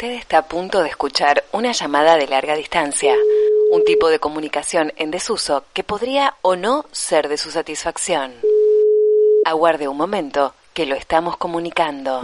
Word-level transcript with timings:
Usted 0.00 0.14
está 0.14 0.38
a 0.38 0.48
punto 0.48 0.82
de 0.82 0.88
escuchar 0.88 1.44
una 1.52 1.72
llamada 1.72 2.16
de 2.16 2.26
larga 2.26 2.56
distancia, 2.56 3.14
un 3.70 3.84
tipo 3.84 4.08
de 4.08 4.18
comunicación 4.18 4.94
en 4.96 5.10
desuso 5.10 5.64
que 5.74 5.84
podría 5.84 6.36
o 6.40 6.56
no 6.56 6.86
ser 6.90 7.28
de 7.28 7.36
su 7.36 7.50
satisfacción. 7.50 8.32
Aguarde 9.44 9.88
un 9.88 9.98
momento, 9.98 10.54
que 10.72 10.86
lo 10.86 10.94
estamos 10.94 11.36
comunicando. 11.36 12.22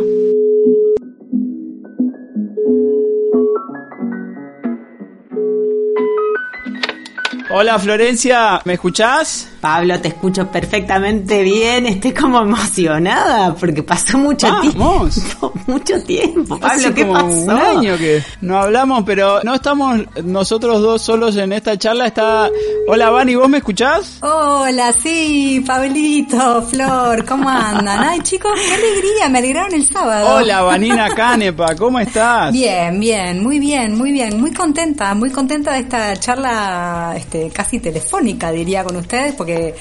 Hola 7.59 7.79
Florencia, 7.79 8.61
¿me 8.66 8.75
escuchás? 8.75 9.48
Pablo, 9.62 9.98
te 9.98 10.09
escucho 10.09 10.46
perfectamente 10.48 11.43
bien. 11.43 11.86
Estoy 11.86 12.12
como 12.12 12.43
emocionada 12.43 13.55
porque 13.55 13.82
pasó 13.82 14.18
mucho 14.18 14.46
tiempo. 14.60 15.09
Mucho 15.66 16.01
tiempo. 16.05 16.60
Pablo, 16.60 16.95
¿qué 16.95 17.05
como 17.05 17.15
pasó? 17.15 17.45
Un 17.45 17.51
año 17.51 17.96
que 17.96 18.23
no 18.42 18.59
hablamos, 18.59 19.02
pero 19.05 19.41
no 19.42 19.55
estamos 19.55 20.01
nosotros 20.23 20.80
dos 20.80 21.02
solos 21.02 21.37
en 21.37 21.52
esta 21.52 21.77
charla. 21.77 22.06
Está. 22.06 22.48
Hola, 22.87 23.10
Vani, 23.10 23.34
¿vos 23.34 23.48
me 23.48 23.59
escuchás? 23.59 24.18
Hola, 24.23 24.93
sí, 24.93 25.65
Pablito, 25.66 26.62
Flor, 26.62 27.24
¿cómo 27.24 27.48
andan? 27.48 27.98
Ay, 27.98 28.20
chicos, 28.20 28.52
qué 28.54 28.74
alegría, 28.74 29.29
me 29.29 29.38
alegraron 29.38 29.74
el 29.74 29.84
sábado. 29.84 30.37
Hola, 30.37 30.62
Vanina 30.62 31.09
Canepa, 31.16 31.74
¿cómo 31.74 31.98
estás? 31.98 32.52
Bien, 32.52 33.01
bien, 33.01 33.43
muy 33.43 33.59
bien, 33.59 33.98
muy 33.98 34.12
bien, 34.12 34.41
muy 34.41 34.52
contenta, 34.52 35.15
muy 35.15 35.30
contenta 35.30 35.73
de 35.73 35.80
esta 35.80 36.16
charla 36.16 37.15
este, 37.16 37.45
casi 37.50 37.80
telefónica, 37.80 38.50
diría, 38.52 38.84
con 38.84 38.96
ustedes, 38.96 39.34
porque 39.34 39.74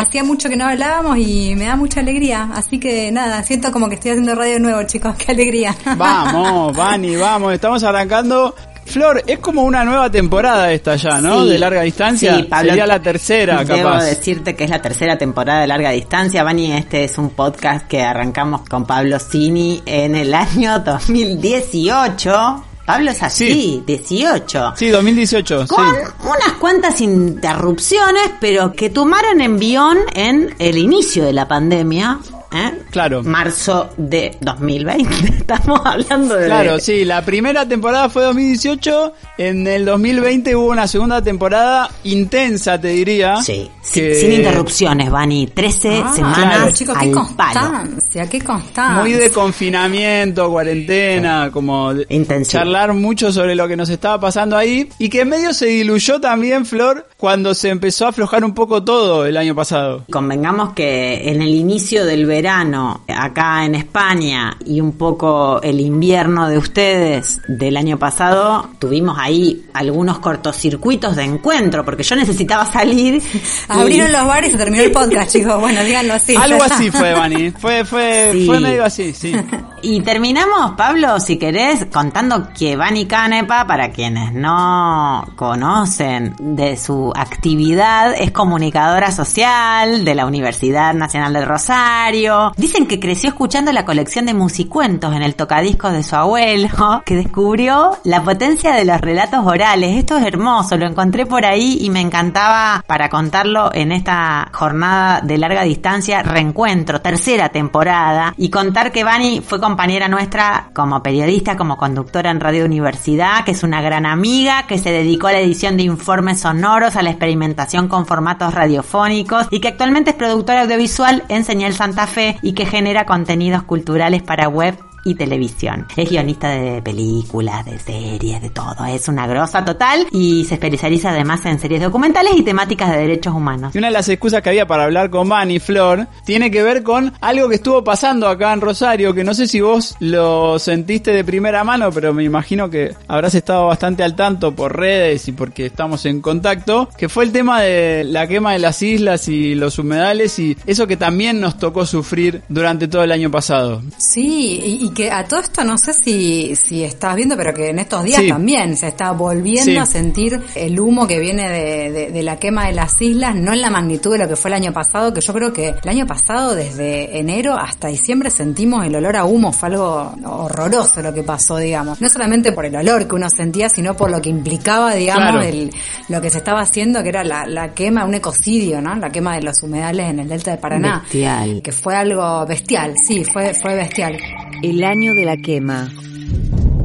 hacía 0.00 0.24
mucho 0.24 0.48
que 0.48 0.56
no 0.56 0.66
hablábamos 0.66 1.18
y 1.18 1.54
me 1.56 1.64
da 1.64 1.76
mucha 1.76 2.00
alegría. 2.00 2.50
Así 2.54 2.78
que 2.78 3.10
nada, 3.12 3.42
siento 3.42 3.70
como 3.72 3.88
que 3.88 3.94
estoy 3.96 4.12
haciendo 4.12 4.34
radio 4.34 4.54
de 4.54 4.60
nuevo, 4.60 4.82
chicos, 4.84 5.14
qué 5.18 5.32
alegría. 5.32 5.74
Vamos, 5.96 6.76
Vani, 6.76 7.16
vamos, 7.16 7.52
estamos 7.54 7.82
arrancando. 7.84 8.54
Flor, 8.86 9.22
es 9.26 9.38
como 9.40 9.64
una 9.64 9.84
nueva 9.84 10.10
temporada 10.10 10.72
esta 10.72 10.96
ya, 10.96 11.20
¿no? 11.20 11.42
Sí. 11.42 11.50
de 11.50 11.58
larga 11.58 11.82
distancia. 11.82 12.36
Sí, 12.36 12.42
Pablo, 12.44 12.70
Sería 12.70 12.86
la 12.86 13.02
tercera, 13.02 13.62
Debo 13.62 13.90
capaz. 13.90 14.04
decirte 14.04 14.56
que 14.56 14.64
es 14.64 14.70
la 14.70 14.80
tercera 14.80 15.18
temporada 15.18 15.60
de 15.60 15.66
larga 15.66 15.90
distancia. 15.90 16.42
Vani, 16.42 16.72
este 16.72 17.04
es 17.04 17.18
un 17.18 17.28
podcast 17.30 17.86
que 17.86 18.00
arrancamos 18.02 18.62
con 18.66 18.86
Pablo 18.86 19.18
Cini 19.18 19.82
en 19.84 20.16
el 20.16 20.32
año 20.32 20.78
2018. 20.78 22.64
Pablo 22.88 23.10
es 23.10 23.22
así, 23.22 23.82
18. 23.86 24.72
Sí, 24.74 24.88
2018, 24.88 25.66
Con 25.68 25.84
sí. 25.84 26.00
unas 26.22 26.52
cuantas 26.58 27.02
interrupciones, 27.02 28.30
pero 28.40 28.72
que 28.72 28.88
tomaron 28.88 29.42
envión 29.42 29.98
en 30.14 30.54
el 30.58 30.78
inicio 30.78 31.26
de 31.26 31.34
la 31.34 31.46
pandemia. 31.46 32.18
¿Eh? 32.52 32.72
Claro. 32.90 33.22
Marzo 33.22 33.90
de 33.96 34.36
2020. 34.40 35.08
Estamos 35.38 35.80
hablando 35.84 36.34
de... 36.36 36.46
Claro, 36.46 36.78
sí, 36.78 37.04
la 37.04 37.22
primera 37.24 37.66
temporada 37.68 38.08
fue 38.08 38.24
2018, 38.24 39.12
en 39.38 39.66
el 39.66 39.84
2020 39.84 40.54
hubo 40.56 40.68
una 40.70 40.86
segunda 40.86 41.22
temporada 41.22 41.90
intensa, 42.04 42.80
te 42.80 42.88
diría. 42.88 43.36
Sí, 43.42 43.70
que- 43.92 44.14
sin 44.14 44.32
interrupciones, 44.32 45.10
Vani. 45.10 45.46
13 45.48 46.02
Ah, 46.04 46.12
semanas 46.14 46.56
claro, 46.56 46.70
chicos, 46.72 46.96
qué 46.98 47.04
al 47.06 47.10
palo. 47.12 47.20
constancia, 47.60 48.26
qué 48.28 48.40
constancia. 48.40 49.00
Muy 49.02 49.12
de 49.12 49.30
confinamiento, 49.30 50.50
cuarentena, 50.50 51.50
como 51.52 51.92
Intensivo. 52.08 52.60
charlar 52.60 52.92
mucho 52.94 53.32
sobre 53.32 53.54
lo 53.54 53.68
que 53.68 53.76
nos 53.76 53.88
estaba 53.88 54.18
pasando 54.20 54.56
ahí 54.56 54.88
y 54.98 55.08
que 55.08 55.20
en 55.22 55.28
medio 55.28 55.52
se 55.54 55.66
diluyó 55.66 56.20
también, 56.20 56.64
Flor, 56.66 57.06
cuando 57.16 57.54
se 57.54 57.68
empezó 57.70 58.06
a 58.06 58.08
aflojar 58.10 58.44
un 58.44 58.54
poco 58.54 58.82
todo 58.82 59.26
el 59.26 59.36
año 59.36 59.54
pasado. 59.54 60.04
Convengamos 60.10 60.72
que 60.74 61.28
en 61.30 61.42
el 61.42 61.54
inicio 61.54 62.04
del 62.04 62.26
verano, 62.26 62.37
acá 62.46 63.64
en 63.64 63.74
España, 63.74 64.56
y 64.64 64.80
un 64.80 64.92
poco 64.92 65.60
el 65.62 65.80
invierno 65.80 66.48
de 66.48 66.58
ustedes 66.58 67.40
del 67.48 67.76
año 67.76 67.98
pasado, 67.98 68.68
tuvimos 68.78 69.16
ahí 69.18 69.64
algunos 69.74 70.18
cortocircuitos 70.18 71.16
de 71.16 71.24
encuentro, 71.24 71.84
porque 71.84 72.02
yo 72.02 72.16
necesitaba 72.16 72.64
salir. 72.66 73.14
y- 73.14 73.22
Abrieron 73.68 74.12
los 74.12 74.26
bares 74.26 74.50
y 74.50 74.52
se 74.52 74.58
terminó 74.58 74.82
el 74.82 74.92
podcast, 74.92 75.32
chicos. 75.32 75.60
Bueno, 75.60 75.82
díganlo 75.84 76.14
así. 76.14 76.34
Algo 76.36 76.62
así 76.62 76.90
fue, 76.90 77.12
Vani. 77.14 77.50
Fue, 77.50 77.84
fue, 77.84 78.30
Sí. 78.32 78.46
fue 78.46 78.60
medio 78.60 78.84
así, 78.84 79.12
sí. 79.12 79.32
Y 79.82 80.00
terminamos, 80.00 80.72
Pablo, 80.76 81.20
si 81.20 81.38
querés, 81.38 81.86
contando 81.86 82.48
que 82.52 82.76
Vani 82.76 83.06
Canepa, 83.06 83.66
para 83.66 83.90
quienes 83.90 84.32
no 84.32 85.24
conocen 85.36 86.34
de 86.38 86.76
su 86.76 87.12
actividad, 87.14 88.14
es 88.18 88.32
comunicadora 88.32 89.12
social 89.12 90.04
de 90.04 90.14
la 90.14 90.26
Universidad 90.26 90.94
Nacional 90.94 91.32
del 91.32 91.46
Rosario. 91.46 92.52
Dicen 92.56 92.86
que 92.86 92.98
creció 92.98 93.28
escuchando 93.30 93.72
la 93.72 93.84
colección 93.84 94.26
de 94.26 94.34
musicuentos 94.34 95.14
en 95.14 95.22
el 95.22 95.34
tocadiscos 95.34 95.92
de 95.92 96.02
su 96.02 96.16
abuelo, 96.16 97.02
que 97.06 97.16
descubrió 97.16 97.96
la 98.04 98.22
potencia 98.22 98.72
de 98.72 98.84
los 98.84 99.00
relatos 99.00 99.46
orales. 99.46 99.96
Esto 99.96 100.16
es 100.16 100.26
hermoso, 100.26 100.76
lo 100.76 100.86
encontré 100.86 101.26
por 101.26 101.44
ahí 101.44 101.78
y 101.80 101.90
me 101.90 102.00
encantaba 102.00 102.84
para 102.86 103.08
contarlo 103.08 103.70
en 103.72 103.92
esta 103.92 104.50
jornada 104.52 105.20
de 105.20 105.38
larga 105.38 105.62
distancia, 105.62 106.22
reencuentro, 106.22 107.00
tercera 107.00 107.50
temporada, 107.50 108.34
y 108.36 108.50
contar 108.50 108.92
que 108.92 109.04
Vani 109.04 109.40
fue 109.40 109.60
compañera 109.68 110.08
nuestra 110.08 110.70
como 110.72 111.02
periodista, 111.02 111.58
como 111.58 111.76
conductora 111.76 112.30
en 112.30 112.40
Radio 112.40 112.64
Universidad, 112.64 113.44
que 113.44 113.50
es 113.50 113.62
una 113.62 113.82
gran 113.82 114.06
amiga, 114.06 114.66
que 114.66 114.78
se 114.78 114.90
dedicó 114.90 115.26
a 115.26 115.32
la 115.32 115.40
edición 115.40 115.76
de 115.76 115.82
informes 115.82 116.40
sonoros, 116.40 116.96
a 116.96 117.02
la 117.02 117.10
experimentación 117.10 117.86
con 117.86 118.06
formatos 118.06 118.54
radiofónicos 118.54 119.46
y 119.50 119.60
que 119.60 119.68
actualmente 119.68 120.12
es 120.12 120.16
productora 120.16 120.62
audiovisual 120.62 121.22
en 121.28 121.44
Señal 121.44 121.74
Santa 121.74 122.06
Fe 122.06 122.38
y 122.40 122.54
que 122.54 122.64
genera 122.64 123.04
contenidos 123.04 123.62
culturales 123.62 124.22
para 124.22 124.48
web 124.48 124.87
y 125.04 125.14
televisión. 125.14 125.86
Es 125.96 126.10
guionista 126.10 126.50
de 126.50 126.82
películas, 126.82 127.64
de 127.64 127.78
series, 127.78 128.42
de 128.42 128.50
todo. 128.50 128.86
Es 128.86 129.08
una 129.08 129.26
grosa 129.26 129.64
total 129.64 130.06
y 130.12 130.44
se 130.44 130.54
especializa 130.54 131.10
además 131.10 131.44
en 131.46 131.58
series 131.58 131.82
documentales 131.82 132.34
y 132.36 132.42
temáticas 132.42 132.90
de 132.90 132.98
derechos 132.98 133.34
humanos. 133.34 133.74
Y 133.74 133.78
una 133.78 133.88
de 133.88 133.92
las 133.92 134.08
excusas 134.08 134.42
que 134.42 134.50
había 134.50 134.66
para 134.66 134.84
hablar 134.84 135.10
con 135.10 135.28
Vani, 135.28 135.58
Flor, 135.58 136.06
tiene 136.24 136.50
que 136.50 136.62
ver 136.62 136.82
con 136.82 137.12
algo 137.20 137.48
que 137.48 137.56
estuvo 137.56 137.82
pasando 137.84 138.28
acá 138.28 138.52
en 138.52 138.60
Rosario, 138.60 139.14
que 139.14 139.24
no 139.24 139.34
sé 139.34 139.46
si 139.46 139.60
vos 139.60 139.96
lo 140.00 140.58
sentiste 140.58 141.12
de 141.12 141.24
primera 141.24 141.64
mano, 141.64 141.90
pero 141.92 142.12
me 142.12 142.24
imagino 142.24 142.70
que 142.70 142.94
habrás 143.06 143.34
estado 143.34 143.66
bastante 143.66 144.02
al 144.02 144.14
tanto 144.14 144.54
por 144.54 144.76
redes 144.76 145.28
y 145.28 145.32
porque 145.32 145.66
estamos 145.66 146.04
en 146.06 146.20
contacto, 146.20 146.88
que 146.96 147.08
fue 147.08 147.24
el 147.24 147.32
tema 147.32 147.60
de 147.60 148.04
la 148.04 148.26
quema 148.26 148.52
de 148.52 148.58
las 148.58 148.82
islas 148.82 149.28
y 149.28 149.54
los 149.54 149.78
humedales 149.78 150.38
y 150.38 150.56
eso 150.66 150.86
que 150.86 150.96
también 150.96 151.40
nos 151.40 151.58
tocó 151.58 151.86
sufrir 151.86 152.42
durante 152.48 152.88
todo 152.88 153.02
el 153.02 153.12
año 153.12 153.30
pasado. 153.30 153.82
Sí, 153.96 154.60
y, 154.64 154.86
y 154.86 154.90
que 154.98 155.12
a 155.12 155.22
todo 155.28 155.38
esto 155.38 155.62
no 155.62 155.78
sé 155.78 155.92
si, 155.94 156.56
si 156.56 156.82
estás 156.82 157.14
viendo, 157.14 157.36
pero 157.36 157.54
que 157.54 157.70
en 157.70 157.78
estos 157.78 158.02
días 158.02 158.20
Sí. 158.20 158.28
también 158.28 158.76
se 158.76 158.88
está 158.88 159.12
volviendo 159.12 159.70
Sí. 159.70 159.76
a 159.76 159.86
sentir 159.86 160.40
el 160.56 160.80
humo 160.80 161.06
que 161.06 161.20
viene 161.20 161.48
de, 161.48 161.92
de- 161.92 162.10
de 162.10 162.22
la 162.24 162.36
quema 162.36 162.66
de 162.66 162.72
las 162.72 163.00
islas, 163.00 163.36
no 163.36 163.52
en 163.52 163.60
la 163.60 163.70
magnitud 163.70 164.10
de 164.10 164.18
lo 164.18 164.26
que 164.28 164.34
fue 164.34 164.50
el 164.50 164.54
año 164.54 164.72
pasado, 164.72 165.14
que 165.14 165.20
yo 165.20 165.32
creo 165.32 165.52
que 165.52 165.68
el 165.82 165.88
año 165.88 166.04
pasado, 166.04 166.56
desde 166.56 167.16
enero 167.16 167.54
hasta 167.56 167.86
diciembre, 167.86 168.28
sentimos 168.30 168.84
el 168.84 168.96
olor 168.96 169.14
a 169.16 169.24
humo, 169.24 169.52
fue 169.52 169.68
algo 169.68 170.12
horroroso 170.24 171.00
lo 171.00 171.14
que 171.14 171.22
pasó, 171.22 171.58
digamos. 171.58 172.00
No 172.00 172.08
solamente 172.08 172.50
por 172.50 172.66
el 172.66 172.74
olor 172.74 173.06
que 173.06 173.14
uno 173.14 173.28
sentía, 173.30 173.68
sino 173.68 173.94
por 173.96 174.10
lo 174.10 174.20
que 174.20 174.30
implicaba, 174.30 174.94
digamos, 174.94 175.30
Claro. 175.30 175.42
el- 175.42 175.70
lo 176.08 176.20
que 176.20 176.28
se 176.30 176.38
estaba 176.38 176.60
haciendo, 176.62 177.04
que 177.04 177.10
era 177.10 177.22
la, 177.22 177.46
la 177.46 177.72
quema, 177.72 178.04
un 178.04 178.14
ecocidio, 178.14 178.80
¿no? 178.80 178.96
La 178.96 179.10
quema 179.10 179.36
de 179.36 179.42
los 179.42 179.62
humedales 179.62 180.10
en 180.10 180.18
el 180.18 180.28
delta 180.28 180.50
de 180.50 180.56
Paraná. 180.58 181.02
Bestial. 181.04 181.60
Que 181.62 181.70
fue 181.70 181.94
algo 181.94 182.44
bestial, 182.46 182.94
sí, 183.06 183.22
fue, 183.24 183.54
fue 183.54 183.76
bestial. 183.76 184.18
El 184.60 184.77
año 184.84 185.14
de 185.14 185.24
la 185.24 185.36
quema. 185.36 185.88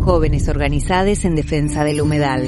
Jóvenes 0.01 0.49
organizados 0.49 1.25
en 1.25 1.35
defensa 1.35 1.83
del 1.83 2.01
humedal. 2.01 2.47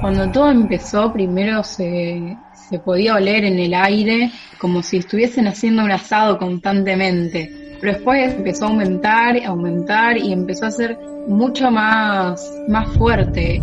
Cuando 0.00 0.30
todo 0.30 0.50
empezó, 0.50 1.12
primero 1.12 1.62
se, 1.62 2.36
se 2.68 2.78
podía 2.78 3.14
oler 3.14 3.44
en 3.44 3.58
el 3.58 3.74
aire 3.74 4.30
como 4.58 4.82
si 4.82 4.98
estuviesen 4.98 5.46
haciendo 5.46 5.84
un 5.84 5.92
asado 5.92 6.38
constantemente. 6.38 7.76
Pero 7.80 7.94
después 7.94 8.34
empezó 8.34 8.64
a 8.64 8.68
aumentar, 8.68 9.36
aumentar 9.44 10.16
y 10.16 10.32
empezó 10.32 10.66
a 10.66 10.70
ser 10.70 10.98
mucho 11.28 11.70
más, 11.70 12.50
más 12.68 12.92
fuerte. 12.96 13.62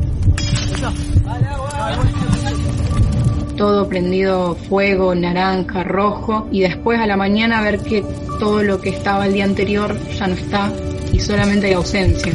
Todo 3.62 3.88
prendido 3.88 4.56
fuego, 4.56 5.14
naranja, 5.14 5.84
rojo, 5.84 6.48
y 6.52 6.62
después 6.62 7.00
a 7.00 7.06
la 7.06 7.16
mañana 7.16 7.62
ver 7.62 7.78
que 7.78 8.04
todo 8.40 8.64
lo 8.64 8.82
que 8.82 8.90
estaba 8.90 9.28
el 9.28 9.34
día 9.34 9.44
anterior 9.44 9.96
ya 10.18 10.26
no 10.26 10.34
está 10.34 10.72
y 11.14 11.20
solamente 11.20 11.68
hay 11.68 11.74
ausencia. 11.74 12.34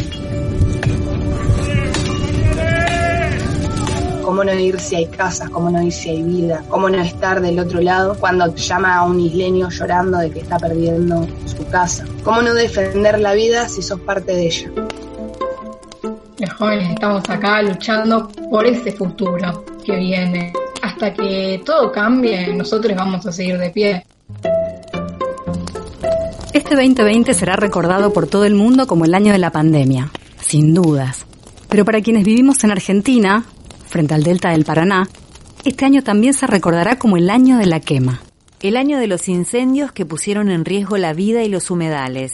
cómo 4.23 4.45
no 4.45 4.55
ir 4.55 4.79
si 4.79 4.95
hay 4.95 5.07
casas, 5.07 5.51
cómo 5.51 5.69
no 5.69 5.83
ir 5.83 5.93
si 5.93 6.11
hay 6.11 6.23
vida, 6.23 6.63
cómo 6.69 6.89
no 6.89 7.03
estar 7.03 7.41
del 7.41 7.59
otro 7.59 7.81
lado 7.81 8.17
cuando 8.21 8.55
llama 8.55 8.97
a 8.97 9.03
un 9.03 9.19
isleño 9.19 9.69
llorando 9.69 10.19
de 10.19 10.31
que 10.31 10.39
está 10.41 10.59
perdiendo 10.59 11.27
su 11.45 11.67
casa, 11.67 12.05
cómo 12.23 12.41
no 12.41 12.55
defender 12.55 13.19
la 13.19 13.35
vida 13.35 13.69
si 13.69 13.83
sos 13.83 13.99
parte 13.99 14.33
de 14.33 14.47
ella. 14.47 14.71
Los 16.39 16.53
jóvenes 16.53 16.91
estamos 16.91 17.29
acá 17.29 17.63
luchando 17.63 18.29
por 18.49 18.65
ese 18.65 18.93
futuro 18.93 19.65
que 19.85 19.97
viene. 19.97 20.53
Hasta 20.97 21.13
que 21.13 21.61
todo 21.63 21.93
cambie, 21.93 22.55
nosotros 22.55 22.97
vamos 22.97 23.27
a 23.27 23.31
seguir 23.31 23.59
de 23.59 23.69
pie. 23.69 24.07
Este 26.55 26.75
2020 26.75 27.35
será 27.35 27.55
recordado 27.55 28.15
por 28.15 28.27
todo 28.27 28.47
el 28.47 28.55
mundo 28.55 28.87
como 28.87 29.05
el 29.05 29.13
año 29.13 29.33
de 29.33 29.39
la 29.39 29.53
pandemia. 29.53 30.11
sin 30.41 30.73
dudas. 30.73 31.27
Pero 31.69 31.85
para 31.85 32.01
quienes 32.01 32.25
vivimos 32.25 32.65
en 32.65 32.71
Argentina, 32.71 33.45
frente 33.87 34.15
al 34.15 34.23
delta 34.23 34.53
del 34.53 34.65
Paraná, 34.65 35.07
este 35.67 35.85
año 35.85 36.03
también 36.03 36.33
se 36.33 36.47
recordará 36.47 36.99
como 36.99 37.19
el 37.19 37.29
año 37.29 37.59
de 37.59 37.67
la 37.67 37.81
quema. 37.81 38.23
El 38.63 38.79
año 38.79 38.99
de 38.99 39.07
los 39.07 39.29
incendios 39.29 39.93
que 39.93 40.07
pusieron 40.07 40.51
en 40.51 40.65
riesgo 40.65 40.97
la 40.97 41.13
vida 41.13 41.43
y 41.43 41.51
los 41.51 41.71
humedales. 41.71 42.33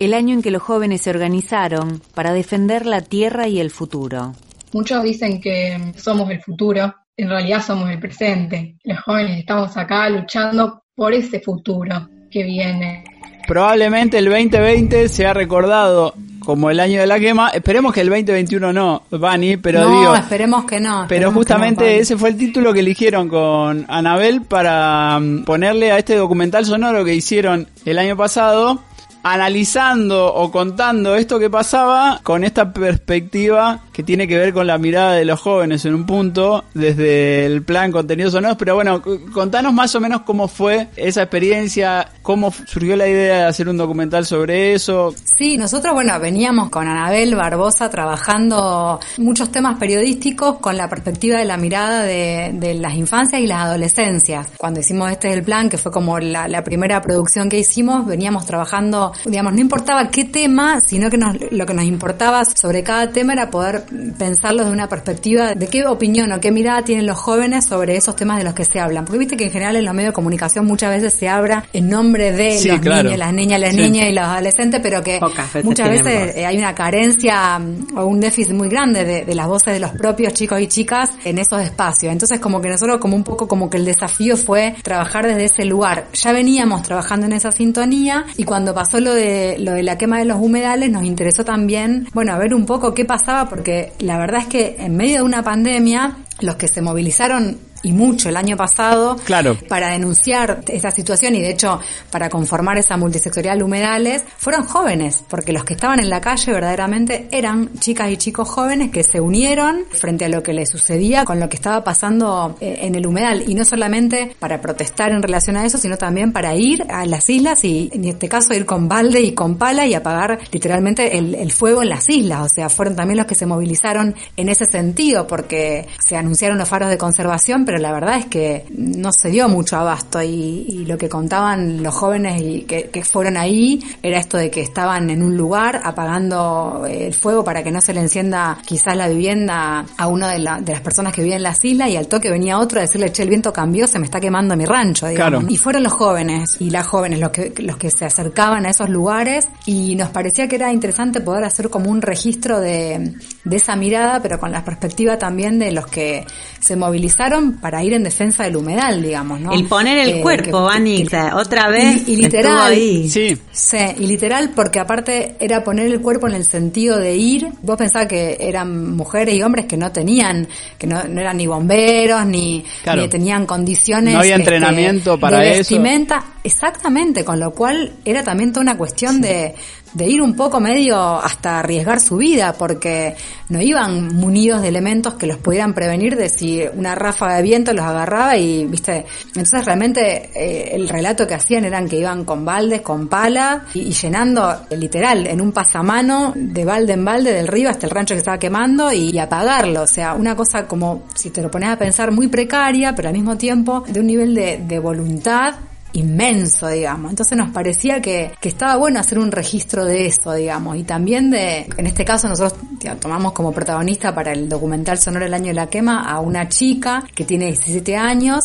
El 0.00 0.12
año 0.12 0.34
en 0.34 0.42
que 0.42 0.50
los 0.50 0.60
jóvenes 0.60 1.00
se 1.00 1.08
organizaron 1.08 2.02
para 2.14 2.34
defender 2.34 2.84
la 2.84 3.00
tierra 3.00 3.48
y 3.48 3.58
el 3.58 3.70
futuro. 3.70 4.34
Muchos 4.74 5.02
dicen 5.02 5.40
que 5.40 5.94
somos 5.96 6.28
el 6.28 6.42
futuro, 6.42 6.92
en 7.16 7.28
realidad 7.28 7.62
somos 7.62 7.90
el 7.90 7.98
presente. 7.98 8.76
Los 8.84 9.00
jóvenes 9.00 9.38
estamos 9.38 9.76
acá 9.76 10.08
luchando 10.08 10.82
por 10.94 11.14
ese 11.14 11.40
futuro 11.40 12.08
que 12.30 12.42
viene. 12.42 13.04
Probablemente 13.46 14.18
el 14.18 14.26
2020 14.26 15.08
se 15.08 15.26
ha 15.26 15.32
recordado 15.32 16.14
como 16.40 16.70
el 16.70 16.78
año 16.78 17.00
de 17.00 17.06
la 17.06 17.18
quema. 17.18 17.50
Esperemos 17.50 17.92
que 17.92 18.02
el 18.02 18.08
2021 18.08 18.72
no, 18.72 19.02
Vani, 19.10 19.56
pero 19.56 19.80
no, 19.80 20.00
digo. 20.00 20.14
esperemos 20.14 20.64
que 20.64 20.80
no. 20.80 21.06
Pero 21.08 21.32
justamente 21.32 21.98
ese 21.98 22.16
fue 22.16 22.30
el 22.30 22.36
título 22.36 22.72
que 22.72 22.80
eligieron 22.80 23.28
con 23.28 23.86
Anabel 23.88 24.42
para 24.42 25.18
mm, 25.18 25.44
ponerle 25.44 25.92
a 25.92 25.98
este 25.98 26.16
documental 26.16 26.64
sonoro 26.64 27.04
que 27.04 27.14
hicieron 27.14 27.66
el 27.84 27.98
año 27.98 28.16
pasado 28.16 28.80
analizando 29.22 30.32
o 30.32 30.52
contando 30.52 31.16
esto 31.16 31.40
que 31.40 31.50
pasaba 31.50 32.20
con 32.22 32.44
esta 32.44 32.72
perspectiva 32.72 33.80
que 33.96 34.02
tiene 34.02 34.28
que 34.28 34.36
ver 34.36 34.52
con 34.52 34.66
la 34.66 34.76
mirada 34.76 35.14
de 35.14 35.24
los 35.24 35.40
jóvenes 35.40 35.86
en 35.86 35.94
un 35.94 36.04
punto 36.04 36.64
desde 36.74 37.46
el 37.46 37.62
plan 37.62 37.90
contenidos 37.90 38.34
sonoros, 38.34 38.58
pero 38.58 38.74
bueno, 38.74 39.00
contanos 39.32 39.72
más 39.72 39.94
o 39.94 40.00
menos 40.00 40.20
cómo 40.20 40.48
fue 40.48 40.88
esa 40.96 41.22
experiencia, 41.22 42.06
cómo 42.20 42.52
surgió 42.52 42.94
la 42.94 43.08
idea 43.08 43.38
de 43.38 43.44
hacer 43.44 43.70
un 43.70 43.78
documental 43.78 44.26
sobre 44.26 44.74
eso. 44.74 45.14
Sí, 45.24 45.56
nosotros 45.56 45.94
bueno, 45.94 46.20
veníamos 46.20 46.68
con 46.68 46.86
Anabel 46.86 47.36
Barbosa 47.36 47.88
trabajando 47.88 49.00
muchos 49.16 49.50
temas 49.50 49.78
periodísticos 49.78 50.58
con 50.58 50.76
la 50.76 50.90
perspectiva 50.90 51.38
de 51.38 51.46
la 51.46 51.56
mirada 51.56 52.02
de, 52.02 52.74
las 52.78 52.96
infancias 52.96 53.40
y 53.40 53.46
las 53.46 53.60
adolescencias. 53.60 54.48
Cuando 54.58 54.80
hicimos 54.80 55.10
este 55.10 55.30
es 55.30 55.36
el 55.36 55.42
plan, 55.42 55.70
que 55.70 55.78
fue 55.78 55.90
como 55.90 56.18
la, 56.18 56.62
primera 56.64 57.00
producción 57.00 57.48
que 57.48 57.58
hicimos, 57.58 58.04
veníamos 58.04 58.44
trabajando 58.44 59.14
digamos, 59.24 59.54
no 59.54 59.60
importaba 59.60 60.10
qué 60.10 60.24
tema, 60.24 60.82
sino 60.82 61.08
que 61.08 61.16
lo 61.16 61.64
que 61.64 61.72
nos 61.72 61.84
importaba 61.86 62.44
sobre 62.44 62.82
cada 62.82 63.10
tema 63.10 63.32
era 63.32 63.50
poder 63.50 63.85
pensarlo 64.18 64.62
desde 64.62 64.72
una 64.72 64.88
perspectiva 64.88 65.54
de 65.54 65.66
qué 65.68 65.86
opinión 65.86 66.32
o 66.32 66.40
qué 66.40 66.50
mirada 66.50 66.82
tienen 66.82 67.06
los 67.06 67.18
jóvenes 67.18 67.64
sobre 67.66 67.96
esos 67.96 68.16
temas 68.16 68.38
de 68.38 68.44
los 68.44 68.54
que 68.54 68.64
se 68.64 68.80
hablan. 68.80 69.04
Porque 69.04 69.18
viste 69.18 69.36
que 69.36 69.44
en 69.44 69.50
general 69.50 69.76
en 69.76 69.84
los 69.84 69.94
medios 69.94 70.12
de 70.12 70.14
comunicación 70.14 70.66
muchas 70.66 70.90
veces 70.90 71.14
se 71.14 71.28
habla 71.28 71.64
en 71.72 71.88
nombre 71.88 72.32
de 72.32 72.54
los 72.64 72.80
niños, 72.80 73.18
las 73.18 73.32
niñas, 73.32 73.60
las 73.60 73.74
niñas 73.74 74.08
y 74.08 74.12
los 74.12 74.24
adolescentes, 74.24 74.80
pero 74.82 75.02
que 75.02 75.20
muchas 75.62 75.90
veces 75.90 76.44
hay 76.44 76.58
una 76.58 76.74
carencia 76.74 77.58
mm, 77.58 77.96
o 77.96 78.06
un 78.06 78.20
déficit 78.20 78.54
muy 78.54 78.68
grande 78.68 79.04
de, 79.04 79.24
de 79.24 79.34
las 79.34 79.46
voces 79.46 79.74
de 79.74 79.80
los 79.80 79.92
propios 79.92 80.32
chicos 80.32 80.60
y 80.60 80.66
chicas 80.66 81.10
en 81.24 81.38
esos 81.38 81.60
espacios. 81.62 82.12
Entonces 82.12 82.38
como 82.40 82.60
que 82.60 82.68
nosotros 82.68 82.98
como 82.98 83.16
un 83.16 83.24
poco 83.24 83.48
como 83.48 83.70
que 83.70 83.76
el 83.76 83.84
desafío 83.84 84.36
fue 84.36 84.74
trabajar 84.82 85.26
desde 85.26 85.44
ese 85.44 85.64
lugar. 85.64 86.06
Ya 86.12 86.32
veníamos 86.32 86.82
trabajando 86.82 87.26
en 87.26 87.32
esa 87.32 87.52
sintonía 87.52 88.24
y 88.36 88.44
cuando 88.44 88.74
pasó 88.74 89.00
lo 89.00 89.14
de, 89.14 89.56
lo 89.58 89.72
de 89.72 89.82
la 89.82 89.98
quema 89.98 90.18
de 90.18 90.24
los 90.24 90.38
humedales 90.40 90.90
nos 90.90 91.04
interesó 91.04 91.44
también, 91.44 92.08
bueno, 92.12 92.32
a 92.32 92.38
ver 92.38 92.54
un 92.54 92.66
poco 92.66 92.94
qué 92.94 93.04
pasaba 93.04 93.48
porque 93.48 93.75
la 93.98 94.18
verdad 94.18 94.42
es 94.42 94.46
que 94.46 94.76
en 94.78 94.96
medio 94.96 95.16
de 95.16 95.22
una 95.22 95.42
pandemia 95.42 96.16
los 96.40 96.56
que 96.56 96.68
se 96.68 96.82
movilizaron 96.82 97.58
y 97.82 97.92
mucho 97.92 98.28
el 98.28 98.36
año 98.36 98.56
pasado 98.56 99.16
claro. 99.24 99.56
para 99.68 99.90
denunciar 99.90 100.62
esa 100.66 100.90
situación 100.90 101.34
y 101.36 101.40
de 101.40 101.50
hecho 101.50 101.78
para 102.10 102.28
conformar 102.28 102.78
esa 102.78 102.96
multisectorial 102.96 103.62
humedales 103.62 104.24
fueron 104.38 104.64
jóvenes, 104.66 105.22
porque 105.28 105.52
los 105.52 105.64
que 105.64 105.74
estaban 105.74 106.00
en 106.00 106.10
la 106.10 106.20
calle 106.20 106.52
verdaderamente 106.52 107.28
eran 107.30 107.72
chicas 107.78 108.10
y 108.10 108.16
chicos 108.16 108.48
jóvenes 108.48 108.90
que 108.90 109.04
se 109.04 109.20
unieron 109.20 109.84
frente 109.90 110.24
a 110.24 110.28
lo 110.28 110.42
que 110.42 110.52
les 110.52 110.68
sucedía 110.68 111.24
con 111.24 111.38
lo 111.38 111.48
que 111.48 111.56
estaba 111.56 111.84
pasando 111.84 112.56
eh, 112.60 112.78
en 112.82 112.96
el 112.96 113.06
humedal 113.06 113.44
y 113.46 113.54
no 113.54 113.64
solamente 113.64 114.34
para 114.38 114.60
protestar 114.60 115.12
en 115.12 115.22
relación 115.22 115.56
a 115.56 115.64
eso, 115.64 115.78
sino 115.78 115.96
también 115.96 116.32
para 116.32 116.54
ir 116.56 116.84
a 116.88 117.06
las 117.06 117.28
islas 117.30 117.62
y 117.64 117.90
en 117.92 118.04
este 118.04 118.28
caso 118.28 118.52
ir 118.54 118.66
con 118.66 118.88
balde 118.88 119.20
y 119.20 119.32
con 119.32 119.58
pala 119.58 119.86
y 119.86 119.94
apagar 119.94 120.40
literalmente 120.50 121.18
el, 121.18 121.34
el 121.34 121.52
fuego 121.52 121.82
en 121.82 121.90
las 121.90 122.08
islas, 122.08 122.40
o 122.40 122.48
sea, 122.52 122.68
fueron 122.68 122.96
también 122.96 123.18
los 123.18 123.26
que 123.26 123.34
se 123.34 123.46
movilizaron 123.46 124.14
en 124.36 124.48
ese 124.48 124.66
sentido 124.66 125.26
porque 125.26 125.86
se 126.04 126.16
anunciaron 126.26 126.58
los 126.58 126.68
faros 126.68 126.90
de 126.90 126.98
conservación, 126.98 127.64
pero 127.64 127.78
la 127.78 127.92
verdad 127.92 128.18
es 128.18 128.26
que 128.26 128.64
no 128.70 129.12
se 129.12 129.30
dio 129.30 129.48
mucho 129.48 129.76
abasto 129.76 130.20
y, 130.22 130.84
lo 130.86 130.98
que 130.98 131.08
contaban 131.08 131.82
los 131.82 131.94
jóvenes 131.94 132.40
y 132.40 132.62
que, 132.62 133.04
fueron 133.04 133.36
ahí 133.36 133.82
era 134.02 134.18
esto 134.18 134.36
de 134.36 134.50
que 134.50 134.60
estaban 134.60 135.10
en 135.10 135.22
un 135.22 135.36
lugar 135.36 135.80
apagando 135.84 136.86
el 136.88 137.12
fuego 137.14 137.42
para 137.42 137.62
que 137.62 137.70
no 137.70 137.80
se 137.80 137.92
le 137.92 138.00
encienda 138.00 138.58
quizás 138.64 138.96
la 138.96 139.08
vivienda 139.08 139.84
a 139.96 140.06
una 140.06 140.28
de, 140.30 140.38
de 140.38 140.72
las 140.72 140.80
personas 140.80 141.12
que 141.12 141.22
viven 141.22 141.38
en 141.38 141.42
las 141.42 141.64
islas 141.64 141.88
y 141.88 141.96
al 141.96 142.06
toque 142.06 142.30
venía 142.30 142.58
otro 142.58 142.78
a 142.78 142.82
decirle, 142.82 143.10
che, 143.10 143.22
el 143.22 143.28
viento 143.28 143.52
cambió, 143.52 143.86
se 143.86 143.98
me 143.98 144.04
está 144.04 144.20
quemando 144.20 144.56
mi 144.56 144.64
rancho, 144.64 145.06
digamos. 145.06 145.44
Y 145.48 145.56
fueron 145.56 145.82
los 145.82 145.92
jóvenes 145.92 146.56
y 146.60 146.70
las 146.70 146.86
jóvenes 146.86 147.18
los 147.18 147.30
que, 147.30 147.52
los 147.58 147.76
que 147.76 147.90
se 147.90 148.04
acercaban 148.04 148.66
a 148.66 148.70
esos 148.70 148.88
lugares 148.88 149.48
y 149.64 149.96
nos 149.96 150.10
parecía 150.10 150.48
que 150.48 150.56
era 150.56 150.72
interesante 150.72 151.20
poder 151.20 151.44
hacer 151.44 151.70
como 151.70 151.90
un 151.90 152.02
registro 152.02 152.60
de, 152.60 153.14
de 153.44 153.56
esa 153.56 153.76
mirada, 153.76 154.20
pero 154.22 154.38
con 154.38 154.52
la 154.52 154.64
perspectiva 154.64 155.18
también 155.18 155.58
de 155.58 155.72
los 155.72 155.86
que 155.86 156.15
se 156.60 156.76
movilizaron 156.76 157.58
para 157.58 157.82
ir 157.84 157.92
en 157.92 158.02
defensa 158.02 158.44
del 158.44 158.56
humedal, 158.56 159.02
digamos, 159.02 159.40
¿no? 159.40 159.52
El 159.52 159.66
poner 159.66 159.98
el 159.98 160.16
eh, 160.16 160.20
cuerpo, 160.20 160.68
Anita, 160.68 161.36
otra 161.36 161.68
vez. 161.68 162.08
Y, 162.08 162.16
literal. 162.16 162.72
Ahí. 162.72 163.08
Sí. 163.08 163.36
Sí, 163.52 163.78
y 163.98 164.06
literal 164.06 164.50
porque 164.54 164.80
aparte 164.80 165.36
era 165.38 165.62
poner 165.62 165.86
el 165.86 166.00
cuerpo 166.00 166.26
en 166.28 166.34
el 166.34 166.44
sentido 166.44 166.98
de 166.98 167.16
ir. 167.16 167.48
Vos 167.62 167.76
pensabas 167.76 168.08
que 168.08 168.36
eran 168.40 168.96
mujeres 168.96 169.34
y 169.34 169.42
hombres 169.42 169.66
que 169.66 169.76
no 169.76 169.92
tenían, 169.92 170.48
que 170.78 170.86
no, 170.86 171.00
eran 171.00 171.36
ni 171.36 171.46
bomberos, 171.46 172.26
ni, 172.26 172.64
ni 172.94 173.08
tenían 173.08 173.46
condiciones. 173.46 174.14
No 174.14 174.20
había 174.20 174.36
este, 174.36 174.54
entrenamiento 174.54 175.18
para 175.18 175.40
de 175.40 175.50
eso. 175.50 175.58
vestimenta. 175.58 176.24
Exactamente, 176.42 177.24
con 177.24 177.40
lo 177.40 177.50
cual 177.52 177.92
era 178.04 178.22
también 178.22 178.52
toda 178.52 178.62
una 178.62 178.76
cuestión 178.76 179.20
de 179.20 179.54
de 179.96 180.06
ir 180.06 180.20
un 180.20 180.36
poco 180.36 180.60
medio 180.60 180.98
hasta 180.98 181.60
arriesgar 181.60 182.00
su 182.00 182.18
vida, 182.18 182.52
porque 182.52 183.16
no 183.48 183.62
iban 183.62 184.14
munidos 184.14 184.60
de 184.60 184.68
elementos 184.68 185.14
que 185.14 185.26
los 185.26 185.38
pudieran 185.38 185.72
prevenir 185.72 186.16
de 186.16 186.28
si 186.28 186.62
una 186.74 186.94
ráfaga 186.94 187.36
de 187.36 187.42
viento 187.42 187.72
los 187.72 187.84
agarraba 187.84 188.36
y, 188.36 188.66
viste, 188.66 189.06
entonces 189.28 189.64
realmente 189.64 190.30
eh, 190.34 190.74
el 190.74 190.86
relato 190.86 191.26
que 191.26 191.32
hacían 191.32 191.64
eran 191.64 191.88
que 191.88 191.98
iban 191.98 192.26
con 192.26 192.44
baldes, 192.44 192.82
con 192.82 193.08
pala 193.08 193.64
y, 193.72 193.92
llenando 193.92 194.66
literal 194.72 195.26
en 195.26 195.40
un 195.40 195.52
pasamano 195.52 196.34
de 196.36 196.64
balde 196.66 196.92
en 196.92 197.04
balde 197.04 197.32
del 197.32 197.48
río 197.48 197.70
hasta 197.70 197.86
el 197.86 197.90
rancho 197.90 198.14
que 198.14 198.18
estaba 198.18 198.38
quemando 198.38 198.92
y, 198.92 199.18
apagarlo, 199.18 199.82
o 199.82 199.86
sea, 199.86 200.12
una 200.12 200.36
cosa 200.36 200.66
como, 200.66 201.04
si 201.14 201.30
te 201.30 201.40
lo 201.40 201.50
pones 201.50 201.70
a 201.70 201.78
pensar, 201.78 202.12
muy 202.12 202.28
precaria, 202.28 202.94
pero 202.94 203.08
al 203.08 203.14
mismo 203.14 203.38
tiempo 203.38 203.82
de 203.88 203.98
un 203.98 204.06
nivel 204.06 204.34
de, 204.34 204.58
de 204.58 204.78
voluntad 204.78 205.54
inmenso, 205.96 206.68
digamos. 206.68 207.10
Entonces 207.10 207.36
nos 207.36 207.50
parecía 207.50 208.00
que, 208.00 208.32
que, 208.40 208.48
estaba 208.48 208.76
bueno 208.76 209.00
hacer 209.00 209.18
un 209.18 209.32
registro 209.32 209.84
de 209.84 210.06
eso, 210.06 210.32
digamos, 210.32 210.76
y 210.76 210.84
también 210.84 211.30
de, 211.30 211.66
en 211.76 211.86
este 211.86 212.04
caso 212.04 212.28
nosotros 212.28 212.58
tomamos 213.00 213.32
como 213.32 213.52
protagonista 213.52 214.14
para 214.14 214.32
el 214.32 214.48
documental 214.48 214.98
Sonora 214.98 215.26
el 215.26 215.34
año 215.34 215.46
de 215.46 215.54
la 215.54 215.68
quema 215.68 216.08
a 216.08 216.20
una 216.20 216.48
chica 216.48 217.04
que 217.14 217.24
tiene 217.24 217.46
17 217.46 217.96
años 217.96 218.44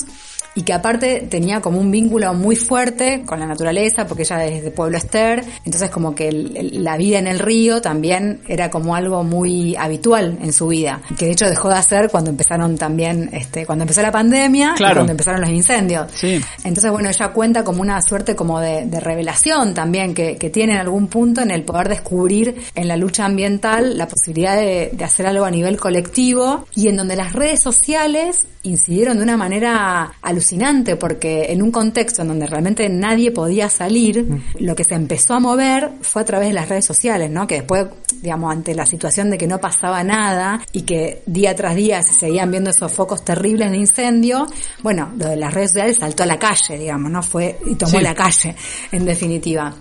y 0.55 0.63
que 0.63 0.73
aparte 0.73 1.27
tenía 1.29 1.61
como 1.61 1.79
un 1.79 1.91
vínculo 1.91 2.33
muy 2.33 2.55
fuerte 2.55 3.23
con 3.25 3.39
la 3.39 3.45
naturaleza, 3.45 4.05
porque 4.05 4.23
ella 4.23 4.45
es 4.45 4.63
de 4.63 4.71
Pueblo 4.71 4.97
Ester, 4.97 5.43
entonces 5.65 5.89
como 5.89 6.13
que 6.13 6.31
la 6.31 6.97
vida 6.97 7.19
en 7.19 7.27
el 7.27 7.39
río 7.39 7.81
también 7.81 8.41
era 8.47 8.69
como 8.69 8.95
algo 8.95 9.23
muy 9.23 9.75
habitual 9.75 10.37
en 10.41 10.51
su 10.51 10.67
vida, 10.67 11.01
que 11.17 11.25
de 11.25 11.31
hecho 11.31 11.47
dejó 11.47 11.69
de 11.69 11.75
hacer 11.75 12.09
cuando 12.09 12.29
empezaron 12.29 12.77
también, 12.77 13.29
este, 13.31 13.65
cuando 13.65 13.83
empezó 13.83 14.01
la 14.01 14.11
pandemia 14.11 14.75
y 14.77 14.83
cuando 14.93 15.11
empezaron 15.11 15.41
los 15.41 15.49
incendios. 15.49 16.07
Sí. 16.13 16.41
Entonces 16.63 16.91
bueno, 16.91 17.09
ella 17.09 17.29
cuenta 17.29 17.63
como 17.63 17.81
una 17.81 18.01
suerte 18.01 18.35
como 18.35 18.59
de, 18.59 18.89
revelación 19.01 19.73
también 19.73 20.13
que, 20.13 20.37
que, 20.37 20.51
tiene 20.51 20.73
en 20.73 20.79
algún 20.79 21.07
punto 21.07 21.41
en 21.41 21.49
el 21.49 21.63
poder 21.63 21.89
descubrir 21.89 22.61
en 22.75 22.87
la 22.87 22.97
lucha 22.97 23.25
ambiental 23.25 23.97
la 23.97 24.07
posibilidad 24.07 24.55
de, 24.55 24.91
de 24.93 25.03
hacer 25.03 25.25
algo 25.25 25.45
a 25.45 25.49
nivel 25.49 25.79
colectivo 25.79 26.65
y 26.75 26.87
en 26.87 26.97
donde 26.97 27.15
las 27.15 27.33
redes 27.33 27.61
sociales 27.61 28.45
incidieron 28.63 29.17
de 29.17 29.23
una 29.23 29.37
manera 29.37 30.13
alucinante 30.21 30.95
porque 30.95 31.51
en 31.51 31.61
un 31.61 31.71
contexto 31.71 32.21
en 32.21 32.29
donde 32.29 32.47
realmente 32.47 32.87
nadie 32.89 33.31
podía 33.31 33.69
salir, 33.69 34.23
mm. 34.23 34.41
lo 34.59 34.75
que 34.75 34.83
se 34.83 34.95
empezó 34.95 35.33
a 35.33 35.39
mover 35.39 35.91
fue 36.01 36.21
a 36.21 36.25
través 36.25 36.49
de 36.49 36.53
las 36.53 36.69
redes 36.69 36.85
sociales, 36.85 37.29
¿no? 37.29 37.47
Que 37.47 37.55
después, 37.55 37.87
digamos, 38.21 38.51
ante 38.51 38.75
la 38.75 38.85
situación 38.85 39.29
de 39.29 39.37
que 39.37 39.47
no 39.47 39.59
pasaba 39.59 40.03
nada 40.03 40.61
y 40.71 40.83
que 40.83 41.23
día 41.25 41.55
tras 41.55 41.75
día 41.75 42.01
se 42.03 42.13
seguían 42.13 42.51
viendo 42.51 42.69
esos 42.69 42.91
focos 42.91 43.25
terribles 43.25 43.71
de 43.71 43.77
incendio, 43.77 44.47
bueno, 44.83 45.11
lo 45.17 45.29
de 45.29 45.35
las 45.35 45.53
redes 45.53 45.71
sociales 45.71 45.97
saltó 45.97 46.23
a 46.23 46.27
la 46.27 46.39
calle, 46.39 46.77
digamos, 46.77 47.11
¿no? 47.11 47.23
Fue 47.23 47.57
y 47.65 47.75
tomó 47.75 47.99
la 47.99 48.13
calle, 48.13 48.55
en 48.91 49.05
definitiva. 49.05 49.75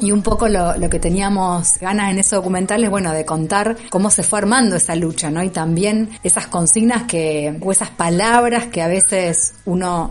Y 0.00 0.12
un 0.12 0.22
poco 0.22 0.48
lo, 0.48 0.76
lo, 0.76 0.88
que 0.88 0.98
teníamos 0.98 1.78
ganas 1.78 2.10
en 2.10 2.18
ese 2.18 2.34
documental 2.36 2.82
es, 2.82 2.90
bueno, 2.90 3.12
de 3.12 3.24
contar 3.26 3.76
cómo 3.90 4.10
se 4.10 4.22
fue 4.22 4.38
armando 4.38 4.76
esa 4.76 4.94
lucha, 4.94 5.30
¿no? 5.30 5.42
Y 5.42 5.50
también 5.50 6.10
esas 6.22 6.46
consignas 6.46 7.02
que, 7.02 7.54
o 7.60 7.70
esas 7.70 7.90
palabras 7.90 8.66
que 8.66 8.80
a 8.80 8.88
veces 8.88 9.54
uno 9.66 10.10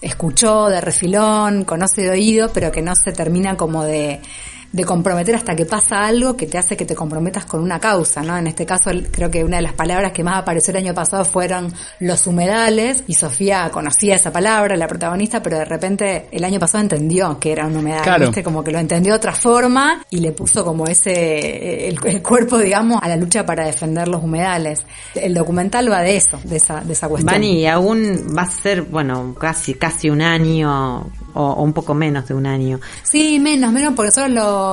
escuchó 0.00 0.68
de 0.68 0.80
refilón, 0.80 1.64
conoce 1.64 2.02
de 2.02 2.10
oído, 2.10 2.50
pero 2.52 2.72
que 2.72 2.82
no 2.82 2.94
se 2.94 3.12
termina 3.12 3.56
como 3.56 3.84
de, 3.84 4.20
de 4.70 4.84
comprometer 4.84 5.34
hasta 5.34 5.56
que 5.56 5.64
pasa 5.64 6.04
algo 6.06 6.36
que 6.36 6.46
te 6.46 6.58
hace 6.58 6.76
que 6.76 6.84
te 6.84 6.94
comprometas 6.94 7.46
con 7.46 7.60
una 7.60 7.80
causa, 7.80 8.22
¿no? 8.22 8.36
En 8.36 8.46
este 8.46 8.66
caso 8.66 8.90
creo 9.10 9.30
que 9.30 9.42
una 9.42 9.56
de 9.56 9.62
las 9.62 9.72
palabras 9.72 10.12
que 10.12 10.22
más 10.22 10.38
apareció 10.38 10.72
el 10.72 10.78
año 10.84 10.94
pasado 10.94 11.24
fueron 11.24 11.72
los 12.00 12.26
humedales 12.26 13.02
y 13.06 13.14
Sofía 13.14 13.70
conocía 13.72 14.16
esa 14.16 14.30
palabra, 14.30 14.76
la 14.76 14.86
protagonista, 14.86 15.42
pero 15.42 15.58
de 15.58 15.64
repente 15.64 16.26
el 16.30 16.44
año 16.44 16.60
pasado 16.60 16.82
entendió 16.82 17.38
que 17.40 17.52
era 17.52 17.66
un 17.66 17.76
humedal, 17.76 18.02
Claro. 18.02 18.26
¿viste? 18.26 18.42
Como 18.42 18.62
que 18.62 18.70
lo 18.70 18.78
entendió 18.78 19.12
de 19.12 19.16
otra 19.16 19.32
forma 19.32 20.04
y 20.10 20.20
le 20.20 20.32
puso 20.32 20.64
como 20.64 20.86
ese, 20.86 21.88
el, 21.88 21.98
el 22.04 22.22
cuerpo, 22.22 22.58
digamos, 22.58 22.98
a 23.02 23.08
la 23.08 23.16
lucha 23.16 23.46
para 23.46 23.64
defender 23.64 24.06
los 24.08 24.22
humedales. 24.22 24.80
El 25.14 25.32
documental 25.34 25.90
va 25.90 26.02
de 26.02 26.16
eso, 26.16 26.38
de 26.44 26.56
esa, 26.56 26.80
de 26.82 26.92
esa 26.92 27.08
cuestión. 27.08 27.32
Vani, 27.32 27.66
aún 27.66 28.34
va 28.36 28.42
a 28.42 28.50
ser, 28.50 28.82
bueno, 28.82 29.34
casi, 29.38 29.74
casi 29.74 30.10
un 30.10 30.20
año 30.22 31.10
o, 31.34 31.42
o 31.42 31.62
un 31.62 31.72
poco 31.72 31.94
menos 31.94 32.26
de 32.28 32.34
un 32.34 32.46
año. 32.46 32.80
Sí, 33.02 33.38
menos, 33.40 33.72
menos, 33.72 33.94
porque 33.94 34.10
solo 34.10 34.28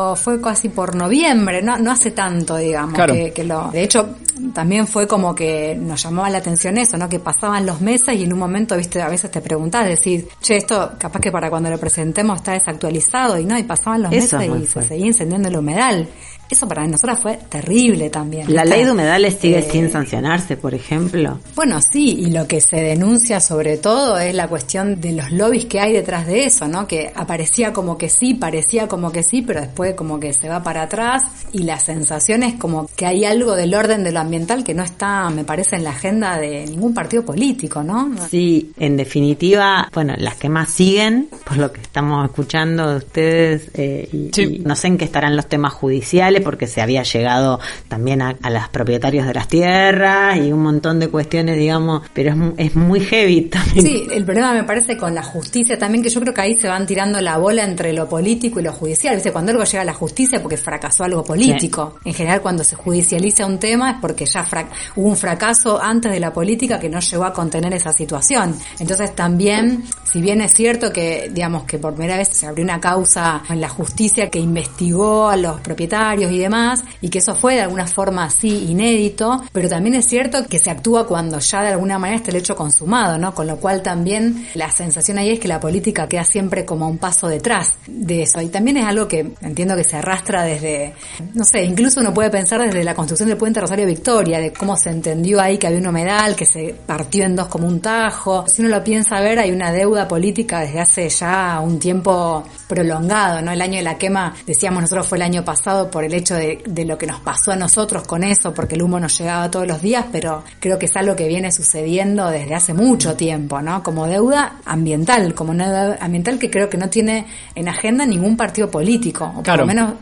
lo 0.09 0.15
fue 0.15 0.39
casi 0.41 0.69
por 0.69 0.95
noviembre, 0.95 1.61
no, 1.61 1.77
no 1.77 1.91
hace 1.91 2.11
tanto, 2.11 2.57
digamos, 2.57 2.93
Claro. 2.95 3.13
que, 3.13 3.31
que 3.33 3.43
lo, 3.43 3.69
de 3.71 3.83
hecho, 3.83 4.15
también 4.53 4.87
fue 4.87 5.07
como 5.07 5.33
que 5.33 5.75
nos 5.79 6.03
llamaba 6.03 6.29
la 6.29 6.39
atención 6.39 6.77
eso, 6.77 6.97
¿no? 6.97 7.07
Que 7.09 7.19
pasaban 7.19 7.65
los 7.65 7.81
meses 7.81 8.15
y 8.15 8.23
en 8.23 8.33
un 8.33 8.39
momento, 8.39 8.77
viste, 8.77 9.01
a 9.01 9.09
veces 9.09 9.31
te 9.31 9.41
preguntás, 9.41 9.87
decís, 9.87 10.25
che, 10.41 10.57
esto 10.57 10.93
capaz 10.97 11.19
que 11.19 11.31
para 11.31 11.49
cuando 11.49 11.69
lo 11.69 11.77
presentemos 11.77 12.37
está 12.37 12.53
desactualizado 12.53 13.39
y 13.39 13.45
no, 13.45 13.57
y 13.57 13.63
pasaban 13.63 14.03
los 14.03 14.13
Eso 14.13 14.37
meses 14.37 14.61
y 14.61 14.67
se 14.67 14.81
seguía 14.81 15.07
incendiando 15.07 15.49
el 15.49 15.57
humedal. 15.57 16.07
Eso 16.47 16.67
para 16.67 16.85
nosotras 16.85 17.19
fue 17.19 17.39
terrible 17.49 18.11
también. 18.11 18.53
La 18.53 18.63
ley 18.63 18.83
de 18.83 18.91
humedales 18.91 19.37
sigue 19.41 19.59
Eh, 19.59 19.67
sin 19.71 19.91
sancionarse, 19.91 20.57
por 20.57 20.75
ejemplo. 20.75 21.39
Bueno, 21.55 21.81
sí, 21.81 22.17
y 22.19 22.27
lo 22.27 22.47
que 22.47 22.61
se 22.61 22.75
denuncia 22.77 23.39
sobre 23.39 23.77
todo 23.77 24.19
es 24.19 24.35
la 24.35 24.47
cuestión 24.47 25.01
de 25.01 25.13
los 25.13 25.31
lobbies 25.31 25.65
que 25.65 25.79
hay 25.79 25.91
detrás 25.91 26.27
de 26.27 26.45
eso, 26.45 26.67
¿no? 26.67 26.87
Que 26.87 27.11
aparecía 27.15 27.73
como 27.73 27.97
que 27.97 28.09
sí, 28.09 28.35
parecía 28.35 28.87
como 28.87 29.11
que 29.11 29.23
sí, 29.23 29.41
pero 29.41 29.61
después 29.61 29.95
como 29.95 30.19
que 30.19 30.33
se 30.33 30.47
va 30.47 30.61
para 30.61 30.83
atrás 30.83 31.23
y 31.51 31.63
la 31.63 31.79
sensación 31.79 32.43
es 32.43 32.53
como 32.55 32.87
que 32.95 33.07
hay 33.07 33.25
algo 33.25 33.55
del 33.55 33.73
orden 33.73 34.03
de 34.03 34.11
lo 34.11 34.19
ambiental 34.25 34.63
que 34.63 34.73
no 34.73 34.83
está, 34.83 35.29
me 35.29 35.43
parece, 35.43 35.75
en 35.77 35.83
la 35.83 35.91
agenda 35.91 36.37
de 36.37 36.65
ningún 36.67 36.93
partido 36.93 37.23
político, 37.23 37.83
¿no? 37.83 38.11
Sí, 38.29 38.71
en 38.77 38.97
definitiva, 38.97 39.89
bueno, 39.93 40.13
las 40.17 40.35
que 40.35 40.49
más 40.49 40.69
siguen, 40.69 41.29
por 41.45 41.57
lo 41.57 41.71
que 41.71 41.81
estamos 41.81 42.25
escuchando 42.25 42.89
de 42.91 42.97
ustedes, 42.97 43.69
eh, 43.73 44.09
y, 44.11 44.29
Sí. 44.33 44.57
y 44.57 44.59
no 44.59 44.75
sé 44.75 44.87
en 44.87 44.97
qué 44.97 45.05
estarán 45.05 45.35
los 45.35 45.47
temas 45.47 45.73
judiciales, 45.73 46.41
porque 46.43 46.67
se 46.67 46.81
había 46.81 47.03
llegado 47.03 47.59
también 47.87 48.21
a, 48.21 48.35
a 48.41 48.49
los 48.49 48.67
propietarios 48.69 49.25
de 49.27 49.33
las 49.33 49.47
tierras 49.47 50.37
y 50.37 50.51
un 50.51 50.61
montón 50.61 50.99
de 50.99 51.07
cuestiones, 51.07 51.57
digamos, 51.57 52.01
pero 52.13 52.31
es, 52.57 52.69
es 52.69 52.75
muy 52.75 52.99
heavy 52.99 53.41
también. 53.49 53.85
Sí, 53.85 54.07
el 54.11 54.23
problema 54.25 54.53
me 54.53 54.63
parece 54.63 54.97
con 54.97 55.13
la 55.15 55.23
justicia 55.23 55.77
también, 55.77 56.03
que 56.03 56.09
yo 56.09 56.19
creo 56.21 56.33
que 56.33 56.41
ahí 56.41 56.55
se 56.55 56.67
van 56.67 56.85
tirando 56.85 57.19
la 57.21 57.37
bola 57.37 57.63
entre 57.63 57.93
lo 57.93 58.07
político 58.07 58.59
y 58.59 58.63
lo 58.63 58.71
judicial. 58.73 59.15
¿Viste? 59.15 59.31
Cuando 59.31 59.51
algo 59.51 59.63
llega 59.63 59.81
a 59.81 59.85
la 59.85 59.93
justicia 59.93 60.41
porque 60.41 60.57
fracasó 60.57 61.03
algo 61.03 61.23
político. 61.23 61.95
En 62.05 62.13
general, 62.13 62.41
cuando 62.41 62.63
se 62.63 62.75
judicializa 62.75 63.45
un 63.45 63.59
tema 63.59 63.91
es 63.91 63.97
porque 64.01 64.14
ya 64.23 64.45
fra- 64.45 64.69
hubo 64.95 65.09
un 65.09 65.17
fracaso 65.17 65.77
antes 65.81 66.13
de 66.13 66.21
la 66.21 66.31
política 66.31 66.79
que 66.79 66.87
no 66.87 67.01
llegó 67.01 67.25
a 67.25 67.33
contener 67.33 67.73
esa 67.73 67.91
situación. 67.91 68.55
Entonces 68.79 69.13
también, 69.13 69.83
si 70.09 70.21
bien 70.21 70.39
es 70.39 70.53
cierto 70.53 70.93
que, 70.93 71.29
digamos, 71.33 71.63
que 71.65 71.77
por 71.77 71.93
primera 71.93 72.15
vez 72.15 72.29
se 72.29 72.47
abrió 72.47 72.63
una 72.63 72.79
causa 72.79 73.43
en 73.49 73.59
la 73.59 73.67
justicia 73.67 74.29
que 74.29 74.39
investigó 74.39 75.27
a 75.27 75.35
los 75.35 75.59
propietarios 75.59 76.31
y 76.31 76.37
demás, 76.37 76.83
y 77.01 77.09
que 77.09 77.17
eso 77.19 77.35
fue 77.35 77.55
de 77.55 77.61
alguna 77.63 77.87
forma 77.87 78.23
así 78.23 78.69
inédito, 78.69 79.43
pero 79.51 79.67
también 79.67 79.95
es 79.95 80.05
cierto 80.07 80.45
que 80.47 80.59
se 80.59 80.69
actúa 80.69 81.05
cuando 81.05 81.39
ya 81.39 81.63
de 81.63 81.69
alguna 81.69 81.97
manera 81.99 82.17
está 82.19 82.29
el 82.31 82.37
hecho 82.37 82.55
consumado, 82.55 83.17
¿no? 83.17 83.33
Con 83.33 83.47
lo 83.47 83.57
cual 83.57 83.81
también 83.81 84.47
la 84.53 84.69
sensación 84.69 85.17
ahí 85.17 85.31
es 85.31 85.39
que 85.39 85.47
la 85.47 85.59
política 85.59 86.07
queda 86.07 86.23
siempre 86.23 86.63
como 86.63 86.87
un 86.87 86.99
paso 86.99 87.27
detrás 87.27 87.71
de 87.87 88.21
eso. 88.21 88.39
Y 88.41 88.47
también 88.49 88.77
es 88.77 88.85
algo 88.85 89.07
que 89.07 89.33
entiendo 89.41 89.75
que 89.75 89.83
se 89.83 89.97
arrastra 89.97 90.43
desde, 90.43 90.93
no 91.33 91.43
sé, 91.43 91.63
incluso 91.63 91.99
uno 91.99 92.13
puede 92.13 92.29
pensar 92.29 92.61
desde 92.61 92.83
la 92.83 92.93
construcción 92.93 93.27
del 93.29 93.37
puente 93.37 93.59
Rosario 93.59 93.85
Victoria, 93.87 94.04
de 94.13 94.53
cómo 94.53 94.77
se 94.77 94.91
entendió 94.91 95.41
ahí 95.41 95.57
que 95.57 95.65
había 95.65 95.79
un 95.79 95.87
humedal, 95.87 96.35
que 96.35 96.45
se 96.45 96.75
partió 96.85 97.25
en 97.25 97.35
dos 97.35 97.47
como 97.47 97.67
un 97.67 97.79
tajo. 97.81 98.45
Si 98.47 98.61
uno 98.61 98.69
lo 98.69 98.83
piensa 98.83 99.19
ver, 99.19 99.39
hay 99.39 99.51
una 99.51 99.71
deuda 99.71 100.07
política 100.07 100.59
desde 100.59 100.79
hace 100.79 101.09
ya 101.09 101.59
un 101.59 101.79
tiempo 101.79 102.43
prolongado, 102.67 103.41
¿no? 103.41 103.51
El 103.51 103.61
año 103.61 103.77
de 103.77 103.83
la 103.83 103.97
quema, 103.97 104.35
decíamos 104.45 104.81
nosotros, 104.83 105.07
fue 105.07 105.17
el 105.17 105.23
año 105.23 105.43
pasado 105.43 105.89
por 105.89 106.03
el 106.03 106.13
hecho 106.13 106.35
de, 106.35 106.61
de 106.67 106.85
lo 106.85 106.97
que 106.99 107.07
nos 107.07 107.19
pasó 107.21 107.51
a 107.51 107.55
nosotros 107.55 108.03
con 108.03 108.23
eso, 108.23 108.53
porque 108.53 108.75
el 108.75 108.83
humo 108.83 108.99
nos 108.99 109.17
llegaba 109.17 109.49
todos 109.49 109.67
los 109.67 109.81
días, 109.81 110.05
pero 110.11 110.43
creo 110.59 110.77
que 110.77 110.85
es 110.85 110.95
algo 110.95 111.15
que 111.15 111.27
viene 111.27 111.51
sucediendo 111.51 112.29
desde 112.29 112.53
hace 112.53 112.73
mucho 112.75 113.15
tiempo, 113.15 113.59
¿no? 113.61 113.81
Como 113.81 114.05
deuda 114.05 114.57
ambiental, 114.65 115.33
como 115.33 115.49
una 115.51 115.65
deuda 115.71 115.97
ambiental 115.99 116.37
que 116.37 116.51
creo 116.51 116.69
que 116.69 116.77
no 116.77 116.89
tiene 116.89 117.25
en 117.55 117.67
agenda 117.67 118.05
ningún 118.05 118.37
partido 118.37 118.69
político, 118.69 119.33
o 119.35 119.41
Claro. 119.41 119.65
por 119.65 119.73
lo 119.75 119.81
menos 119.81 119.93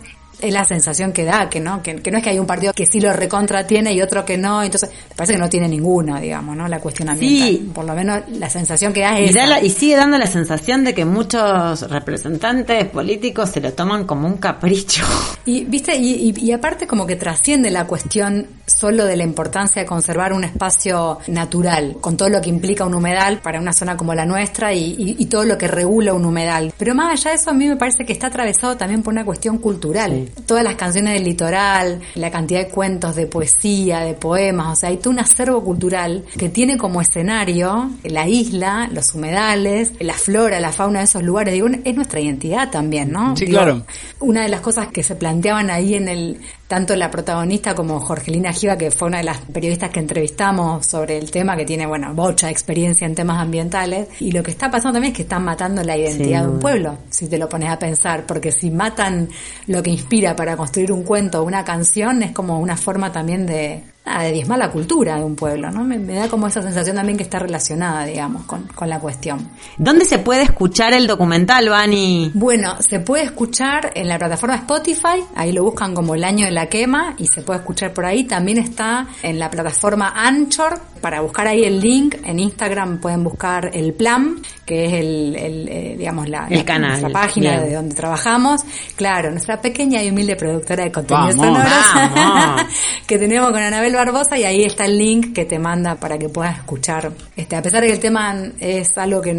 es 0.43 0.53
la 0.53 0.65
sensación 0.65 1.11
que 1.13 1.23
da, 1.23 1.49
que 1.49 1.59
no, 1.59 1.81
que, 1.81 1.95
que 1.95 2.11
no 2.11 2.17
es 2.17 2.23
que 2.23 2.29
hay 2.31 2.39
un 2.39 2.45
partido 2.45 2.73
que 2.73 2.85
sí 2.85 2.99
lo 2.99 3.11
recontra 3.13 3.65
tiene 3.65 3.93
y 3.93 4.01
otro 4.01 4.23
que 4.25 4.37
no, 4.37 4.61
entonces 4.61 4.89
parece 5.15 5.33
que 5.33 5.39
no 5.39 5.49
tiene 5.49 5.67
ninguno, 5.67 6.19
digamos, 6.19 6.55
¿no? 6.55 6.67
La 6.67 6.79
cuestión 6.79 7.09
ambiental. 7.09 7.47
Sí. 7.47 7.71
Por 7.73 7.85
lo 7.85 7.93
menos 7.95 8.21
la 8.29 8.49
sensación 8.49 8.93
que 8.93 9.01
da 9.01 9.19
Y, 9.19 9.25
es 9.25 9.33
da 9.33 9.41
esa. 9.41 9.49
la- 9.49 9.63
y 9.63 9.69
sigue 9.69 9.95
dando 9.95 10.17
la 10.17 10.27
sensación 10.27 10.83
de 10.83 10.93
que 10.93 11.05
muchos 11.05 11.89
representantes 11.89 12.85
políticos 12.89 13.49
se 13.49 13.61
lo 13.61 13.73
toman 13.73 14.05
como 14.05 14.27
un 14.27 14.37
capricho. 14.37 15.03
Y 15.45 15.65
viste, 15.65 15.95
y, 15.95 16.31
y- 16.35 16.45
y 16.45 16.51
aparte 16.51 16.85
como 16.87 17.05
que 17.07 17.15
trasciende 17.15 17.69
la 17.71 17.85
cuestión 17.87 18.47
solo 18.65 19.05
de 19.05 19.17
la 19.17 19.23
importancia 19.23 19.81
de 19.81 19.85
conservar 19.87 20.33
un 20.33 20.43
espacio 20.43 21.19
natural, 21.27 21.97
con 21.99 22.15
todo 22.17 22.29
lo 22.29 22.41
que 22.41 22.49
implica 22.49 22.85
un 22.85 22.93
humedal 22.93 23.39
para 23.39 23.59
una 23.59 23.73
zona 23.73 23.97
como 23.97 24.13
la 24.13 24.25
nuestra 24.25 24.73
y, 24.73 24.95
y- 24.97 25.15
y 25.19 25.25
todo 25.25 25.43
lo 25.43 25.57
que 25.57 25.67
regula 25.67 26.13
un 26.13 26.25
humedal. 26.25 26.73
Pero 26.77 26.95
más 26.95 27.11
allá 27.19 27.31
de 27.31 27.37
eso, 27.41 27.49
a 27.49 27.53
mí 27.53 27.67
me 27.67 27.75
parece 27.75 28.05
que 28.05 28.13
está 28.13 28.27
atravesado 28.27 28.77
también 28.77 29.03
por 29.03 29.13
una 29.13 29.25
cuestión 29.25 29.57
cultural. 29.57 30.29
Todas 30.45 30.63
las 30.63 30.75
canciones 30.75 31.13
del 31.13 31.23
litoral, 31.23 31.99
la 32.15 32.31
cantidad 32.31 32.61
de 32.61 32.69
cuentos, 32.69 33.15
de 33.15 33.27
poesía, 33.27 33.99
de 33.99 34.13
poemas, 34.13 34.67
o 34.67 34.75
sea, 34.75 34.89
hay 34.89 34.97
todo 34.97 35.11
un 35.11 35.19
acervo 35.19 35.63
cultural 35.63 36.23
que 36.37 36.49
tiene 36.49 36.77
como 36.77 37.01
escenario 37.01 37.89
la 38.03 38.27
isla, 38.27 38.89
los 38.91 39.13
humedales, 39.13 39.91
la 39.99 40.13
flora, 40.13 40.59
la 40.59 40.71
fauna 40.71 40.99
de 40.99 41.05
esos 41.05 41.23
lugares. 41.23 41.53
Digo, 41.53 41.67
es 41.83 41.95
nuestra 41.95 42.19
identidad 42.19 42.69
también, 42.71 43.11
¿no? 43.11 43.35
Sí, 43.35 43.45
Digo, 43.45 43.57
claro. 43.59 43.85
una 44.19 44.43
de 44.43 44.49
las 44.49 44.61
cosas 44.61 44.87
que 44.87 45.03
se 45.03 45.15
planteaban 45.15 45.69
ahí 45.69 45.95
en 45.95 46.07
el 46.07 46.39
tanto 46.67 46.95
la 46.95 47.11
protagonista 47.11 47.75
como 47.75 47.99
Jorgelina 47.99 48.51
Giva, 48.51 48.77
que 48.77 48.91
fue 48.91 49.07
una 49.07 49.19
de 49.19 49.25
las 49.25 49.39
periodistas 49.41 49.89
que 49.89 49.99
entrevistamos 49.99 50.85
sobre 50.85 51.17
el 51.17 51.29
tema, 51.29 51.55
que 51.55 51.65
tiene, 51.65 51.85
bueno, 51.85 52.13
bocha 52.13 52.47
de 52.47 52.53
experiencia 52.53 53.05
en 53.05 53.15
temas 53.15 53.41
ambientales, 53.41 54.07
y 54.19 54.31
lo 54.31 54.41
que 54.41 54.51
está 54.51 54.71
pasando 54.71 54.93
también 54.93 55.11
es 55.11 55.17
que 55.17 55.23
están 55.23 55.43
matando 55.43 55.83
la 55.83 55.97
identidad 55.97 56.43
de 56.43 56.47
un 56.47 56.59
pueblo, 56.59 56.97
si 57.09 57.27
te 57.27 57.37
lo 57.37 57.47
pones 57.49 57.69
a 57.69 57.77
pensar, 57.77 58.25
porque 58.25 58.51
si 58.51 58.71
matan 58.71 59.29
lo 59.67 59.83
que 59.83 59.91
inspira 59.91 60.35
para 60.35 60.57
construir 60.57 60.91
un 60.91 61.03
cuento 61.03 61.41
o 61.41 61.43
una 61.43 61.63
canción, 61.63 62.23
es 62.23 62.31
como 62.31 62.59
una 62.59 62.77
forma 62.77 63.11
también 63.11 63.45
de, 63.45 63.83
nada, 64.05 64.23
de 64.23 64.31
diezmar 64.33 64.59
la 64.59 64.69
cultura 64.71 65.15
de 65.17 65.23
un 65.23 65.35
pueblo, 65.35 65.71
¿no? 65.71 65.83
Me, 65.83 65.97
me 65.97 66.13
da 66.15 66.27
como 66.27 66.47
esa 66.47 66.61
sensación 66.61 66.95
también 66.95 67.17
que 67.17 67.23
está 67.23 67.39
relacionada, 67.39 68.05
digamos, 68.05 68.43
con, 68.43 68.63
con 68.67 68.89
la 68.89 68.99
cuestión. 68.99 69.49
¿Dónde 69.77 70.05
se 70.05 70.19
puede 70.19 70.43
escuchar 70.43 70.93
el 70.93 71.07
documental, 71.07 71.69
Vani? 71.69 72.31
Bueno, 72.33 72.75
se 72.81 72.99
puede 72.99 73.23
escuchar 73.23 73.91
en 73.95 74.07
la 74.07 74.17
plataforma 74.19 74.55
Spotify, 74.55 75.23
ahí 75.35 75.51
lo 75.51 75.63
buscan 75.63 75.93
como 75.93 76.15
el 76.15 76.23
año 76.23 76.45
de 76.45 76.51
la 76.51 76.67
quema 76.67 77.15
y 77.17 77.27
se 77.27 77.41
puede 77.41 77.59
escuchar 77.59 77.93
por 77.93 78.05
ahí. 78.05 78.23
También 78.25 78.57
está 78.57 79.07
en 79.21 79.39
la 79.39 79.49
plataforma 79.49 80.13
Anchor, 80.15 80.79
para 81.01 81.19
buscar 81.21 81.47
ahí 81.47 81.63
el 81.63 81.79
link. 81.81 82.15
En 82.23 82.39
Instagram 82.39 82.99
pueden 82.99 83.23
buscar 83.25 83.69
el 83.73 83.93
plan, 83.93 84.37
que 84.65 84.85
es 84.85 84.93
el, 84.93 85.35
el, 85.35 85.67
eh, 85.69 85.95
digamos, 85.97 86.29
la, 86.29 86.47
El 86.49 86.59
la- 86.59 86.65
canal, 86.65 86.91
nuestra 87.01 87.09
página 87.09 87.51
bien. 87.57 87.63
de 87.69 87.75
donde 87.75 87.95
trabajamos. 87.95 88.61
Claro, 88.95 89.29
nuestra 89.31 89.59
pequeña 89.59 90.01
y 90.01 90.09
humilde 90.09 90.35
productora 90.37 90.85
de 90.85 90.91
contenidos 90.93 91.35
sonoros 91.35 91.67
que 93.07 93.17
tenemos 93.17 93.51
con 93.51 93.59
Anabel 93.61 93.92
Barbosa 93.97 94.37
y 94.37 94.43
ahí 94.43 94.63
está 94.63 94.85
el 94.85 94.97
link 94.97 95.33
que 95.33 95.45
te 95.45 95.59
manda 95.59 95.95
para 95.95 96.17
que 96.17 96.29
puedas 96.29 96.57
escuchar. 96.57 97.11
Este, 97.35 97.55
a 97.55 97.61
pesar 97.61 97.81
de 97.81 97.87
que 97.87 97.93
el 97.93 97.99
tema 97.99 98.35
es 98.59 98.97
algo 98.97 99.21
que 99.21 99.33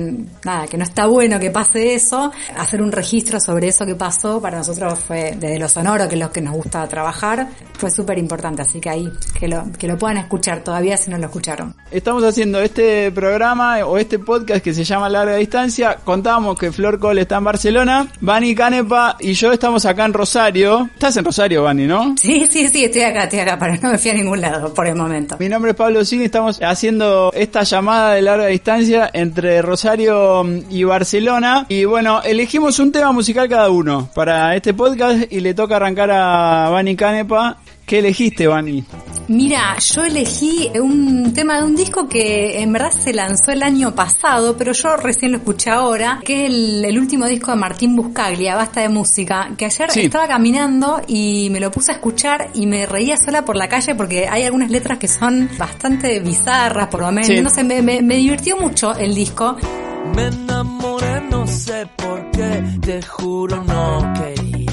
nada, 0.44 0.66
que 0.66 0.76
no 0.76 0.84
está 0.84 1.06
bueno 1.06 1.38
que 1.38 1.50
pase 1.50 1.94
eso, 1.94 2.32
hacer 2.56 2.82
un 2.82 2.92
registro 2.92 3.40
sobre 3.40 3.68
eso 3.68 3.87
que 3.87 3.94
pasó 3.94 4.40
para 4.40 4.58
nosotros 4.58 4.99
fue 4.99 5.34
desde 5.38 5.58
lo 5.58 5.68
sonoro, 5.68 6.08
que 6.08 6.14
es 6.14 6.20
lo 6.20 6.30
que 6.30 6.40
nos 6.40 6.54
gusta 6.54 6.87
trabajar, 6.88 7.49
fue 7.78 7.90
súper 7.90 8.18
importante, 8.18 8.62
así 8.62 8.80
que 8.80 8.90
ahí 8.90 9.11
que 9.38 9.49
lo 9.49 9.64
que 9.78 9.87
lo 9.87 9.99
puedan 9.99 10.18
escuchar 10.18 10.62
todavía 10.62 10.96
si 10.96 11.11
no 11.11 11.18
lo 11.18 11.26
escucharon. 11.26 11.75
Estamos 11.90 12.25
haciendo 12.25 12.61
este 12.61 13.11
programa 13.12 13.78
o 13.84 13.99
este 13.99 14.18
podcast 14.18 14.62
que 14.62 14.73
se 14.73 14.84
llama 14.84 15.08
Larga 15.08 15.37
Distancia. 15.37 15.96
Contamos 16.04 16.58
que 16.58 16.73
Flor 16.73 16.99
Cole 16.99 17.23
está 17.23 17.37
en 17.37 17.44
Barcelona, 17.44 18.08
Vani 18.20 18.54
Canepa 18.54 19.16
y 19.20 19.32
yo 19.34 19.52
estamos 19.52 19.84
acá 19.84 20.04
en 20.04 20.12
Rosario. 20.12 20.88
Estás 20.94 21.16
en 21.16 21.25
Rosario, 21.25 21.62
Vani, 21.62 21.87
¿no? 21.87 22.14
Sí, 22.16 22.46
sí, 22.50 22.68
sí, 22.68 22.84
estoy 22.84 23.02
acá, 23.02 23.25
estoy 23.25 23.40
acá, 23.40 23.58
para 23.58 23.76
no 23.76 23.90
me 23.90 23.99
fui 23.99 24.11
a 24.11 24.14
ningún 24.14 24.40
lado 24.40 24.44
por 24.75 24.87
el 24.87 24.97
momento. 24.97 25.37
Mi 25.39 25.49
nombre 25.49 25.73
es 25.73 25.77
Pablo 25.77 26.05
Cine, 26.05 26.25
estamos 26.25 26.61
haciendo 26.63 27.33
esta 27.35 27.63
llamada 27.63 28.15
de 28.15 28.23
larga 28.23 28.47
distancia 28.47 29.11
entre 29.13 29.63
Rosario 29.63 30.45
y 30.71 30.85
Barcelona. 30.85 31.67
Y 31.69 31.85
bueno, 31.85 32.23
elegimos 32.23 32.79
un 32.79 32.93
tema 32.93 33.13
musical 33.13 33.49
cada 33.49 33.71
uno 33.71 34.09
para 34.15 34.55
este 34.57 34.75
podcast 34.75 35.33
y 35.33 35.41
le 35.41 35.55
toca 35.55 35.77
arrancar 35.77 36.11
a 36.11 36.69
Vani 36.71 36.97
Canepa, 36.97 37.59
¿Qué 37.87 37.99
elegiste, 37.99 38.47
Vani? 38.47 38.85
Mira, 39.28 39.76
yo 39.78 40.04
elegí 40.04 40.71
un 40.80 41.33
tema 41.33 41.56
de 41.59 41.64
un 41.64 41.75
disco 41.76 42.09
que 42.09 42.61
en 42.61 42.73
verdad 42.73 42.90
se 42.92 43.12
lanzó 43.14 43.52
el 43.52 43.62
año 43.62 43.94
pasado, 43.94 44.56
pero 44.56 44.73
yo 44.73 44.97
recién 44.97 45.33
lo 45.33 45.38
escuché 45.38 45.71
ahora, 45.71 46.21
que 46.25 46.44
es 46.47 46.50
el, 46.52 46.85
el 46.85 46.99
último 46.99 47.26
disco 47.26 47.50
de 47.50 47.56
Martín 47.56 47.97
Buscaglia, 47.97 48.54
Basta 48.54 48.80
de 48.83 48.88
Música, 48.88 49.50
que 49.56 49.64
ayer 49.66 49.90
Sí. 49.90 50.00
estaba 50.02 50.28
caminando 50.28 51.00
y 51.06 51.49
me 51.50 51.61
lo 51.61 51.71
puse 51.71 51.92
a 51.92 51.94
escuchar 51.94 52.50
y 52.54 52.66
me 52.66 52.87
reía 52.87 53.16
sola 53.16 53.44
por 53.44 53.56
la 53.56 53.68
calle 53.68 53.94
porque 53.94 54.28
hay 54.28 54.42
algunas 54.42 54.71
letras 54.71 54.99
que 54.99 55.09
son 55.09 55.49
bastante 55.59 56.21
bizarras, 56.21 56.88
por 56.88 57.00
lo 57.00 57.11
menos. 57.12 57.28
Sí. 57.28 57.40
No 57.40 57.49
sé, 57.50 57.64
me, 57.64 57.80
me- 57.83 58.02
me 58.02 58.16
divirtió 58.16 58.56
mucho 58.59 58.94
el 58.94 59.14
disco. 59.14 59.56
Me 60.14 60.26
enamoré, 60.26 61.23
no 61.30 61.47
sé 61.47 61.87
por 61.97 62.30
qué, 62.30 62.62
te 62.83 63.02
juro 63.02 63.64
no 63.64 64.12
quería. 64.14 64.63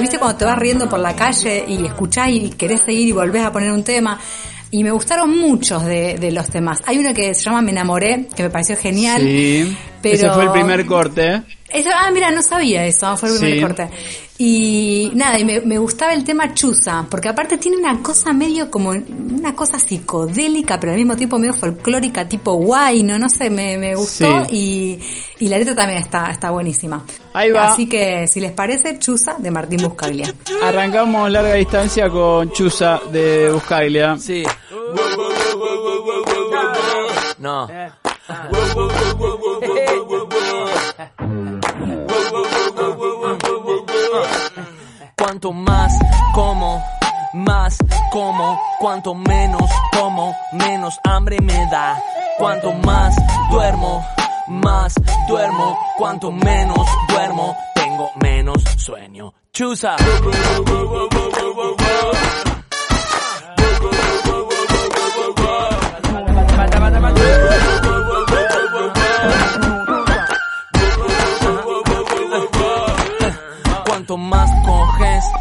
¿Viste 0.00 0.18
cuando 0.18 0.36
te 0.38 0.44
vas 0.44 0.58
riendo 0.58 0.88
por 0.88 0.98
la 1.00 1.14
calle 1.16 1.64
y 1.68 1.84
escuchás 1.86 2.28
y 2.30 2.50
querés 2.50 2.80
seguir 2.84 3.08
y 3.08 3.12
volvés 3.12 3.44
a 3.44 3.52
poner 3.52 3.70
un 3.72 3.82
tema? 3.84 4.18
Y 4.70 4.84
me 4.84 4.90
gustaron 4.90 5.38
muchos 5.38 5.84
de, 5.84 6.18
de 6.18 6.30
los 6.30 6.48
temas. 6.50 6.82
Hay 6.86 6.98
uno 6.98 7.14
que 7.14 7.32
se 7.34 7.42
llama 7.44 7.62
Me 7.62 7.70
enamoré, 7.70 8.26
que 8.36 8.42
me 8.42 8.50
pareció 8.50 8.76
genial. 8.76 9.22
Sí. 9.22 9.76
pero- 10.02 10.14
Ese 10.14 10.30
fue 10.30 10.44
el 10.44 10.50
primer 10.52 10.84
corte. 10.86 11.42
Eso- 11.70 11.88
ah, 11.94 12.10
mira, 12.12 12.30
no 12.30 12.42
sabía 12.42 12.84
eso, 12.86 13.16
fue 13.16 13.30
el 13.30 13.38
primer 13.38 13.54
Sí. 13.54 13.60
corte. 13.62 13.88
Y 14.40 15.10
nada, 15.16 15.36
y 15.36 15.44
me, 15.44 15.60
me 15.62 15.78
gustaba 15.78 16.12
el 16.12 16.22
tema 16.22 16.54
Chusa, 16.54 17.04
porque 17.10 17.28
aparte 17.28 17.58
tiene 17.58 17.76
una 17.76 18.00
cosa 18.00 18.32
medio 18.32 18.70
como, 18.70 18.90
una 18.90 19.56
cosa 19.56 19.80
psicodélica, 19.80 20.78
pero 20.78 20.92
al 20.92 20.98
mismo 20.98 21.16
tiempo 21.16 21.40
medio 21.40 21.54
folclórica, 21.54 22.28
tipo 22.28 22.54
guay, 22.54 23.02
no, 23.02 23.18
no 23.18 23.28
sé, 23.28 23.50
me, 23.50 23.76
me 23.78 23.96
gustó 23.96 24.46
y, 24.48 24.96
y 25.40 25.48
la 25.48 25.58
letra 25.58 25.74
también 25.74 25.98
está, 25.98 26.30
está 26.30 26.52
buenísima. 26.52 27.04
Ahí 27.32 27.50
va. 27.50 27.72
Así 27.72 27.88
que, 27.88 28.28
si 28.28 28.40
les 28.40 28.52
parece, 28.52 29.00
Chusa 29.00 29.34
de 29.38 29.50
Martín 29.50 29.82
Buscaglia. 29.82 30.32
Arrancamos 30.62 31.28
larga 31.32 31.54
distancia 31.54 32.08
con 32.08 32.52
Chusa 32.52 33.00
de 33.10 33.50
Buscaglia. 33.50 34.16
Sí. 34.18 34.44
No. 37.38 37.68
Cuanto 45.28 45.52
más 45.52 45.92
como, 46.32 46.82
más 47.34 47.76
como, 48.10 48.58
cuanto 48.80 49.14
menos 49.14 49.70
como, 49.92 50.34
menos 50.52 50.98
hambre 51.04 51.38
me 51.42 51.66
da. 51.70 52.00
Cuanto 52.38 52.72
más 52.72 53.14
duermo, 53.50 54.02
más 54.48 54.94
duermo, 55.28 55.78
cuanto 55.98 56.32
menos 56.32 56.88
duermo, 57.10 57.54
tengo 57.74 58.10
menos 58.22 58.64
sueño. 58.78 59.34
Chusa. 59.52 59.96
Cuanto 73.84 74.16
más 74.16 74.57
coges, 75.18 75.32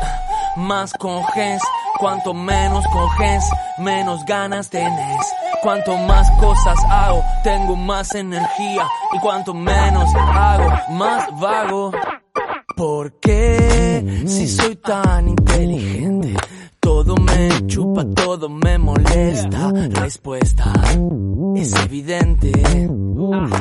más 0.55 0.93
coges. 0.93 1.61
Cuanto 1.99 2.33
menos 2.33 2.85
coges, 2.87 3.43
menos 3.79 4.23
ganas 4.25 4.69
tenés. 4.69 5.25
Cuanto 5.63 5.97
más 5.97 6.29
cosas 6.39 6.77
hago, 6.89 7.23
tengo 7.43 7.75
más 7.75 8.13
energía. 8.13 8.87
Y 9.13 9.19
cuanto 9.19 9.53
menos 9.53 10.09
hago, 10.15 10.69
más 10.91 11.39
vago. 11.39 11.91
¿Por 12.75 13.19
qué? 13.19 14.23
Si 14.27 14.47
soy 14.47 14.75
tan 14.75 15.29
inteligente, 15.29 16.35
todo 16.79 17.15
me 17.15 17.65
chupa, 17.65 18.05
todo 18.13 18.49
me 18.49 18.77
molesta. 18.77 19.71
Respuesta 19.89 20.71
es 21.55 21.73
evidente. 21.73 22.51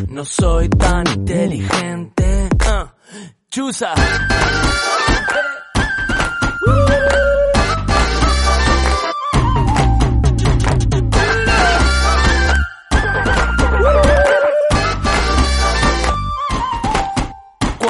No 0.09 0.25
soy 0.25 0.69
tan 0.69 1.07
inteligente. 1.09 2.49
Ah, 2.67 2.95
chusa. 3.49 3.95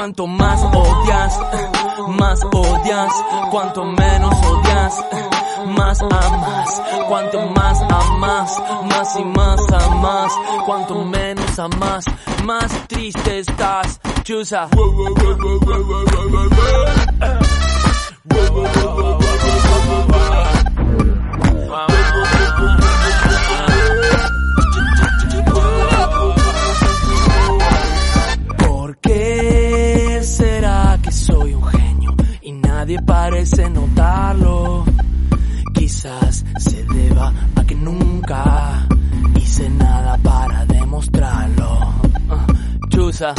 Cuanto 0.07 0.29
más 0.29 0.63
odias, 0.63 1.41
más 2.11 2.41
odias. 2.53 3.13
Cuanto 3.51 3.85
menos 3.85 4.35
odias, 4.47 5.05
más 5.67 6.01
amas. 6.01 6.83
Cuanto 7.09 7.41
más 7.47 7.83
amas, 7.83 8.63
más 8.85 9.17
y 9.19 9.25
más 9.25 9.61
amas. 9.73 10.33
Cuanto 10.65 11.05
menos 11.05 11.59
amas, 11.59 12.05
más 12.45 12.71
triste 12.87 13.41
estás. 13.41 14.01
Chusa. 14.23 14.69
¿Por 28.57 28.99
será 30.27 30.99
que 31.03 31.13
soy 31.13 31.55
un 31.55 31.65
genio 31.65 32.15
y 32.43 32.53
nadie 32.53 33.01
parece 33.03 33.71
notarlo? 33.71 34.85
Quizás 35.73 36.45
se 36.59 36.85
deba 36.85 37.33
a 37.55 37.65
que 37.65 37.75
nunca 37.75 38.87
hice 39.41 39.69
nada 39.71 40.19
para 40.19 40.65
demostrarlo. 40.67 41.95
Ah, 42.29 42.47
Chusa. 42.89 43.35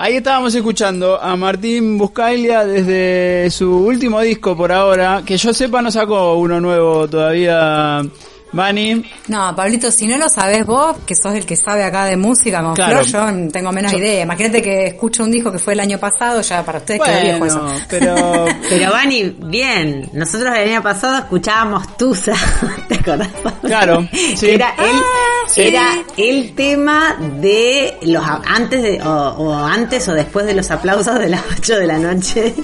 Ahí 0.00 0.18
estábamos 0.18 0.54
escuchando 0.54 1.20
a 1.20 1.34
Martín 1.34 1.98
Buscaglia 1.98 2.64
desde 2.64 3.50
su 3.50 3.68
último 3.68 4.20
disco 4.20 4.56
por 4.56 4.70
ahora, 4.70 5.24
que 5.26 5.36
yo 5.36 5.52
sepa 5.52 5.82
no 5.82 5.90
sacó 5.90 6.36
uno 6.36 6.60
nuevo 6.60 7.08
todavía, 7.08 8.02
Vani. 8.52 9.04
No, 9.28 9.54
Pablito, 9.54 9.90
si 9.90 10.06
no 10.06 10.16
lo 10.16 10.28
sabés 10.28 10.64
vos, 10.64 10.96
que 11.06 11.14
sos 11.14 11.34
el 11.34 11.44
que 11.44 11.54
sabe 11.56 11.84
acá 11.84 12.06
de 12.06 12.16
música 12.16 12.62
con 12.62 12.74
Claro. 12.74 13.04
Flor, 13.04 13.32
yo 13.44 13.48
tengo 13.52 13.72
menos 13.72 13.92
Yo- 13.92 13.98
idea. 13.98 14.22
Imagínate 14.22 14.62
que 14.62 14.86
escucho 14.86 15.24
un 15.24 15.30
disco 15.30 15.52
que 15.52 15.58
fue 15.58 15.74
el 15.74 15.80
año 15.80 15.98
pasado, 15.98 16.40
ya 16.40 16.64
para 16.64 16.78
ustedes 16.78 17.00
quedó 17.02 17.20
viejo 17.20 17.44
eso. 17.44 17.60
Bueno, 17.62 17.78
pero 17.88 18.46
Pero 18.68 18.90
Vani, 18.92 19.36
bien, 19.38 20.08
nosotros 20.12 20.54
el 20.56 20.70
año 20.70 20.82
pasado 20.82 21.18
escuchábamos 21.18 21.96
Tusa, 21.96 22.32
¿te 22.88 22.94
acordás? 22.94 23.28
Claro, 23.62 24.08
sí. 24.36 24.50
Era 24.50 24.74
el, 24.78 24.96
sí. 25.48 25.62
era 25.62 25.92
el 26.16 26.54
tema 26.54 27.16
de 27.40 27.96
los 28.02 28.24
a- 28.24 28.42
antes 28.46 28.82
de, 28.82 29.02
o, 29.02 29.10
o 29.10 29.54
antes 29.54 30.08
o 30.08 30.14
después 30.14 30.46
de 30.46 30.54
los 30.54 30.70
aplausos 30.70 31.18
de 31.18 31.28
las 31.28 31.42
8 31.58 31.76
de 31.78 31.86
la 31.86 31.98
noche. 31.98 32.54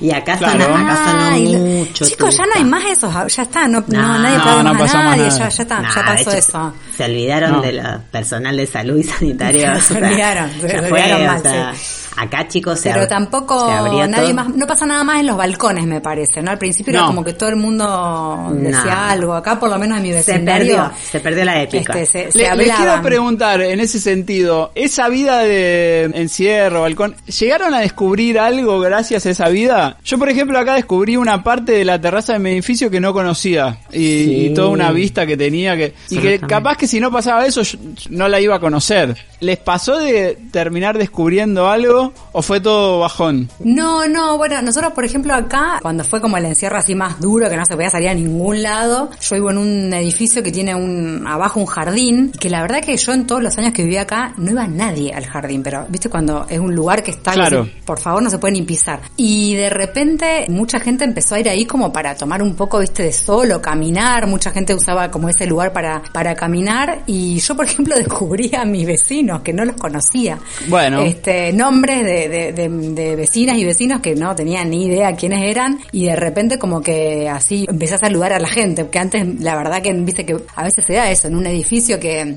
Y 0.00 0.10
acá 0.10 0.36
Claro. 0.36 0.64
acá 0.64 1.36
lo- 1.52 1.58
mucho. 1.58 2.04
Chicos, 2.04 2.36
ya 2.36 2.44
no 2.46 2.52
hay 2.56 2.64
más 2.64 2.84
esos, 2.86 3.12
ya 3.34 3.42
está, 3.42 3.68
no, 3.68 3.80
no, 3.86 4.02
No, 4.02 4.18
nadie 4.18 4.38
no, 4.38 4.44
no 4.62 4.74
nadie, 5.04 5.22
nada. 5.22 5.38
ya, 5.38 5.48
ya 5.48 5.62
está, 5.62 5.80
Nah, 5.80 5.94
ya 5.94 6.04
pasó 6.04 6.30
hecho, 6.30 6.38
eso. 6.38 6.74
Se 6.96 7.04
olvidaron 7.04 7.52
No. 7.52 7.60
de 7.62 7.72
la 7.72 7.98
personal 8.10 8.56
de 8.56 8.66
salud 8.66 8.98
y 8.98 9.04
sanitario. 9.04 9.62
Se 9.80 9.94
o 9.94 9.98
sea, 9.98 10.08
olvidaron, 10.08 10.50
se 10.60 10.68
ya 10.68 10.78
olvidaron 10.78 10.88
fue, 10.88 11.24
o 11.24 11.26
mal, 11.26 11.42
sea, 11.42 11.74
sí. 11.74 11.93
Acá 12.16 12.46
chicos 12.48 12.80
se 12.80 12.90
Pero 12.92 13.08
tampoco 13.08 13.66
se 13.68 14.08
nadie 14.08 14.26
todo. 14.28 14.34
más, 14.34 14.48
no 14.54 14.66
pasa 14.66 14.86
nada 14.86 15.02
más 15.04 15.20
en 15.20 15.26
los 15.26 15.36
balcones 15.36 15.84
me 15.86 16.00
parece, 16.00 16.42
¿no? 16.42 16.50
Al 16.52 16.58
principio 16.58 16.92
era 16.92 17.06
como 17.06 17.24
que 17.24 17.32
todo 17.32 17.48
el 17.48 17.56
mundo 17.56 18.50
decía 18.54 18.84
No. 18.84 19.00
algo, 19.02 19.34
acá 19.34 19.58
por 19.58 19.68
lo 19.70 19.78
menos 19.78 19.96
en 19.98 20.02
mi 20.04 20.08
Se 20.10 20.14
vecindario. 20.16 20.76
perdió, 20.76 20.92
se 21.10 21.20
perdió 21.20 21.44
la 21.44 21.62
épica. 21.62 21.98
Este, 21.98 22.30
se, 22.30 22.32
se 22.32 22.38
le- 22.38 22.56
les 22.66 22.70
quiero 22.76 23.02
preguntar 23.02 23.60
en 23.62 23.80
ese 23.80 23.98
sentido, 23.98 24.70
esa 24.74 25.08
vida 25.08 25.38
de 25.40 26.04
encierro, 26.14 26.82
balcón, 26.82 27.16
¿llegaron 27.26 27.74
a 27.74 27.80
descubrir 27.80 28.38
algo 28.38 28.78
gracias 28.80 29.26
a 29.26 29.30
esa 29.30 29.48
vida? 29.48 29.96
Yo, 30.04 30.18
por 30.18 30.28
ejemplo, 30.28 30.58
acá 30.58 30.74
descubrí 30.74 31.16
una 31.16 31.42
parte 31.42 31.72
de 31.72 31.84
la 31.84 32.00
terraza 32.00 32.34
de 32.34 32.38
mi 32.38 32.50
edificio 32.50 32.90
que 32.90 33.00
no 33.00 33.12
conocía 33.12 33.78
y, 33.92 33.96
Sí. 34.24 34.46
y 34.46 34.54
toda 34.54 34.68
una 34.68 34.90
vista 34.92 35.26
que 35.26 35.36
tenía 35.36 35.76
que 35.76 35.94
y 36.10 36.18
que 36.18 36.38
capaz 36.38 36.76
que 36.76 36.86
si 36.86 37.00
no 37.00 37.10
pasaba 37.10 37.44
eso 37.46 37.62
yo 37.62 37.78
no 38.10 38.28
la 38.28 38.40
iba 38.40 38.56
a 38.56 38.60
conocer. 38.60 39.16
¿Les 39.40 39.58
pasó 39.58 39.98
de 39.98 40.38
terminar 40.52 40.96
descubriendo 40.96 41.68
algo 41.68 42.03
o 42.32 42.42
fue 42.42 42.60
todo 42.60 43.00
bajón? 43.00 43.48
No, 43.60 44.06
no, 44.08 44.36
bueno, 44.38 44.60
nosotros 44.62 44.92
por 44.92 45.04
ejemplo 45.04 45.34
acá, 45.34 45.78
cuando 45.82 46.04
fue 46.04 46.20
como 46.20 46.36
el 46.36 46.44
encierro 46.44 46.76
así 46.78 46.94
más 46.94 47.20
duro, 47.20 47.48
que 47.48 47.56
no 47.56 47.64
se 47.64 47.74
podía 47.74 47.90
salir 47.90 48.08
a 48.08 48.14
ningún 48.14 48.62
lado, 48.62 49.10
yo 49.20 49.34
vivo 49.36 49.50
en 49.50 49.58
un 49.58 49.92
edificio 49.94 50.42
que 50.42 50.52
tiene 50.52 50.74
un 50.74 51.24
abajo 51.26 51.60
un 51.60 51.66
jardín, 51.66 52.32
que 52.38 52.50
la 52.50 52.62
verdad 52.62 52.80
que 52.80 52.96
yo 52.96 53.12
en 53.12 53.26
todos 53.26 53.42
los 53.42 53.56
años 53.58 53.72
que 53.72 53.82
viví 53.82 53.96
acá 53.96 54.34
no 54.36 54.50
iba 54.50 54.66
nadie 54.66 55.12
al 55.12 55.24
jardín, 55.26 55.62
pero 55.62 55.86
viste 55.88 56.08
cuando 56.08 56.46
es 56.48 56.58
un 56.58 56.74
lugar 56.74 57.02
que 57.02 57.10
está, 57.12 57.32
Claro. 57.32 57.64
que, 57.64 57.70
por 57.84 57.98
favor 57.98 58.22
no 58.22 58.30
se 58.30 58.38
puede 58.38 58.52
ni 58.52 58.62
pisar. 58.62 59.00
Y 59.16 59.54
de 59.54 59.70
repente 59.70 60.46
mucha 60.48 60.80
gente 60.80 61.04
empezó 61.04 61.34
a 61.34 61.40
ir 61.40 61.48
ahí 61.48 61.64
como 61.64 61.92
para 61.92 62.14
tomar 62.16 62.42
un 62.42 62.54
poco, 62.54 62.78
viste, 62.78 63.02
de 63.02 63.12
sol 63.12 63.50
o 63.52 63.60
caminar, 63.60 64.26
mucha 64.26 64.50
gente 64.50 64.74
usaba 64.74 65.10
como 65.10 65.28
ese 65.28 65.46
lugar 65.46 65.72
para, 65.72 66.02
para 66.12 66.34
caminar 66.34 67.02
y 67.06 67.38
yo 67.40 67.56
por 67.56 67.66
ejemplo 67.66 67.94
descubrí 67.96 68.50
a 68.54 68.64
mis 68.64 68.86
vecinos 68.86 69.40
que 69.42 69.52
no 69.52 69.64
los 69.64 69.76
conocía. 69.76 70.38
Bueno. 70.68 71.02
Este, 71.02 71.52
de, 72.02 72.28
de, 72.28 72.52
de- 72.52 72.68
de 72.94 73.16
vecinas 73.16 73.56
y 73.58 73.64
vecinos 73.64 74.00
que 74.00 74.14
no 74.14 74.34
tenían 74.34 74.70
ni 74.70 74.86
idea 74.86 75.14
quiénes 75.14 75.42
eran 75.42 75.78
y 75.92 76.06
de 76.06 76.16
repente 76.16 76.58
como 76.58 76.80
que 76.80 77.28
así 77.28 77.66
empecé 77.68 77.94
a 77.94 77.98
saludar 77.98 78.32
a 78.32 78.38
la 78.38 78.48
gente, 78.48 78.84
porque 78.84 78.98
antes 78.98 79.40
la 79.40 79.54
verdad 79.56 79.82
que 79.82 79.92
viste 79.92 80.24
que 80.24 80.36
a 80.56 80.64
veces 80.64 80.84
se 80.84 80.94
da 80.94 81.10
eso 81.10 81.28
en 81.28 81.36
un 81.36 81.46
edificio 81.46 82.00
que 82.00 82.36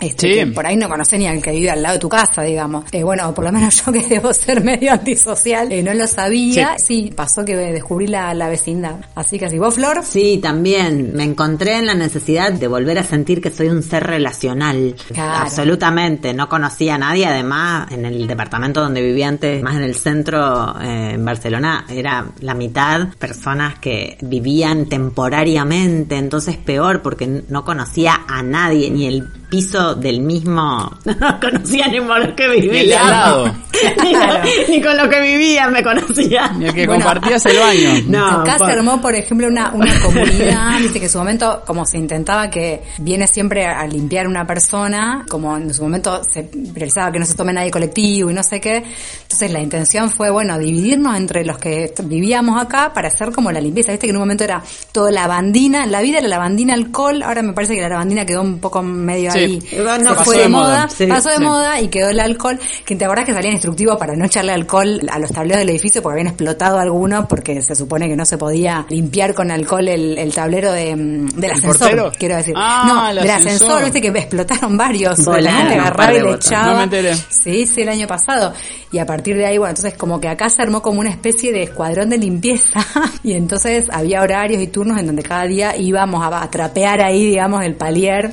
este, 0.00 0.44
Sí. 0.44 0.50
por 0.52 0.66
ahí 0.66 0.76
no 0.76 0.88
conocés 0.88 1.18
ni 1.18 1.26
al 1.26 1.42
que 1.42 1.50
vive 1.52 1.70
al 1.70 1.82
lado 1.82 1.94
de 1.94 2.00
tu 2.00 2.08
casa, 2.08 2.42
digamos. 2.42 2.84
Eh, 2.92 3.02
bueno, 3.02 3.32
por 3.34 3.44
lo 3.44 3.52
menos 3.52 3.82
yo 3.86 3.92
que 3.92 4.00
debo 4.06 4.32
ser 4.32 4.62
medio 4.62 4.92
antisocial, 4.92 5.70
eh, 5.72 5.82
no 5.82 5.94
lo 5.94 6.06
sabía. 6.06 6.76
Sí. 6.78 7.12
pasó 7.14 7.44
que 7.44 7.56
descubrí 7.56 8.06
la, 8.06 8.32
la 8.34 8.48
vecindad. 8.48 8.96
Así 9.14 9.38
que 9.38 9.46
así, 9.46 9.58
vos, 9.58 9.74
Flor. 9.74 10.02
Sí, 10.04 10.38
también 10.42 11.12
me 11.14 11.24
encontré 11.24 11.76
en 11.76 11.86
la 11.86 11.94
necesidad 11.94 12.52
de 12.52 12.66
volver 12.68 12.98
a 12.98 13.04
sentir 13.04 13.40
que 13.40 13.50
soy 13.50 13.68
un 13.68 13.82
ser 13.82 14.04
relacional. 14.04 14.94
Claro. 15.12 15.42
Absolutamente, 15.44 16.32
no 16.34 16.48
conocía 16.48 16.94
a 16.94 16.98
nadie. 16.98 17.26
Además, 17.26 17.90
en 17.92 18.04
el 18.04 18.26
departamento 18.26 18.80
donde 18.80 19.02
vivía 19.02 19.28
antes, 19.28 19.62
más 19.62 19.76
en 19.76 19.82
el 19.82 19.94
centro, 19.94 20.74
eh, 20.80 21.12
en 21.14 21.24
Barcelona, 21.24 21.84
era 21.88 22.26
la 22.40 22.54
mitad 22.54 23.08
personas 23.18 23.78
que 23.78 24.16
vivían 24.22 24.86
temporariamente. 24.86 26.16
Entonces, 26.16 26.56
peor 26.56 27.02
porque 27.02 27.44
no 27.48 27.64
conocía 27.64 28.22
a 28.26 28.42
nadie, 28.42 28.90
ni 28.90 29.06
el 29.06 29.26
piso 29.50 29.89
del 29.94 30.20
mismo. 30.20 30.90
No 31.20 31.40
conocía 31.40 31.86
ni 31.90 31.98
con 31.98 32.20
los 32.20 32.34
que 32.34 32.48
vivía. 32.48 33.00
al 33.02 33.10
lado. 33.10 33.54
ni, 34.02 34.76
ni 34.76 34.82
con 34.82 34.96
lo 34.96 35.08
que 35.08 35.20
vivía 35.20 35.68
me 35.68 35.82
conocía. 35.82 36.52
Y 36.60 36.64
el 36.64 36.74
que 36.74 36.86
Bueno. 36.86 37.04
compartías 37.04 37.44
el 37.46 37.58
baño. 37.58 37.90
No, 38.08 38.26
Acá 38.40 38.56
por- 38.58 38.66
se 38.68 38.72
armó, 38.78 39.00
por 39.00 39.14
ejemplo, 39.14 39.46
una, 39.48 39.70
una 39.72 39.92
comunidad, 40.00 40.78
viste 40.80 40.98
que 40.98 41.06
en 41.06 41.10
su 41.10 41.18
momento, 41.18 41.62
como 41.66 41.84
se 41.84 41.98
intentaba 41.98 42.50
que 42.50 42.82
viene 42.98 43.26
siempre 43.26 43.64
a 43.66 43.86
limpiar 43.86 44.26
una 44.26 44.46
persona, 44.46 45.24
como 45.28 45.56
en 45.56 45.72
su 45.72 45.82
momento 45.82 46.22
se 46.24 46.44
priorizaba 46.44 47.12
que 47.12 47.18
no 47.18 47.26
se 47.26 47.34
tome 47.34 47.52
nadie 47.52 47.70
colectivo 47.70 48.30
y 48.30 48.34
no 48.34 48.42
sé 48.42 48.60
qué, 48.60 48.82
entonces 49.22 49.50
la 49.52 49.60
intención 49.60 50.10
fue, 50.10 50.30
bueno, 50.30 50.58
dividirnos 50.58 51.16
entre 51.16 51.44
los 51.44 51.58
que 51.58 51.92
vivíamos 52.04 52.60
acá 52.60 52.92
para 52.92 53.08
hacer 53.08 53.30
como 53.32 53.52
la 53.52 53.60
limpieza, 53.60 53.92
viste 53.92 54.06
que 54.06 54.10
en 54.10 54.16
un 54.16 54.22
momento 54.22 54.44
era 54.44 54.62
todo 54.92 55.10
lavandina, 55.10 55.86
la 55.86 56.00
vida 56.00 56.18
era 56.18 56.28
lavandina 56.28 56.74
alcohol, 56.74 57.22
ahora 57.22 57.42
me 57.42 57.52
parece 57.52 57.74
que 57.74 57.80
la 57.82 57.88
lavandina 57.88 58.24
quedó 58.26 58.42
un 58.42 58.58
poco 58.58 58.82
medio 58.82 59.30
Sí. 59.30 59.38
ahí, 59.38 59.62
Se 60.10 60.14
pasó 60.16 60.24
fue 60.24 60.38
de 60.38 60.48
moda. 60.48 60.66
moda, 60.68 60.88
Sí, 60.88 61.06
pasó 61.06 61.28
de 61.30 61.36
sí. 61.36 61.42
moda 61.42 61.80
y 61.80 61.88
quedó 61.88 62.10
el 62.10 62.20
alcohol, 62.20 62.58
que 62.84 62.96
te 62.96 63.04
acordás 63.04 63.24
que 63.24 63.32
salían 63.34 63.52
instructivos 63.54 63.96
para 63.98 64.14
no 64.16 64.24
echarle 64.24 64.52
alcohol 64.52 65.00
a 65.10 65.18
los 65.18 65.30
tableros 65.30 65.58
del 65.60 65.70
edificio 65.70 66.02
porque 66.02 66.14
habían 66.20 66.28
explotado 66.28 66.78
algunos 66.78 67.26
porque 67.26 67.60
se 67.62 67.74
supone 67.74 68.08
que 68.08 68.16
no 68.16 68.24
se 68.24 68.38
podía 68.38 68.86
limpiar 68.88 69.34
con 69.34 69.50
alcohol 69.50 69.88
el, 69.88 70.18
el 70.18 70.34
tablero 70.34 70.72
de, 70.72 70.94
mm, 70.96 71.28
del 71.30 71.50
ascensor, 71.52 71.78
portero? 71.78 72.12
quiero 72.18 72.36
decir. 72.36 72.54
Ah, 72.56 72.84
no, 72.86 73.08
el 73.10 73.16
del 73.16 73.30
ascensor. 73.30 73.52
ascensor, 73.52 73.84
viste 73.84 74.00
que 74.00 74.08
explotaron 74.18 74.76
varios. 74.76 75.20
Par 75.20 75.46
agarraba 75.46 76.12
y 76.14 76.20
le 76.22 76.30
echaba. 76.32 76.66
No 76.72 76.76
me 76.78 76.84
enteré. 76.84 77.14
Sí, 77.28 77.66
sí, 77.66 77.82
el 77.82 77.88
año 77.88 78.06
pasado. 78.06 78.52
Y 78.92 78.98
a 78.98 79.06
partir 79.06 79.36
de 79.36 79.46
ahí, 79.46 79.56
bueno, 79.58 79.70
entonces 79.70 79.96
como 79.96 80.20
que 80.20 80.28
acá 80.28 80.48
se 80.48 80.60
armó 80.62 80.82
como 80.82 81.00
una 81.00 81.10
especie 81.10 81.52
de 81.52 81.62
escuadrón 81.64 82.10
de 82.10 82.18
limpieza 82.18 82.84
y 83.22 83.34
entonces 83.34 83.86
había 83.92 84.20
horarios 84.22 84.60
y 84.62 84.66
turnos 84.66 84.98
en 84.98 85.06
donde 85.06 85.22
cada 85.22 85.44
día 85.44 85.76
íbamos 85.76 86.22
a, 86.24 86.42
a 86.42 86.50
trapear 86.50 87.00
ahí, 87.00 87.24
digamos, 87.24 87.62
el 87.64 87.74
palier. 87.76 88.32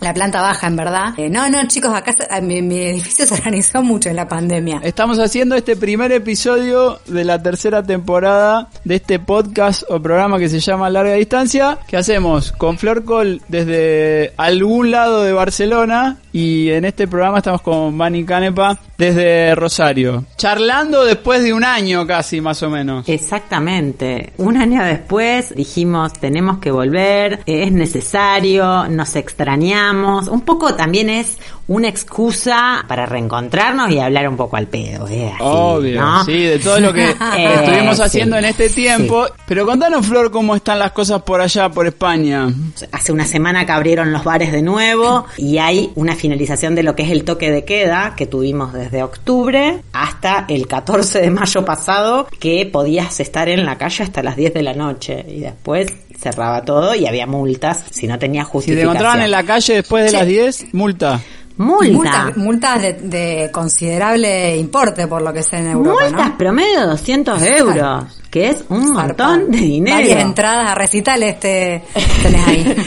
La 0.00 0.14
planta 0.14 0.40
baja, 0.40 0.68
en 0.68 0.76
verdad. 0.76 1.14
Eh, 1.16 1.28
no, 1.28 1.48
no, 1.48 1.66
chicos, 1.66 1.92
acá 1.92 2.14
mi, 2.40 2.62
mi 2.62 2.78
edificio 2.78 3.26
se 3.26 3.34
organizó 3.34 3.82
mucho 3.82 4.08
en 4.08 4.16
la 4.16 4.28
pandemia. 4.28 4.80
Estamos 4.82 5.18
haciendo 5.18 5.56
este 5.56 5.76
primer 5.76 6.12
episodio 6.12 7.00
de 7.06 7.24
la 7.24 7.42
tercera 7.42 7.82
temporada 7.82 8.68
de 8.84 8.96
este 8.96 9.18
podcast 9.18 9.82
o 9.88 10.00
programa 10.00 10.38
que 10.38 10.48
se 10.48 10.60
llama 10.60 10.88
Larga 10.88 11.14
Distancia, 11.14 11.78
que 11.88 11.96
hacemos 11.96 12.52
con 12.52 12.78
Flor 12.78 13.04
Col 13.04 13.42
desde 13.48 14.32
algún 14.36 14.92
lado 14.92 15.22
de 15.22 15.32
Barcelona 15.32 16.18
y 16.38 16.70
en 16.70 16.84
este 16.84 17.08
programa 17.08 17.38
estamos 17.38 17.62
con 17.62 17.98
Vani 17.98 18.24
Canepa 18.24 18.78
desde 18.96 19.56
Rosario. 19.56 20.24
Charlando 20.36 21.04
después 21.04 21.42
de 21.42 21.52
un 21.52 21.64
año 21.64 22.06
casi, 22.06 22.40
más 22.40 22.62
o 22.62 22.70
menos. 22.70 23.08
Exactamente. 23.08 24.34
Un 24.36 24.56
año 24.56 24.84
después 24.84 25.52
dijimos, 25.56 26.12
tenemos 26.12 26.58
que 26.58 26.70
volver, 26.70 27.40
es 27.44 27.72
necesario, 27.72 28.88
nos 28.88 29.16
extrañamos. 29.16 30.28
Un 30.28 30.42
poco 30.42 30.76
también 30.76 31.10
es 31.10 31.38
una 31.68 31.88
excusa 31.88 32.84
para 32.88 33.06
reencontrarnos 33.06 33.90
y 33.90 33.98
hablar 33.98 34.28
un 34.28 34.36
poco 34.36 34.56
al 34.56 34.66
pedo. 34.66 35.06
eh, 35.08 35.28
así, 35.32 35.42
Obvio, 35.44 36.00
¿no? 36.00 36.24
sí, 36.24 36.32
de 36.42 36.58
todo 36.58 36.80
lo 36.80 36.92
que 36.92 37.04
Eh, 37.36 37.54
estuvimos 37.62 37.96
sí, 37.96 38.02
haciendo 38.02 38.36
en 38.36 38.46
este 38.46 38.68
tiempo. 38.70 39.26
Pero 39.46 39.64
contanos, 39.66 40.06
Flor, 40.06 40.30
cómo 40.30 40.56
están 40.56 40.78
las 40.78 40.92
cosas 40.92 41.22
por 41.22 41.40
allá, 41.40 41.68
por 41.68 41.86
España. 41.86 42.48
Hace 42.92 43.12
una 43.12 43.26
semana 43.26 43.64
que 43.66 43.72
abrieron 43.72 44.12
los 44.12 44.24
bares 44.24 44.50
de 44.50 44.62
nuevo 44.62 45.26
y 45.36 45.58
hay 45.58 45.90
una 45.94 46.14
finalización 46.16 46.74
de 46.74 46.82
lo 46.82 46.96
que 46.96 47.02
es 47.04 47.10
el 47.10 47.24
toque 47.24 47.50
de 47.50 47.64
queda 47.64 48.14
que 48.16 48.26
tuvimos 48.26 48.72
desde 48.72 49.02
octubre 49.02 49.80
hasta 49.92 50.46
el 50.48 50.66
14 50.66 51.20
de 51.20 51.30
mayo 51.30 51.64
pasado 51.64 52.28
que 52.40 52.64
podías 52.66 53.20
estar 53.20 53.48
en 53.48 53.64
la 53.66 53.76
calle 53.78 54.04
hasta 54.04 54.22
las 54.22 54.36
10 54.36 54.54
de 54.54 54.62
la 54.62 54.72
noche 54.74 55.24
y 55.28 55.40
después 55.40 55.86
cerraba 56.18 56.62
todo 56.64 56.94
y 56.94 57.06
había 57.06 57.26
multas 57.26 57.84
si 57.90 58.06
no 58.06 58.18
tenías 58.18 58.46
Si 58.46 58.48
te 58.48 58.52
justificación. 58.52 58.88
encontraban 58.90 59.20
en 59.22 59.30
la 59.30 59.42
calle 59.44 59.74
después 59.74 60.04
de 60.04 60.10
Sí. 60.10 60.16
las 60.16 60.26
10, 60.26 60.74
multa. 60.74 61.20
Multa. 61.58 61.92
Multas, 61.92 62.36
multas 62.36 62.82
de, 62.82 62.92
de 62.94 63.50
considerable 63.52 64.56
importe, 64.56 65.08
por 65.08 65.22
lo 65.22 65.32
que 65.32 65.42
sé 65.42 65.56
en 65.58 65.70
Europa, 65.72 66.04
Multas 66.04 66.30
¿no? 66.30 66.38
promedio 66.38 66.80
de 66.80 66.86
200 66.86 67.42
euros, 67.42 68.20
que 68.30 68.48
es 68.48 68.64
un 68.68 68.92
montón 68.92 69.50
de 69.50 69.58
dinero. 69.58 69.96
Varias 69.96 70.20
entradas 70.22 70.70
a 70.70 70.74
recitales 70.74 71.40
te 71.40 71.82
tenés 72.22 72.46
ahí. 72.48 72.76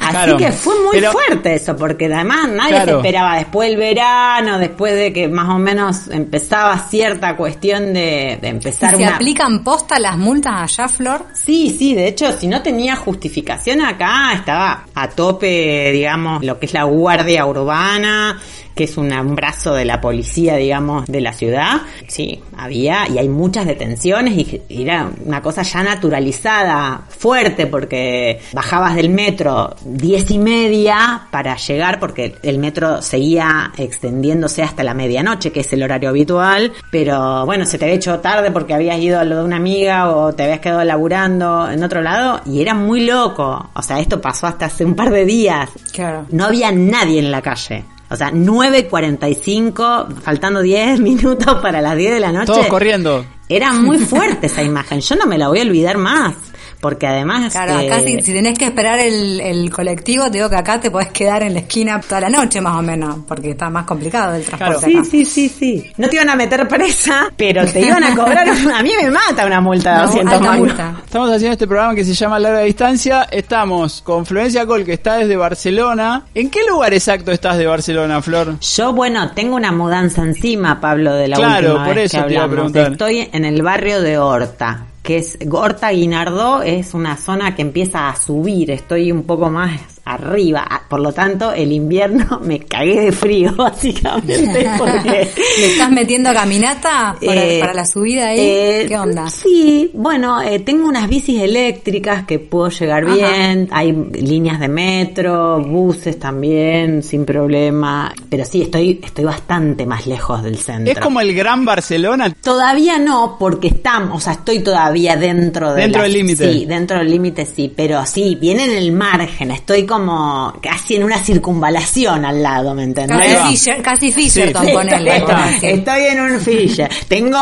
Así 0.00 0.10
Claro. 0.10 0.36
que 0.38 0.50
fue 0.50 0.74
muy 0.80 0.90
Pero- 0.92 1.12
fuerte 1.12 1.54
eso, 1.54 1.76
porque 1.76 2.06
además 2.06 2.48
nadie 2.48 2.70
Claro. 2.70 2.92
se 2.92 2.96
esperaba 2.96 3.36
después 3.36 3.68
del 3.70 3.78
verano, 3.78 4.58
después 4.58 4.94
de 4.94 5.12
que 5.12 5.28
más 5.28 5.48
o 5.50 5.58
menos 5.58 6.08
empezaba 6.10 6.76
cierta 6.88 7.36
cuestión 7.36 7.92
de, 7.94 8.38
de 8.40 8.48
¿Y 8.48 8.50
empezar 8.50 8.90
se 8.90 8.96
una... 8.96 9.14
aplican 9.16 9.62
posta 9.62 10.00
las 10.00 10.16
multas 10.18 10.54
allá, 10.78 10.88
Flor? 10.88 11.26
Sí, 11.34 11.74
sí, 11.78 11.94
de 11.94 12.08
hecho, 12.08 12.32
si 12.32 12.48
no 12.48 12.60
tenía 12.62 12.96
justificación 12.96 13.82
acá, 13.82 14.32
estaba 14.34 14.86
a 14.94 15.08
tope, 15.10 15.92
digamos, 15.92 16.42
lo 16.44 16.58
que 16.58 16.66
es 16.66 16.72
la 16.72 16.84
guardia 16.84 17.46
urbana, 17.46 18.40
que 18.74 18.84
es 18.84 18.96
un 18.96 19.10
brazo 19.36 19.74
de 19.74 19.84
la 19.84 20.00
policía, 20.00 20.56
digamos, 20.56 21.06
de 21.06 21.20
la 21.20 21.32
ciudad. 21.34 21.82
Sí, 22.08 22.40
había, 22.56 23.06
y 23.08 23.18
hay 23.18 23.28
muchas 23.28 23.66
detenciones, 23.66 24.34
y 24.36 24.60
era 24.70 25.10
una 25.24 25.42
cosa 25.42 25.62
ya 25.62 25.82
naturalizada, 25.82 27.02
fuerte, 27.08 27.66
porque 27.66 28.40
bajabas 28.52 28.94
del 28.94 29.10
metro 29.10 29.74
diez 29.84 30.30
y 30.30 30.38
media 30.38 31.22
para 31.30 31.56
llegar, 31.56 31.98
porque 31.98 32.36
el 32.42 32.58
metro 32.58 33.02
seguía 33.02 33.72
extendiéndose 33.76 34.62
hasta 34.62 34.84
la 34.84 34.94
medianoche, 34.94 35.52
que 35.52 35.60
es 35.60 35.72
el 35.72 35.82
horario 35.82 36.10
habitual, 36.10 36.72
pero 36.90 37.44
bueno, 37.46 37.64
se 37.66 37.78
te 37.78 37.84
había 37.84 37.96
hecho 37.96 38.20
tarde 38.20 38.50
porque 38.50 38.74
habías 38.74 38.98
ido 39.00 39.18
a 39.18 39.24
lo 39.24 39.36
de 39.36 39.44
una 39.44 39.56
amiga 39.56 40.10
o 40.10 40.32
te 40.32 40.44
habías 40.44 40.60
quedado 40.60 40.84
laburando 40.84 41.70
en 41.70 41.82
otro 41.82 42.02
lado, 42.02 42.40
y 42.46 42.60
era 42.60 42.74
muy 42.74 43.04
loco. 43.06 43.70
O 43.74 43.82
sea, 43.82 44.00
esto 44.00 44.20
pasó 44.20 44.46
hasta 44.46 44.66
hace 44.66 44.84
un 44.84 44.94
par 44.94 45.10
de 45.10 45.24
días. 45.24 45.70
Claro. 45.92 46.26
No 46.30 46.46
había 46.46 46.72
nadie 46.72 47.18
en 47.18 47.30
la 47.30 47.42
calle. 47.42 47.84
O 48.10 48.16
sea, 48.16 48.32
9.45, 48.32 50.16
faltando 50.20 50.60
10 50.62 51.00
minutos 51.00 51.54
para 51.62 51.80
las 51.80 51.96
10 51.96 52.14
de 52.14 52.20
la 52.20 52.32
noche. 52.32 52.46
Todos 52.46 52.66
corriendo. 52.66 53.24
Era 53.50 53.72
muy 53.72 53.98
fuerte 54.06 54.46
esa 54.46 54.62
imagen. 54.62 55.00
Yo 55.00 55.16
no 55.16 55.26
me 55.26 55.36
la 55.36 55.48
voy 55.48 55.58
a 55.58 55.62
olvidar 55.62 55.98
más. 55.98 56.34
Porque 56.80 57.06
además... 57.06 57.52
Claro, 57.52 57.78
eh, 57.78 57.86
acá 57.92 58.00
si, 58.02 58.20
si 58.22 58.32
tenés 58.32 58.58
que 58.58 58.64
esperar 58.64 58.98
el, 58.98 59.38
el 59.40 59.70
colectivo, 59.70 60.24
te 60.24 60.38
digo 60.38 60.48
que 60.48 60.56
acá 60.56 60.80
te 60.80 60.90
podés 60.90 61.08
quedar 61.08 61.42
en 61.42 61.52
la 61.54 61.60
esquina 61.60 62.00
toda 62.00 62.22
la 62.22 62.30
noche 62.30 62.60
más 62.60 62.76
o 62.78 62.82
menos, 62.82 63.18
porque 63.28 63.50
está 63.50 63.68
más 63.68 63.84
complicado 63.84 64.34
el 64.34 64.44
transporte 64.44 64.86
Sí, 64.86 64.96
acá. 64.96 65.04
sí, 65.10 65.24
sí, 65.26 65.48
sí. 65.48 65.92
No 65.98 66.08
te 66.08 66.16
iban 66.16 66.30
a 66.30 66.36
meter 66.36 66.66
presa, 66.66 67.30
pero 67.36 67.66
te 67.66 67.80
iban 67.80 68.02
a 68.02 68.14
cobrar... 68.14 68.48
a 68.48 68.82
mí 68.82 68.92
me 69.02 69.10
mata 69.10 69.44
una 69.46 69.60
multa 69.60 69.90
de 69.92 69.96
No, 69.98 70.06
200 70.06 70.32
alta 70.34 70.46
mangos. 70.46 70.66
multa. 70.68 70.94
Estamos 71.04 71.30
haciendo 71.30 71.52
este 71.52 71.66
programa 71.66 71.94
que 71.94 72.04
se 72.04 72.14
llama 72.14 72.38
Larga 72.38 72.60
Distancia. 72.60 73.26
Estamos 73.30 74.00
con 74.02 74.24
Florencia 74.24 74.64
Col, 74.64 74.84
que 74.84 74.94
está 74.94 75.16
desde 75.16 75.36
Barcelona. 75.36 76.24
¿En 76.34 76.48
qué 76.48 76.60
lugar 76.68 76.94
exacto 76.94 77.30
estás 77.32 77.58
de 77.58 77.66
Barcelona, 77.66 78.22
Flor? 78.22 78.58
Yo, 78.60 78.92
bueno, 78.94 79.30
tengo 79.32 79.56
una 79.56 79.70
mudanza 79.72 80.22
encima, 80.22 80.80
Pablo, 80.80 81.12
de 81.14 81.28
la 81.28 81.36
Claro, 81.36 81.68
última 81.72 81.86
por 81.86 81.94
vez 81.96 82.04
eso 82.14 82.22
que 82.22 82.28
te 82.28 82.32
iba 82.34 82.40
a 82.42 82.44
hablamos. 82.44 82.72
preguntar. 82.72 82.92
Estoy 82.92 83.28
en 83.32 83.44
el 83.44 83.62
barrio 83.62 84.00
de 84.00 84.18
Horta, 84.18 84.86
que 85.10 85.16
es 85.16 85.36
Horta 85.50 85.90
Guinardó, 85.90 86.62
es 86.62 86.94
una 86.94 87.16
zona 87.16 87.56
que 87.56 87.62
empieza 87.62 88.08
a 88.08 88.14
subir. 88.14 88.70
Estoy 88.70 89.10
un 89.10 89.24
poco 89.24 89.50
más 89.50 89.99
arriba. 90.14 90.66
Ah, 90.68 90.82
Por 90.88 91.00
lo 91.00 91.12
tanto, 91.12 91.52
el 91.52 91.72
invierno 91.72 92.40
me 92.44 92.60
cagué 92.60 93.00
de 93.00 93.12
frío, 93.12 93.54
básicamente, 93.56 94.68
porque... 94.78 95.30
¿Le 95.58 95.66
estás 95.66 95.90
metiendo 95.90 96.32
caminata 96.32 97.16
para, 97.24 97.44
Eh, 97.44 97.60
para 97.60 97.74
la 97.74 97.84
subida 97.86 98.28
ahí? 98.28 98.40
eh, 98.40 98.84
¿Qué 98.88 98.96
onda? 98.98 99.28
Sí, 99.30 99.90
bueno, 99.94 100.40
eh, 100.42 100.58
tengo 100.60 100.88
unas 100.88 101.08
bicis 101.08 101.40
eléctricas 101.42 102.24
que 102.24 102.38
puedo 102.38 102.68
llegar 102.70 103.04
Ajá. 103.04 103.14
bien. 103.14 103.68
Hay 103.72 103.92
líneas 103.92 104.60
de 104.60 104.68
metro, 104.68 105.60
buses 105.62 106.18
también, 106.18 107.02
sin 107.02 107.24
problema. 107.24 108.12
Pero 108.28 108.44
sí, 108.44 108.62
estoy, 108.62 109.00
estoy 109.02 109.24
bastante 109.24 109.86
más 109.86 110.06
lejos 110.06 110.42
del 110.42 110.56
centro. 110.56 110.92
Es 110.92 110.98
como 110.98 111.20
el 111.20 111.34
Gran 111.34 111.64
Barcelona. 111.64 112.32
Todavía 112.42 112.98
no, 112.98 113.36
porque 113.38 113.68
estamos, 113.68 114.16
o 114.16 114.20
sea, 114.20 114.34
estoy 114.34 114.60
todavía 114.60 115.16
dentro 115.16 115.72
de 115.74 115.82
Dentro 115.82 116.00
la- 116.02 116.04
del 116.08 116.12
límite. 116.14 116.52
Sí, 116.52 116.66
dentro 116.66 116.98
del 116.98 117.10
límite 117.10 117.46
sí, 117.46 117.72
pero 117.74 118.04
sí, 118.06 118.36
viene 118.40 118.64
en 118.64 118.72
el 118.72 118.92
margen, 118.92 119.50
estoy 119.50 119.84
como 120.00 120.54
casi 120.62 120.96
en 120.96 121.04
una 121.04 121.18
circunvalación 121.18 122.24
al 122.24 122.42
lado, 122.42 122.74
¿me 122.74 122.84
entendés? 122.84 123.34
Casi, 123.36 123.48
Fisher, 123.56 123.82
casi 123.82 124.12
Fisherton, 124.12 124.64
Sí, 124.66 124.72
ponele. 124.72 125.10
decir. 125.12 125.68
Estoy 125.70 126.02
en 126.06 126.20
un 126.20 126.40
Fisher. 126.40 126.90
Tengo 127.08 127.38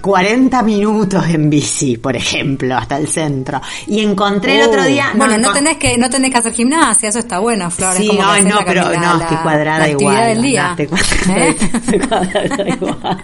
40 0.00 0.62
minutos 0.62 1.24
en 1.28 1.50
bici, 1.50 1.96
por 1.98 2.16
ejemplo, 2.16 2.76
hasta 2.76 2.96
el 2.96 3.06
centro. 3.08 3.60
Y 3.86 4.00
encontré 4.00 4.60
el 4.60 4.68
otro 4.68 4.84
día. 4.84 5.10
Uh, 5.14 5.18
bueno, 5.18 5.38
no 5.38 5.50
encon- 5.50 5.54
tenés 5.54 5.76
que 5.76 5.98
no 5.98 6.08
tenés 6.10 6.30
que 6.30 6.38
hacer 6.38 6.52
gimnasia, 6.52 7.08
eso 7.10 7.18
está 7.18 7.38
bueno, 7.38 7.70
Flor. 7.70 7.92
es 7.92 7.98
Sí, 7.98 8.08
como 8.08 8.22
no, 8.22 8.38
no, 8.42 8.58
pero 8.66 8.84
no, 8.84 9.20
estoy 9.20 9.36
cuadrada 9.38 9.78
la 9.80 9.88
igual. 9.90 10.26
del 10.28 10.36
no, 10.38 10.42
día. 10.42 10.68
estoy 10.78 10.86
cuadrada, 10.86 11.38
¿Eh? 11.48 11.56
estoy 11.74 11.98
cuadrada 12.00 12.68
igual. 12.68 13.18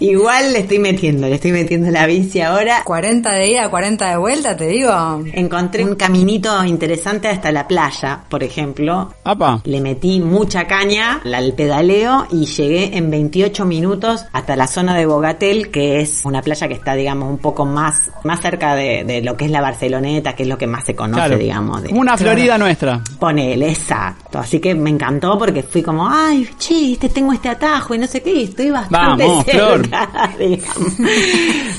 Igual 0.00 0.52
le 0.52 0.58
estoy 0.60 0.78
metiendo, 0.78 1.28
le 1.28 1.34
estoy 1.36 1.52
metiendo 1.52 1.90
la 1.90 2.06
bici 2.06 2.40
ahora. 2.40 2.82
40 2.84 3.32
de 3.32 3.48
ida, 3.50 3.68
40 3.70 4.10
de 4.10 4.16
vuelta, 4.16 4.56
te 4.56 4.66
digo. 4.66 5.22
Encontré 5.32 5.84
un 5.84 5.96
caminito 5.96 6.64
interesante 6.64 7.28
hasta 7.28 7.50
la 7.54 7.66
playa, 7.66 8.20
por 8.28 8.42
ejemplo. 8.44 9.14
Apa. 9.24 9.60
Le 9.64 9.80
metí 9.80 10.20
mucha 10.20 10.66
caña 10.66 11.20
al 11.24 11.52
pedaleo 11.54 12.26
y 12.30 12.44
llegué 12.46 12.96
en 12.98 13.10
28 13.10 13.64
minutos 13.64 14.24
hasta 14.32 14.56
la 14.56 14.66
zona 14.66 14.94
de 14.94 15.06
Bogatel, 15.06 15.70
que 15.70 16.00
es 16.00 16.22
una 16.24 16.42
playa 16.42 16.68
que 16.68 16.74
está, 16.74 16.94
digamos, 16.94 17.30
un 17.30 17.38
poco 17.38 17.64
más, 17.64 18.10
más 18.24 18.40
cerca 18.40 18.74
de, 18.74 19.04
de 19.04 19.22
lo 19.22 19.36
que 19.36 19.46
es 19.46 19.50
la 19.50 19.60
Barceloneta, 19.62 20.34
que 20.34 20.42
es 20.42 20.48
lo 20.48 20.58
que 20.58 20.66
más 20.66 20.84
se 20.84 20.94
conoce, 20.94 21.14
Claro. 21.20 21.38
digamos. 21.38 21.82
de- 21.82 21.88
Como 21.88 22.00
una 22.02 22.16
Florida 22.18 22.58
nuestra. 22.58 23.00
Ponele, 23.18 23.70
exacto. 23.70 24.38
Así 24.40 24.60
que 24.60 24.74
me 24.74 24.90
encantó 24.90 25.38
porque 25.38 25.62
fui 25.62 25.82
como, 25.82 26.08
ay, 26.08 26.48
che, 26.58 26.92
este, 26.92 27.08
tengo 27.08 27.32
este 27.32 27.48
atajo 27.48 27.94
y 27.94 27.98
no 27.98 28.06
sé 28.06 28.20
qué, 28.22 28.32
y 28.32 28.44
estoy 28.44 28.70
bastante 28.70 29.24
Vamos, 29.24 29.44
cerca. 29.44 30.08
Pero- 30.36 30.62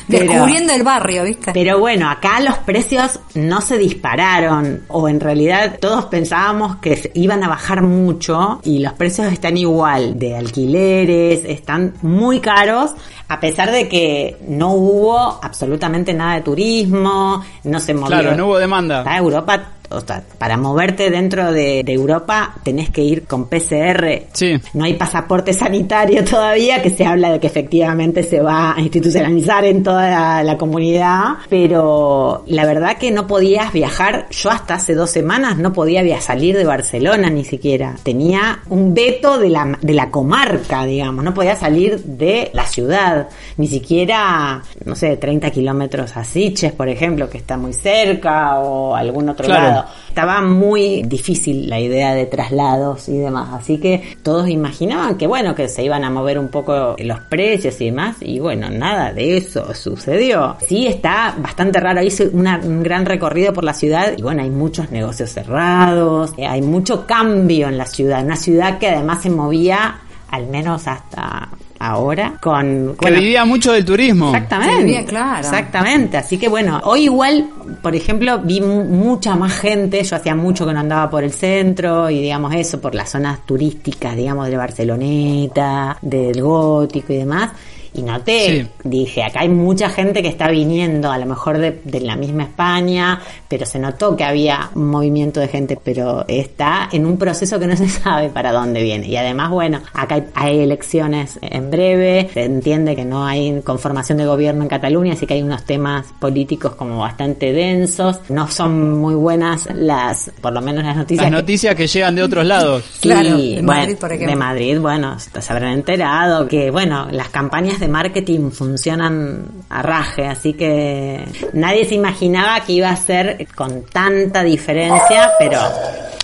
Descubriendo 0.07 0.73
el 0.73 0.83
barrio, 0.83 1.23
¿viste? 1.23 1.51
pero 1.53 1.79
bueno, 1.79 2.09
acá 2.09 2.39
los 2.39 2.57
precios 2.59 3.19
no 3.33 3.61
se 3.61 3.77
dispararon, 3.77 4.83
o 4.87 5.09
en 5.09 5.19
realidad 5.19 5.64
todos 5.69 6.05
pensábamos 6.05 6.77
que 6.77 7.11
iban 7.13 7.43
a 7.43 7.47
bajar 7.47 7.81
mucho 7.81 8.59
y 8.63 8.79
los 8.79 8.93
precios 8.93 9.31
están 9.31 9.57
igual, 9.57 10.17
de 10.17 10.35
alquileres, 10.35 11.43
están 11.45 11.93
muy 12.01 12.39
caros, 12.39 12.91
a 13.27 13.39
pesar 13.39 13.71
de 13.71 13.87
que 13.87 14.37
no 14.47 14.73
hubo 14.73 15.39
absolutamente 15.41 16.13
nada 16.13 16.35
de 16.35 16.41
turismo, 16.41 17.43
no 17.63 17.79
se 17.79 17.93
movió. 17.93 18.07
Claro, 18.07 18.35
no 18.35 18.45
hubo 18.47 18.57
demanda. 18.57 19.01
Acá 19.01 19.17
Europa, 19.17 19.75
o 19.89 20.01
sea, 20.01 20.23
para 20.37 20.57
moverte 20.57 21.09
dentro 21.09 21.51
de, 21.51 21.83
de 21.83 21.93
Europa 21.93 22.55
tenés 22.63 22.89
que 22.89 23.01
ir 23.01 23.25
con 23.25 23.47
PCR. 23.47 24.23
Sí. 24.33 24.59
No 24.73 24.85
hay 24.85 24.93
pasaporte 24.95 25.53
sanitario 25.53 26.23
todavía, 26.29 26.81
que 26.81 26.89
se 26.89 27.05
habla 27.05 27.31
de 27.31 27.39
que 27.39 27.47
efectivamente 27.47 28.23
se 28.23 28.41
va 28.41 28.75
a 28.75 28.81
institucionalizar 28.81 29.65
en 29.65 29.83
toda 29.83 30.09
la, 30.09 30.43
la 30.43 30.57
comunidad, 30.57 31.35
pero 31.49 32.43
la 32.47 32.65
verdad 32.65 32.97
que 32.97 33.11
no 33.11 33.27
podías 33.27 33.71
viajar. 33.73 34.27
Yo 34.31 34.51
hasta 34.51 34.75
hace 34.75 34.93
dos 34.93 35.09
semanas 35.09 35.57
no 35.57 35.73
podía 35.73 36.03
salir 36.21 36.57
de 36.57 36.65
Barcelona 36.65 37.29
ni 37.29 37.43
siquiera. 37.43 37.95
Tenía 38.03 38.59
un 38.69 38.93
veto 38.93 39.37
de 39.37 39.49
la, 39.49 39.77
de 39.81 39.93
la 39.93 40.09
comarca, 40.11 40.85
digamos. 40.85 41.23
No 41.23 41.33
podía 41.33 41.55
salir 41.55 41.99
de 42.03 42.49
la 42.53 42.65
ciudad, 42.65 43.14
ni 43.57 43.67
siquiera, 43.67 44.61
no 44.85 44.95
sé, 44.95 45.17
30 45.17 45.49
kilómetros 45.51 46.15
a 46.17 46.23
Sitges, 46.23 46.71
por 46.73 46.89
ejemplo, 46.89 47.29
que 47.29 47.37
está 47.37 47.57
muy 47.57 47.73
cerca, 47.73 48.59
o 48.59 48.95
algún 48.95 49.29
otro 49.29 49.45
Claro. 49.45 49.67
lado. 49.67 49.85
Estaba 50.09 50.41
muy 50.41 51.03
difícil 51.03 51.69
la 51.69 51.79
idea 51.79 52.13
de 52.13 52.25
traslados 52.25 53.09
y 53.09 53.17
demás, 53.17 53.49
así 53.53 53.77
que 53.79 54.15
todos 54.23 54.47
imaginaban 54.49 55.17
que 55.17 55.27
bueno, 55.27 55.53
que 55.55 55.67
se 55.67 55.83
iban 55.83 56.03
a 56.03 56.09
mover 56.09 56.39
un 56.39 56.47
poco 56.47 56.95
los 56.99 57.19
precios 57.21 57.79
y 57.81 57.85
demás, 57.85 58.17
y 58.21 58.39
bueno, 58.39 58.69
nada 58.69 59.11
de 59.11 59.37
eso 59.37 59.73
sucedió. 59.73 60.55
Sí 60.67 60.87
está 60.87 61.35
bastante 61.37 61.79
raro, 61.79 62.01
hice 62.01 62.29
una- 62.31 62.59
un 62.63 62.81
gran 62.83 63.05
recorrido 63.05 63.51
por 63.53 63.63
la 63.63 63.73
ciudad 63.73 64.13
y 64.17 64.21
bueno, 64.21 64.41
hay 64.41 64.49
muchos 64.49 64.89
negocios 64.91 65.29
cerrados, 65.31 66.33
eh, 66.37 66.45
hay 66.47 66.61
mucho 66.61 67.05
cambio 67.05 67.67
en 67.67 67.77
la 67.77 67.85
ciudad, 67.85 68.23
una 68.23 68.35
ciudad 68.37 68.77
que 68.77 68.87
además 68.89 69.21
se 69.21 69.29
movía 69.29 69.99
al 70.31 70.47
menos 70.47 70.87
hasta 70.87 71.49
ahora 71.79 72.33
con... 72.41 72.95
Que 72.99 73.05
bueno, 73.09 73.19
vivía 73.19 73.45
mucho 73.45 73.71
del 73.73 73.83
turismo. 73.85 74.27
Exactamente. 74.33 75.05
Claro. 75.05 75.39
Exactamente. 75.39 76.17
Así 76.17 76.37
que 76.37 76.47
bueno, 76.47 76.81
hoy 76.85 77.03
igual, 77.03 77.49
por 77.81 77.95
ejemplo, 77.95 78.39
vi 78.39 78.61
mu- 78.61 78.83
mucha 78.85 79.35
más 79.35 79.53
gente. 79.53 80.03
Yo 80.03 80.15
hacía 80.15 80.35
mucho 80.35 80.65
que 80.65 80.73
no 80.73 80.79
andaba 80.79 81.09
por 81.09 81.23
el 81.23 81.31
centro 81.31 82.09
y 82.09 82.21
digamos 82.21 82.53
eso, 82.55 82.79
por 82.81 82.95
las 82.95 83.09
zonas 83.09 83.45
turísticas, 83.45 84.15
digamos, 84.15 84.47
de 84.47 84.57
Barceloneta, 84.57 85.97
del 86.01 86.41
Gótico 86.41 87.13
y 87.13 87.17
demás. 87.17 87.51
Y 87.95 88.01
noté, 88.01 88.61
Sí. 88.63 88.67
dije, 88.83 89.23
acá 89.23 89.41
hay 89.41 89.49
mucha 89.49 89.89
gente 89.89 90.21
que 90.21 90.27
está 90.27 90.49
viniendo, 90.49 91.11
a 91.11 91.17
lo 91.17 91.25
mejor 91.25 91.57
de, 91.57 91.79
de 91.83 92.01
la 92.01 92.15
misma 92.15 92.43
España, 92.43 93.21
pero 93.47 93.65
se 93.65 93.79
notó 93.79 94.15
que 94.17 94.23
había 94.23 94.69
un 94.75 94.87
movimiento 94.89 95.39
de 95.39 95.47
gente, 95.47 95.77
pero 95.81 96.25
está 96.27 96.89
en 96.91 97.05
un 97.05 97.17
proceso 97.17 97.59
que 97.59 97.67
no 97.67 97.75
se 97.77 97.87
sabe 97.89 98.29
para 98.29 98.51
dónde 98.51 98.83
viene. 98.83 99.07
Y 99.07 99.15
además, 99.15 99.49
bueno, 99.49 99.79
acá 99.93 100.15
hay, 100.15 100.23
hay 100.35 100.59
elecciones 100.59 101.39
en 101.41 101.71
breve, 101.71 102.29
se 102.33 102.43
entiende 102.43 102.95
que 102.95 103.05
no 103.05 103.25
hay 103.25 103.61
conformación 103.61 104.17
de 104.17 104.25
gobierno 104.25 104.63
en 104.63 104.69
Cataluña, 104.69 105.13
así 105.13 105.25
que 105.25 105.35
hay 105.35 105.41
unos 105.43 105.63
temas 105.63 106.05
políticos 106.19 106.75
como 106.75 106.99
bastante 106.99 107.53
densos. 107.53 108.19
No 108.29 108.49
son 108.49 108.99
muy 108.99 109.15
buenas 109.15 109.67
las, 109.73 110.31
por 110.41 110.51
lo 110.53 110.61
menos 110.61 110.83
las 110.83 110.97
noticias. 110.97 111.23
Las 111.25 111.31
que- 111.31 111.41
noticias 111.41 111.75
que 111.75 111.87
llegan 111.87 112.15
de 112.15 112.23
otros 112.23 112.45
lados. 112.45 112.83
Sí, 112.99 113.07
Claro, 113.09 113.37
de 113.37 113.53
bueno, 113.61 113.67
Madrid, 113.81 113.97
por 113.97 114.11
ejemplo. 114.11 114.31
De 114.31 114.35
Madrid, 114.35 114.79
bueno, 114.79 115.17
se 115.19 115.53
habrán 115.53 115.71
enterado 115.73 116.47
que, 116.47 116.71
bueno, 116.71 117.07
las 117.11 117.29
campañas 117.29 117.79
de 117.79 117.84
marketing 117.87 118.51
funcionan 118.51 119.45
a 119.69 119.81
raje, 119.81 120.27
así 120.27 120.53
que 120.53 121.25
nadie 121.53 121.85
se 121.85 121.95
imaginaba 121.95 122.59
que 122.61 122.73
iba 122.73 122.89
a 122.89 122.95
ser 122.95 123.47
con 123.55 123.85
tanta 123.85 124.43
diferencia, 124.43 125.31
pero... 125.39 125.59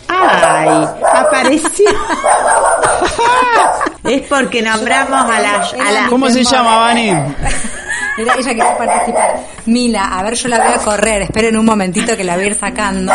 ¡Ay! 0.08 0.86
Apareció. 1.14 1.90
es 4.04 4.22
porque 4.24 4.62
nombramos 4.62 5.24
a 5.24 5.40
la... 5.40 5.88
A 5.88 5.92
la 5.92 6.08
¿Cómo 6.10 6.30
se 6.30 6.44
llama, 6.44 6.78
Vani? 6.78 7.14
Era 8.18 8.36
ella 8.36 8.50
quería 8.50 8.78
participar. 8.78 9.40
Mila, 9.66 10.20
a 10.20 10.24
ver, 10.24 10.34
yo 10.34 10.50
la 10.50 10.58
voy 10.58 10.74
a 10.74 10.78
correr. 10.78 11.22
Esperen 11.24 11.58
un 11.58 11.66
momentito 11.66 12.18
que 12.18 12.24
la 12.24 12.36
voy 12.36 12.46
a 12.46 12.48
ir 12.48 12.56
sacando. 12.56 13.14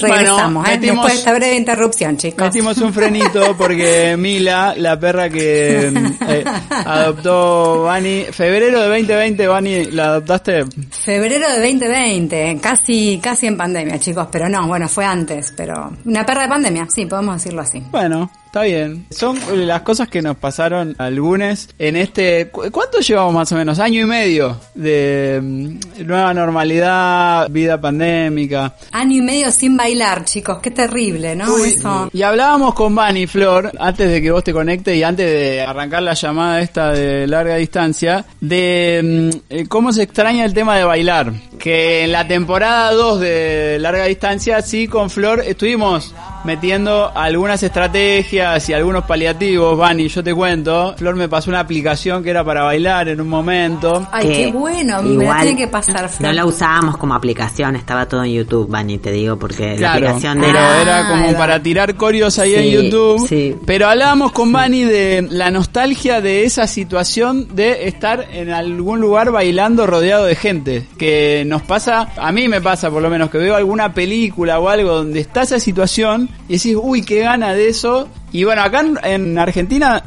Regresamos, 0.00 0.62
Bueno, 0.64 0.68
¿eh? 0.68 0.78
metimos- 0.78 0.96
Después 0.96 1.12
de 1.12 1.18
esta 1.18 1.32
breve 1.34 1.56
interrupción, 1.56 2.16
chicos. 2.16 2.44
Metimos 2.46 2.78
un 2.78 2.92
frenito 2.92 3.56
porque 3.56 4.16
Mila, 4.18 4.74
la 4.76 4.98
perra 4.98 5.28
que 5.30 5.86
eh, 6.28 6.44
adoptó 6.86 7.82
Vani, 7.84 8.24
febrero 8.30 8.80
de 8.82 8.88
2020, 8.88 9.46
Vani, 9.46 9.84
¿la 9.86 10.04
adoptaste? 10.06 10.64
Febrero 10.90 11.48
de 11.52 11.60
2020, 11.60 12.58
casi, 12.60 13.20
casi 13.22 13.46
en 13.46 13.56
pandemia, 13.56 13.98
chicos, 13.98 14.28
pero 14.30 14.48
no, 14.48 14.66
bueno, 14.66 14.88
fue 14.88 15.04
antes, 15.04 15.52
pero 15.56 15.92
una 16.04 16.24
perra 16.24 16.42
de 16.42 16.48
pandemia, 16.48 16.86
sí, 16.92 17.06
podemos 17.06 17.36
decirlo 17.36 17.62
así. 17.62 17.82
Bueno, 17.90 18.30
está 18.56 18.62
bien. 18.62 19.06
Son 19.10 19.38
las 19.66 19.82
cosas 19.82 20.08
que 20.08 20.22
nos 20.22 20.36
pasaron 20.38 20.94
algunas 20.98 21.68
en 21.78 21.94
este... 21.96 22.48
¿cu- 22.48 22.70
¿Cuánto 22.72 23.00
llevamos 23.00 23.34
más 23.34 23.52
o 23.52 23.56
menos? 23.56 23.78
Año 23.78 24.00
y 24.00 24.04
medio 24.06 24.58
de 24.74 25.40
mm, 25.42 26.06
nueva 26.06 26.32
normalidad, 26.32 27.48
vida 27.50 27.78
pandémica. 27.78 28.74
Año 28.92 29.18
y 29.18 29.20
medio 29.22 29.50
sin 29.50 29.76
bailar, 29.76 30.24
chicos, 30.24 30.58
qué 30.62 30.70
terrible, 30.70 31.36
¿no? 31.36 31.62
Eso. 31.64 32.08
Y 32.14 32.22
hablábamos 32.22 32.72
con 32.74 32.94
Vani 32.94 33.26
Flor, 33.26 33.70
antes 33.78 34.08
de 34.08 34.22
que 34.22 34.30
vos 34.30 34.42
te 34.42 34.52
conectes 34.54 34.96
y 34.96 35.02
antes 35.02 35.26
de 35.30 35.60
arrancar 35.60 36.02
la 36.02 36.14
llamada 36.14 36.60
esta 36.62 36.92
de 36.92 37.26
larga 37.26 37.56
distancia, 37.56 38.24
de 38.40 39.30
mm, 39.30 39.36
eh, 39.50 39.66
cómo 39.68 39.92
se 39.92 40.02
extraña 40.04 40.44
el 40.46 40.54
tema 40.54 40.78
de 40.78 40.84
bailar. 40.84 41.30
Que 41.58 42.04
en 42.04 42.12
la 42.12 42.26
temporada 42.26 42.92
2 42.92 43.20
de 43.20 43.78
larga 43.80 44.04
distancia, 44.04 44.62
sí, 44.62 44.88
con 44.88 45.10
Flor 45.10 45.42
estuvimos 45.46 46.14
metiendo 46.44 47.10
algunas 47.14 47.60
estrategias 47.62 48.45
y 48.68 48.72
algunos 48.72 49.04
paliativos, 49.04 49.76
Vani, 49.76 50.08
yo 50.08 50.22
te 50.22 50.32
cuento. 50.34 50.94
Flor 50.96 51.16
me 51.16 51.28
pasó 51.28 51.50
una 51.50 51.60
aplicación 51.60 52.22
que 52.22 52.30
era 52.30 52.44
para 52.44 52.62
bailar 52.62 53.08
en 53.08 53.20
un 53.20 53.28
momento. 53.28 54.06
Ay, 54.12 54.28
Que 54.28 54.32
qué 54.34 54.52
bueno, 54.52 55.02
me 55.02 55.24
la 55.24 55.40
tiene 55.42 55.56
que 55.56 55.66
pasar, 55.68 56.08
Flor. 56.08 56.28
No 56.30 56.32
la 56.32 56.44
usábamos 56.46 56.96
como 56.96 57.14
aplicación, 57.14 57.76
estaba 57.76 58.06
todo 58.06 58.24
en 58.24 58.32
YouTube, 58.32 58.68
Vani, 58.70 58.98
te 58.98 59.10
digo, 59.12 59.36
porque 59.38 59.76
la 59.78 59.92
aplicación 59.94 60.40
de 60.40 60.46
pero 60.46 60.58
Ah, 60.60 60.82
era 60.82 61.08
como 61.08 61.32
para 61.38 61.62
tirar 61.62 61.94
corios 61.96 62.38
ahí 62.38 62.54
en 62.54 62.70
YouTube. 62.82 63.26
sí. 63.28 63.54
Pero 63.66 63.88
hablábamos 63.88 64.32
con 64.32 64.52
Vani 64.52 64.84
de 64.84 65.26
la 65.30 65.50
nostalgia 65.50 66.20
de 66.20 66.44
esa 66.44 66.66
situación 66.66 67.48
de 67.54 67.88
estar 67.88 68.26
en 68.32 68.50
algún 68.50 69.00
lugar 69.00 69.30
bailando 69.32 69.86
rodeado 69.86 70.24
de 70.24 70.34
gente. 70.36 70.86
Que 70.98 71.44
nos 71.46 71.62
pasa, 71.62 72.08
a 72.16 72.32
mí 72.32 72.48
me 72.48 72.60
pasa 72.60 72.90
por 72.90 73.02
lo 73.02 73.10
menos, 73.10 73.30
que 73.30 73.38
veo 73.38 73.56
alguna 73.56 73.92
película 73.92 74.58
o 74.60 74.68
algo 74.68 74.94
donde 74.96 75.20
está 75.20 75.42
esa 75.42 75.58
situación 75.58 76.28
y 76.48 76.54
decís, 76.54 76.76
uy, 76.80 77.02
qué 77.02 77.20
gana 77.20 77.52
de 77.54 77.68
eso. 77.68 78.08
Y 78.36 78.44
bueno, 78.44 78.62
acá 78.62 78.80
en, 78.80 78.98
en 79.02 79.38
Argentina... 79.38 80.02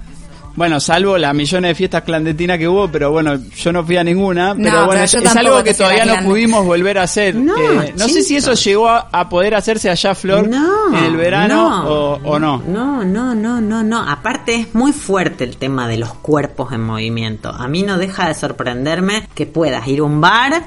Bueno, 0.56 0.80
salvo 0.82 1.18
las 1.18 1.34
millones 1.34 1.70
de 1.70 1.76
fiestas 1.76 2.02
clandestinas 2.02 2.58
que 2.58 2.68
hubo, 2.68 2.90
pero 2.92 3.12
bueno, 3.12 3.36
yo 3.56 3.72
no 3.72 3.86
fui 3.86 3.96
a 3.96 4.04
ninguna. 4.04 4.54
No, 4.54 4.62
Pero 4.64 4.86
bueno, 4.88 5.04
es, 5.04 5.16
algo 5.16 5.64
que 5.64 5.74
todavía 5.74 6.04
no 6.04 6.22
pudimos 6.28 6.66
volver 6.66 6.98
a 6.98 7.04
hacer. 7.04 7.34
No, 7.36 7.56
Eh, 7.56 7.94
no 7.96 8.10
sé 8.10 8.24
si 8.24 8.36
eso 8.36 8.56
llegó 8.56 8.90
a, 8.90 9.08
a 9.10 9.30
poder 9.30 9.56
hacerse 9.56 9.90
allá, 9.90 10.14
Flor, 10.16 10.50
No, 10.50 10.98
en 10.98 11.06
el 11.06 11.16
verano 11.16 11.56
no. 11.70 11.90
o, 11.90 12.14
o 12.26 12.40
no. 12.40 12.62
No, 12.68 13.06
no, 13.06 13.34
no, 13.36 13.62
no, 13.62 13.84
no. 13.84 14.02
Aparte 14.10 14.56
es 14.56 14.76
muy 14.76 14.92
fuerte 14.92 15.46
el 15.46 15.56
tema 15.56 15.88
de 15.88 15.98
los 15.98 16.14
cuerpos 16.16 16.74
en 16.74 16.82
movimiento. 16.84 17.50
A 17.52 17.70
mí 17.70 17.84
no 17.84 17.98
deja 17.98 18.28
de 18.28 18.34
sorprenderme 18.34 19.30
que 19.36 19.46
puedas 19.46 19.88
ir 19.88 20.00
a 20.00 20.04
un 20.04 20.20
bar, 20.20 20.64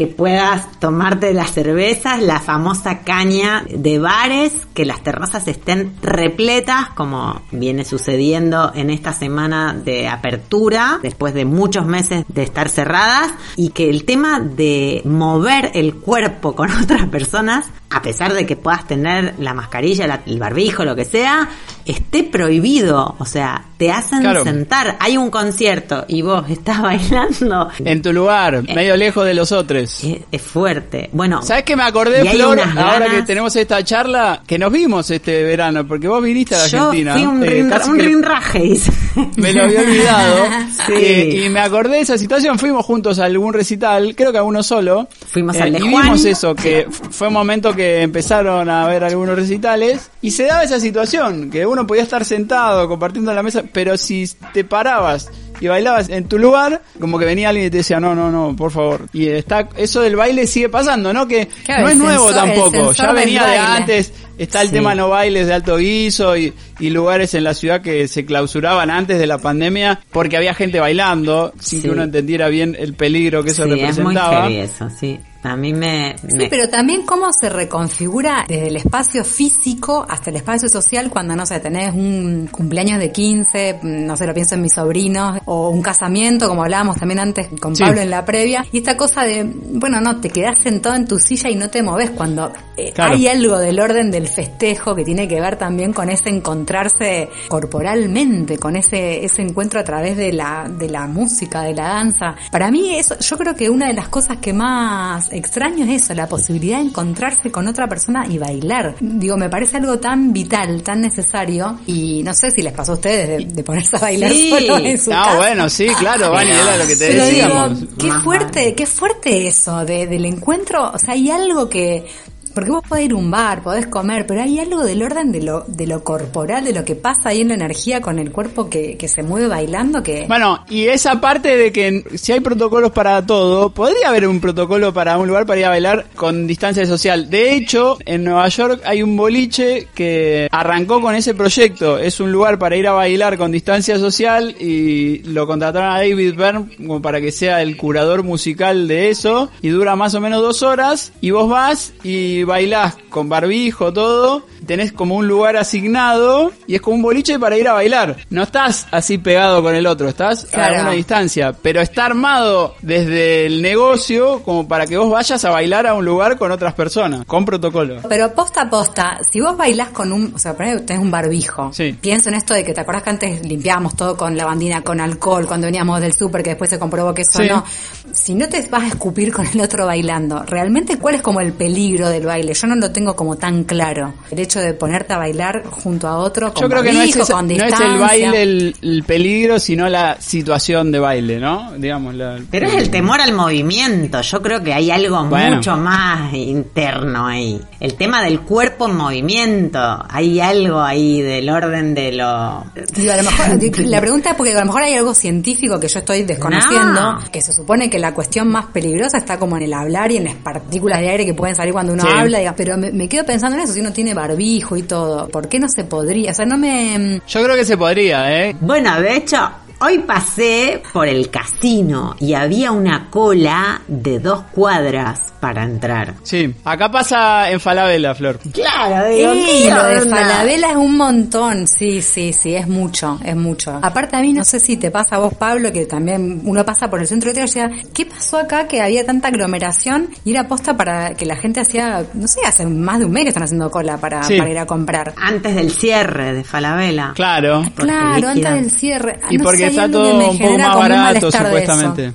que 0.00 0.06
puedas 0.06 0.80
tomarte 0.80 1.34
las 1.34 1.52
cervezas, 1.52 2.22
la 2.22 2.40
famosa 2.40 3.00
caña 3.00 3.66
de 3.68 3.98
bares, 3.98 4.50
que 4.72 4.86
las 4.86 5.02
terrazas 5.02 5.46
estén 5.46 5.92
repletas, 6.00 6.88
como 6.94 7.42
viene 7.52 7.84
sucediendo 7.84 8.72
en 8.74 8.88
esta 8.88 9.12
semana 9.12 9.74
de 9.74 10.08
apertura, 10.08 11.00
después 11.02 11.34
de 11.34 11.44
muchos 11.44 11.84
meses 11.84 12.24
de 12.28 12.42
estar 12.44 12.70
cerradas, 12.70 13.30
y 13.56 13.68
que 13.72 13.90
el 13.90 14.06
tema 14.06 14.40
de 14.40 15.02
mover 15.04 15.72
el 15.74 15.96
cuerpo 15.96 16.54
con 16.54 16.70
otras 16.82 17.04
personas, 17.10 17.66
a 17.90 18.00
pesar 18.00 18.32
de 18.32 18.46
que 18.46 18.56
puedas 18.56 18.86
tener 18.86 19.34
la 19.38 19.52
mascarilla, 19.52 20.06
la- 20.06 20.22
el 20.24 20.38
barbijo, 20.38 20.82
lo 20.86 20.96
que 20.96 21.04
sea, 21.04 21.46
esté 21.90 22.22
prohibido. 22.24 23.14
O 23.18 23.24
sea, 23.24 23.64
te 23.76 23.90
hacen 23.90 24.20
Claro. 24.20 24.44
sentar. 24.44 24.96
Hay 25.00 25.16
un 25.16 25.30
concierto 25.30 26.04
y 26.08 26.22
vos 26.22 26.48
estás 26.50 26.80
bailando. 26.82 27.68
En 27.84 28.02
tu 28.02 28.12
lugar, 28.12 28.62
medio 28.74 28.96
lejos 28.96 29.24
de 29.24 29.34
los 29.34 29.52
otros. 29.52 30.04
Es, 30.04 30.18
es 30.30 30.42
fuerte. 30.42 31.10
Bueno, 31.12 31.42
¿Sabes 31.42 31.64
que 31.64 31.76
me 31.76 31.82
acordé, 31.82 32.24
Flor, 32.30 32.60
ahora 32.76 33.08
que 33.10 33.22
tenemos 33.22 33.54
esta 33.56 33.82
charla, 33.84 34.42
que 34.46 34.58
nos 34.58 34.72
vimos 34.72 35.10
este 35.10 35.42
verano, 35.42 35.86
porque 35.86 36.08
vos 36.08 36.22
viniste 36.22 36.54
a 36.54 36.58
la 36.58 36.66
yo 36.66 36.78
Argentina. 36.88 37.12
fui 37.14 37.26
un, 37.26 37.42
eh, 37.44 37.46
rin- 37.46 37.72
un 37.88 37.98
rinraje, 37.98 38.60
dice. 38.60 38.92
Me 39.36 39.52
lo 39.52 39.64
había 39.64 39.80
olvidado. 39.80 40.44
Sí. 40.86 40.92
Eh, 40.96 41.42
y 41.46 41.48
me 41.50 41.60
acordé 41.60 41.96
de 41.96 42.00
esa 42.00 42.16
situación. 42.18 42.58
Fuimos 42.58 42.84
juntos 42.86 43.18
a 43.18 43.24
algún 43.24 43.52
recital, 43.52 44.14
creo 44.16 44.32
que 44.32 44.38
a 44.38 44.42
uno 44.42 44.62
solo. 44.62 45.08
Fuimos 45.30 45.56
Eh, 45.56 45.62
al 45.62 45.72
de 45.72 45.78
y 45.78 45.90
Juan. 45.90 46.04
vimos 46.04 46.24
eso, 46.24 46.54
que 46.54 46.86
fue 47.10 47.28
un 47.28 47.34
momento 47.34 47.74
que 47.74 48.02
empezaron 48.02 48.68
a 48.70 48.86
ver 48.86 49.04
algunos 49.04 49.36
recitales. 49.36 50.10
Y 50.22 50.30
se 50.30 50.44
daba 50.44 50.62
esa 50.64 50.80
situación, 50.80 51.50
que 51.50 51.66
uno 51.66 51.79
podía 51.86 52.02
estar 52.02 52.24
sentado 52.24 52.88
compartiendo 52.88 53.32
la 53.34 53.42
mesa, 53.42 53.62
pero 53.72 53.96
si 53.96 54.28
te 54.52 54.64
parabas 54.64 55.30
y 55.60 55.66
bailabas 55.68 56.08
en 56.08 56.26
tu 56.26 56.38
lugar, 56.38 56.80
como 56.98 57.18
que 57.18 57.24
venía 57.26 57.50
alguien 57.50 57.66
y 57.66 57.70
te 57.70 57.78
decía, 57.78 58.00
no, 58.00 58.14
no, 58.14 58.30
no, 58.30 58.56
por 58.56 58.70
favor. 58.70 59.06
Y 59.12 59.26
está, 59.28 59.68
eso 59.76 60.00
del 60.00 60.16
baile 60.16 60.46
sigue 60.46 60.68
pasando, 60.70 61.12
¿no? 61.12 61.28
Que 61.28 61.48
Claro, 61.64 61.82
no 61.84 61.88
es 61.90 61.96
nuevo 61.96 62.28
sensor- 62.30 62.34
tampoco, 62.34 62.92
ya 62.92 63.12
venía 63.12 63.46
de 63.46 63.58
antes. 63.58 64.12
Está 64.38 64.62
el 64.62 64.68
Sí. 64.68 64.72
tema 64.74 64.94
no 64.94 65.10
bailes 65.10 65.46
de 65.48 65.52
alto 65.52 65.76
guiso 65.76 66.34
y, 66.34 66.54
y 66.78 66.88
lugares 66.88 67.34
en 67.34 67.44
la 67.44 67.52
ciudad 67.52 67.82
que 67.82 68.08
se 68.08 68.24
clausuraban 68.24 68.90
antes 68.90 69.18
de 69.18 69.26
la 69.26 69.36
pandemia 69.36 70.00
porque 70.10 70.38
había 70.38 70.54
gente 70.54 70.80
bailando 70.80 71.52
sin 71.60 71.80
Sí. 71.80 71.86
que 71.86 71.90
uno 71.92 72.02
entendiera 72.04 72.48
bien 72.48 72.74
el 72.78 72.94
peligro 72.94 73.44
que 73.44 73.50
eso 73.50 73.64
sí, 73.64 73.70
es 73.72 73.76
muy 73.76 73.80
representaba. 74.14 74.42
heavy 74.44 74.56
eso, 74.60 74.88
sí. 74.98 75.20
A 75.42 75.56
mí 75.56 75.72
me... 75.72 76.16
Sí, 76.18 76.36
me- 76.36 76.48
pero 76.48 76.68
también 76.68 77.02
cómo 77.06 77.32
se 77.32 77.48
reconfigura 77.48 78.44
desde 78.48 78.68
el 78.68 78.76
espacio 78.76 79.24
físico 79.24 80.04
hasta 80.08 80.30
el 80.30 80.36
espacio 80.36 80.68
social 80.68 81.08
cuando, 81.10 81.34
no 81.34 81.46
sé, 81.46 81.60
tenés 81.60 81.94
un 81.94 82.48
cumpleaños 82.50 82.98
de 82.98 83.10
15, 83.10 83.80
no 83.82 84.16
sé, 84.16 84.26
lo 84.26 84.34
pienso 84.34 84.54
en 84.56 84.62
mis 84.62 84.74
sobrinos, 84.74 85.38
o 85.46 85.70
un 85.70 85.80
casamiento, 85.82 86.48
como 86.48 86.62
hablábamos 86.62 86.96
también 86.96 87.20
antes 87.20 87.48
con 87.60 87.74
Sí. 87.74 87.82
Pablo 87.84 88.00
en 88.00 88.10
la 88.10 88.24
previa, 88.24 88.64
y 88.72 88.78
esta 88.78 88.96
cosa 88.96 89.24
de, 89.24 89.44
bueno, 89.44 90.00
no, 90.00 90.20
te 90.20 90.28
quedás 90.30 90.56
sentado 90.62 90.94
en 90.96 91.06
tu 91.06 91.18
silla 91.18 91.48
y 91.48 91.56
no 91.56 91.70
te 91.70 91.82
moves 91.82 92.10
cuando 92.10 92.52
eh, 92.76 92.92
Claro. 92.92 93.14
hay 93.14 93.26
algo 93.28 93.58
del 93.58 93.80
orden 93.80 94.10
del 94.10 94.28
festejo 94.28 94.94
que 94.94 95.04
tiene 95.04 95.26
que 95.26 95.40
ver 95.40 95.56
también 95.56 95.92
con 95.92 96.10
ese 96.10 96.28
encontrarse 96.28 97.28
corporalmente, 97.48 98.58
con 98.58 98.76
ese, 98.76 99.24
ese 99.24 99.42
encuentro 99.42 99.80
a 99.80 99.84
través 99.84 100.16
de 100.16 100.32
la, 100.32 100.68
de 100.68 100.88
la 100.88 101.06
música, 101.06 101.62
de 101.62 101.74
la 101.74 101.88
danza. 101.88 102.34
Para 102.50 102.70
mí 102.70 102.96
eso, 102.98 103.18
yo 103.18 103.38
creo 103.38 103.54
que 103.54 103.70
una 103.70 103.86
de 103.86 103.94
las 103.94 104.08
cosas 104.08 104.38
que 104.38 104.52
más 104.52 105.29
extraño 105.30 105.84
es 105.84 106.02
eso, 106.02 106.14
la 106.14 106.28
posibilidad 106.28 106.78
de 106.78 106.84
encontrarse 106.86 107.50
con 107.50 107.66
otra 107.68 107.88
persona 107.88 108.26
y 108.28 108.38
bailar. 108.38 108.94
Digo, 109.00 109.36
me 109.36 109.48
parece 109.48 109.76
algo 109.78 109.98
tan 109.98 110.32
vital, 110.32 110.82
tan 110.82 111.00
necesario, 111.00 111.78
y 111.86 112.22
no 112.22 112.32
sé 112.34 112.50
si 112.50 112.62
les 112.62 112.72
pasó 112.72 112.92
a 112.92 112.94
ustedes 112.96 113.28
de, 113.28 113.52
de 113.54 113.62
ponerse 113.64 113.96
a 113.96 114.00
bailar 114.00 114.30
Sí. 114.32 114.50
solo 114.50 114.76
en 114.78 114.98
su 114.98 115.12
Ah, 115.12 115.22
casa. 115.24 115.36
bueno, 115.36 115.68
sí, 115.68 115.86
claro, 115.98 116.30
Vani, 116.30 116.50
era 116.50 116.76
lo 116.76 116.86
que 116.86 116.96
te 116.96 117.08
Pero 117.08 117.24
decíamos. 117.24 117.80
digo, 117.80 117.92
qué 117.98 118.12
fuerte, 118.24 118.74
qué 118.74 118.86
fuerte 118.86 119.46
eso 119.46 119.84
de, 119.84 120.06
del 120.06 120.24
encuentro. 120.24 120.90
O 120.92 120.98
sea, 120.98 121.14
hay 121.14 121.30
algo 121.30 121.68
que, 121.68 122.04
porque 122.54 122.70
vos 122.70 122.82
podés 122.86 123.06
ir 123.06 123.12
a 123.12 123.16
un 123.16 123.30
bar, 123.30 123.62
podés 123.62 123.86
comer, 123.86 124.26
pero 124.26 124.42
hay 124.42 124.58
algo 124.58 124.84
del 124.84 125.02
orden 125.02 125.32
de 125.32 125.42
lo, 125.42 125.64
de 125.66 125.86
lo 125.86 126.02
corporal, 126.04 126.64
de 126.64 126.72
lo 126.72 126.84
que 126.84 126.94
pasa 126.94 127.30
ahí 127.30 127.40
en 127.40 127.48
la 127.48 127.54
energía 127.54 128.00
con 128.00 128.18
el 128.18 128.32
cuerpo 128.32 128.68
que, 128.68 128.96
que 128.96 129.08
se 129.08 129.22
mueve 129.22 129.48
bailando, 129.48 130.02
que... 130.02 130.26
Bueno, 130.26 130.64
y 130.68 130.86
esa 130.86 131.20
parte 131.20 131.56
de 131.56 131.72
que 131.72 132.04
si 132.14 132.32
hay 132.32 132.40
protocolos 132.40 132.90
para 132.92 133.24
todo, 133.24 133.70
podría 133.70 134.08
haber 134.08 134.26
un 134.26 134.40
protocolo 134.40 134.92
para 134.92 135.18
un 135.18 135.28
lugar 135.28 135.46
para 135.46 135.60
ir 135.60 135.66
a 135.66 135.70
bailar 135.70 136.06
con 136.14 136.46
distancia 136.46 136.86
social. 136.86 137.30
De 137.30 137.54
hecho, 137.54 137.98
en 138.04 138.24
Nueva 138.24 138.48
York 138.48 138.82
hay 138.84 139.02
un 139.02 139.16
boliche 139.16 139.88
que 139.94 140.48
arrancó 140.50 141.00
con 141.00 141.14
ese 141.14 141.34
proyecto. 141.34 141.98
Es 141.98 142.20
un 142.20 142.32
lugar 142.32 142.58
para 142.58 142.76
ir 142.76 142.86
a 142.86 142.92
bailar 142.92 143.38
con 143.38 143.52
distancia 143.52 143.98
social 143.98 144.54
y 144.60 145.18
lo 145.24 145.46
contrataron 145.46 145.90
a 145.90 145.98
David 145.98 146.34
Byrne 146.34 146.76
como 146.76 147.02
para 147.02 147.20
que 147.20 147.32
sea 147.32 147.62
el 147.62 147.76
curador 147.76 148.22
musical 148.22 148.88
de 148.88 149.10
eso. 149.10 149.50
Y 149.62 149.68
dura 149.68 149.96
más 149.96 150.14
o 150.14 150.20
menos 150.20 150.42
dos 150.42 150.62
horas. 150.62 151.12
Y 151.20 151.30
vos 151.30 151.48
vas 151.48 151.92
y 152.02 152.39
bailás 152.44 152.96
con 153.08 153.28
barbijo, 153.28 153.92
todo. 153.92 154.42
Tenés 154.66 154.92
como 154.92 155.16
un 155.16 155.26
lugar 155.26 155.56
asignado 155.56 156.52
y 156.66 156.74
es 156.74 156.80
como 156.80 156.96
un 156.96 157.02
boliche 157.02 157.38
para 157.38 157.56
ir 157.56 157.66
a 157.68 157.72
bailar. 157.72 158.16
No 158.30 158.42
estás 158.42 158.86
así 158.90 159.18
pegado 159.18 159.62
con 159.62 159.74
el 159.74 159.86
otro, 159.86 160.08
estás 160.08 160.44
Claro. 160.46 160.76
a 160.78 160.80
una 160.82 160.90
distancia, 160.92 161.54
pero 161.60 161.80
está 161.80 162.04
armado 162.06 162.74
desde 162.82 163.46
el 163.46 163.62
negocio 163.62 164.42
como 164.44 164.68
para 164.68 164.86
que 164.86 164.96
vos 164.96 165.10
vayas 165.10 165.44
a 165.44 165.50
bailar 165.50 165.86
a 165.86 165.94
un 165.94 166.04
lugar 166.04 166.36
con 166.38 166.52
otras 166.52 166.74
personas, 166.74 167.24
con 167.26 167.44
protocolo. 167.44 167.96
Pero 168.08 168.32
posta 168.34 168.62
a 168.62 168.70
posta, 168.70 169.18
si 169.28 169.40
vos 169.40 169.56
bailás 169.56 169.88
con 169.88 170.12
un, 170.12 170.32
o 170.34 170.38
sea, 170.38 170.52
ejemplo, 170.52 170.84
tenés 170.84 171.02
un 171.02 171.10
barbijo. 171.10 171.72
Sí. 171.72 171.96
Pienso 172.00 172.28
en 172.28 172.34
esto 172.36 172.54
de 172.54 172.62
que 172.64 172.74
te 172.74 172.80
acordás 172.82 173.02
que 173.02 173.10
antes 173.10 173.46
limpiábamos 173.46 173.96
todo 173.96 174.16
con 174.16 174.36
lavandina, 174.36 174.82
con 174.82 175.00
alcohol, 175.00 175.46
cuando 175.46 175.66
veníamos 175.66 176.00
del 176.00 176.12
súper, 176.12 176.42
que 176.42 176.50
después 176.50 176.70
se 176.70 176.78
comprobó 176.78 177.14
que 177.14 177.22
eso 177.22 177.40
Sí. 177.42 177.48
no. 177.48 177.64
Si 178.12 178.34
no 178.34 178.48
te 178.48 178.60
vas 178.68 178.82
a 178.82 178.88
escupir 178.88 179.32
con 179.32 179.46
el 179.46 179.60
otro 179.60 179.86
bailando, 179.86 180.42
¿realmente 180.44 180.98
cuál 180.98 181.14
es 181.16 181.22
como 181.22 181.40
el 181.40 181.52
peligro 181.52 182.08
del 182.08 182.26
baile? 182.30 182.54
Yo 182.54 182.66
no 182.66 182.76
lo 182.76 182.90
tengo 182.90 183.14
como 183.14 183.36
tan 183.36 183.64
claro. 183.64 184.14
El 184.30 184.38
hecho 184.38 184.60
de 184.60 184.72
ponerte 184.74 185.12
a 185.12 185.18
bailar 185.18 185.64
junto 185.70 186.08
a 186.08 186.16
otro 186.18 186.52
con 186.54 186.62
Yo 186.62 186.68
creo 186.68 186.82
que 186.82 186.92
no 186.92 187.02
es, 187.02 187.16
no 187.16 187.40
el 187.40 187.98
baile 187.98 188.42
el, 188.42 188.76
el 188.82 189.04
peligro, 189.04 189.58
sino 189.58 189.88
la 189.88 190.16
situación 190.20 190.90
de 190.92 190.98
baile, 190.98 191.38
¿no? 191.40 191.72
Digamos, 191.76 192.14
la- 192.14 192.38
Pero 192.50 192.66
es 192.68 192.74
el 192.74 192.90
temor 192.90 193.20
al 193.20 193.32
movimiento. 193.32 194.20
Yo 194.22 194.40
creo 194.42 194.62
que 194.62 194.72
hay 194.72 194.90
algo 194.90 195.24
Bueno. 195.24 195.56
mucho 195.56 195.76
más 195.76 196.32
interno 196.32 197.26
ahí. 197.26 197.60
El 197.80 197.94
tema 197.94 198.22
del 198.22 198.40
cuerpo 198.40 198.86
en 198.88 198.96
movimiento. 198.96 200.04
Hay 200.08 200.40
algo 200.40 200.80
ahí 200.80 201.22
del 201.22 201.48
orden 201.50 201.94
de 201.94 202.12
lo... 202.12 202.64
Digo, 202.94 203.12
a 203.12 203.16
lo 203.16 203.22
mejor, 203.24 203.46
la 203.86 204.00
pregunta 204.00 204.30
es 204.30 204.36
porque 204.36 204.52
a 204.52 204.60
lo 204.60 204.66
mejor 204.66 204.82
hay 204.82 204.94
algo 204.94 205.14
científico 205.14 205.78
que 205.80 205.88
yo 205.88 205.98
estoy 205.98 206.22
desconociendo, 206.22 207.12
No. 207.14 207.18
que 207.32 207.40
se 207.40 207.52
supone 207.52 207.88
que 207.90 207.98
la 207.98 208.14
cuestión 208.14 208.48
más 208.48 208.66
peligrosa 208.66 209.18
está 209.18 209.38
como 209.38 209.56
en 209.56 209.64
el 209.64 209.72
hablar 209.74 210.12
y 210.12 210.16
en 210.18 210.24
las 210.24 210.34
partículas 210.36 211.00
de 211.00 211.08
aire 211.10 211.24
que 211.26 211.34
pueden 211.34 211.54
salir 211.56 211.72
cuando 211.72 211.92
uno 211.92 212.02
Sí. 212.02 212.08
habla, 212.08 212.19
diga, 212.28 212.54
pero 212.56 212.76
me, 212.76 212.90
me 212.92 213.08
quedo 213.08 213.24
pensando 213.24 213.56
en 213.56 213.64
eso, 213.64 213.72
si 213.72 213.80
uno 213.80 213.92
tiene 213.92 214.14
barbijo 214.14 214.76
y 214.76 214.82
todo, 214.82 215.28
¿por 215.28 215.48
qué 215.48 215.58
no 215.58 215.68
se 215.68 215.84
podría? 215.84 216.30
O 216.32 216.34
sea, 216.34 216.46
no 216.46 216.56
me... 216.58 217.20
Yo 217.26 217.42
creo 217.42 217.56
que 217.56 217.64
se 217.64 217.76
podría, 217.76 218.44
¿eh? 218.44 218.56
Bueno, 218.60 219.00
de 219.00 219.16
hecho, 219.16 219.50
Hoy 219.82 220.00
pasé 220.00 220.82
por 220.92 221.08
el 221.08 221.30
casino 221.30 222.14
y 222.20 222.34
había 222.34 222.70
una 222.70 223.08
cola 223.08 223.80
de 223.88 224.18
dos 224.18 224.42
cuadras 224.52 225.32
para 225.40 225.62
entrar. 225.64 226.16
Sí, 226.22 226.54
acá 226.66 226.90
pasa 226.90 227.50
en 227.50 227.58
Falabella, 227.60 228.14
Flor. 228.14 228.38
Claro, 228.52 229.08
digo, 229.08 229.32
sí, 229.32 229.70
lo 229.70 229.82
de 229.84 230.00
Falabella 230.10 230.70
es 230.72 230.76
un 230.76 230.98
montón, 230.98 231.66
sí, 231.66 232.02
sí, 232.02 232.34
sí, 232.34 232.54
es 232.54 232.68
mucho, 232.68 233.18
es 233.24 233.34
mucho. 233.34 233.78
Aparte 233.82 234.16
a 234.16 234.20
mí 234.20 234.34
no 234.34 234.44
sé 234.44 234.60
si 234.60 234.76
te 234.76 234.90
pasa 234.90 235.16
a 235.16 235.20
vos, 235.20 235.32
Pablo, 235.32 235.72
que 235.72 235.86
también 235.86 236.42
uno 236.44 236.62
pasa 236.62 236.90
por 236.90 237.00
el 237.00 237.06
centro 237.06 237.32
de 237.32 237.42
Tierra 237.42 237.74
y 237.74 237.86
¿qué 237.94 238.04
pasó 238.04 238.36
acá 238.36 238.68
que 238.68 238.82
había 238.82 239.06
tanta 239.06 239.28
aglomeración 239.28 240.10
y 240.26 240.32
era 240.32 240.46
posta 240.46 240.76
para 240.76 241.14
que 241.14 241.24
la 241.24 241.36
gente 241.36 241.60
hacía, 241.60 242.04
no 242.12 242.28
sé, 242.28 242.40
hace 242.46 242.66
más 242.66 242.98
de 242.98 243.06
un 243.06 243.12
mes 243.12 243.22
que 243.22 243.28
están 243.30 243.44
haciendo 243.44 243.70
cola 243.70 243.96
para, 243.96 244.22
Sí. 244.24 244.36
para 244.36 244.50
ir 244.50 244.58
a 244.58 244.66
comprar? 244.66 245.14
Antes 245.16 245.54
del 245.54 245.70
cierre 245.70 246.34
de 246.34 246.44
Falabella. 246.44 247.12
Claro. 247.14 247.64
Claro, 247.74 248.28
antes 248.28 248.44
del 248.52 248.70
cierre. 248.70 249.18
Ah, 249.22 249.28
Y 249.30 249.38
no 249.38 249.44
porque 249.44 249.69
está 249.70 249.90
todo 249.90 250.16
me 250.18 250.28
un 250.30 250.38
poco 250.38 250.58
más 250.58 250.76
barato, 250.76 251.30
supuestamente. 251.32 252.12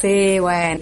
Sí, 0.00 0.38
bueno. 0.38 0.80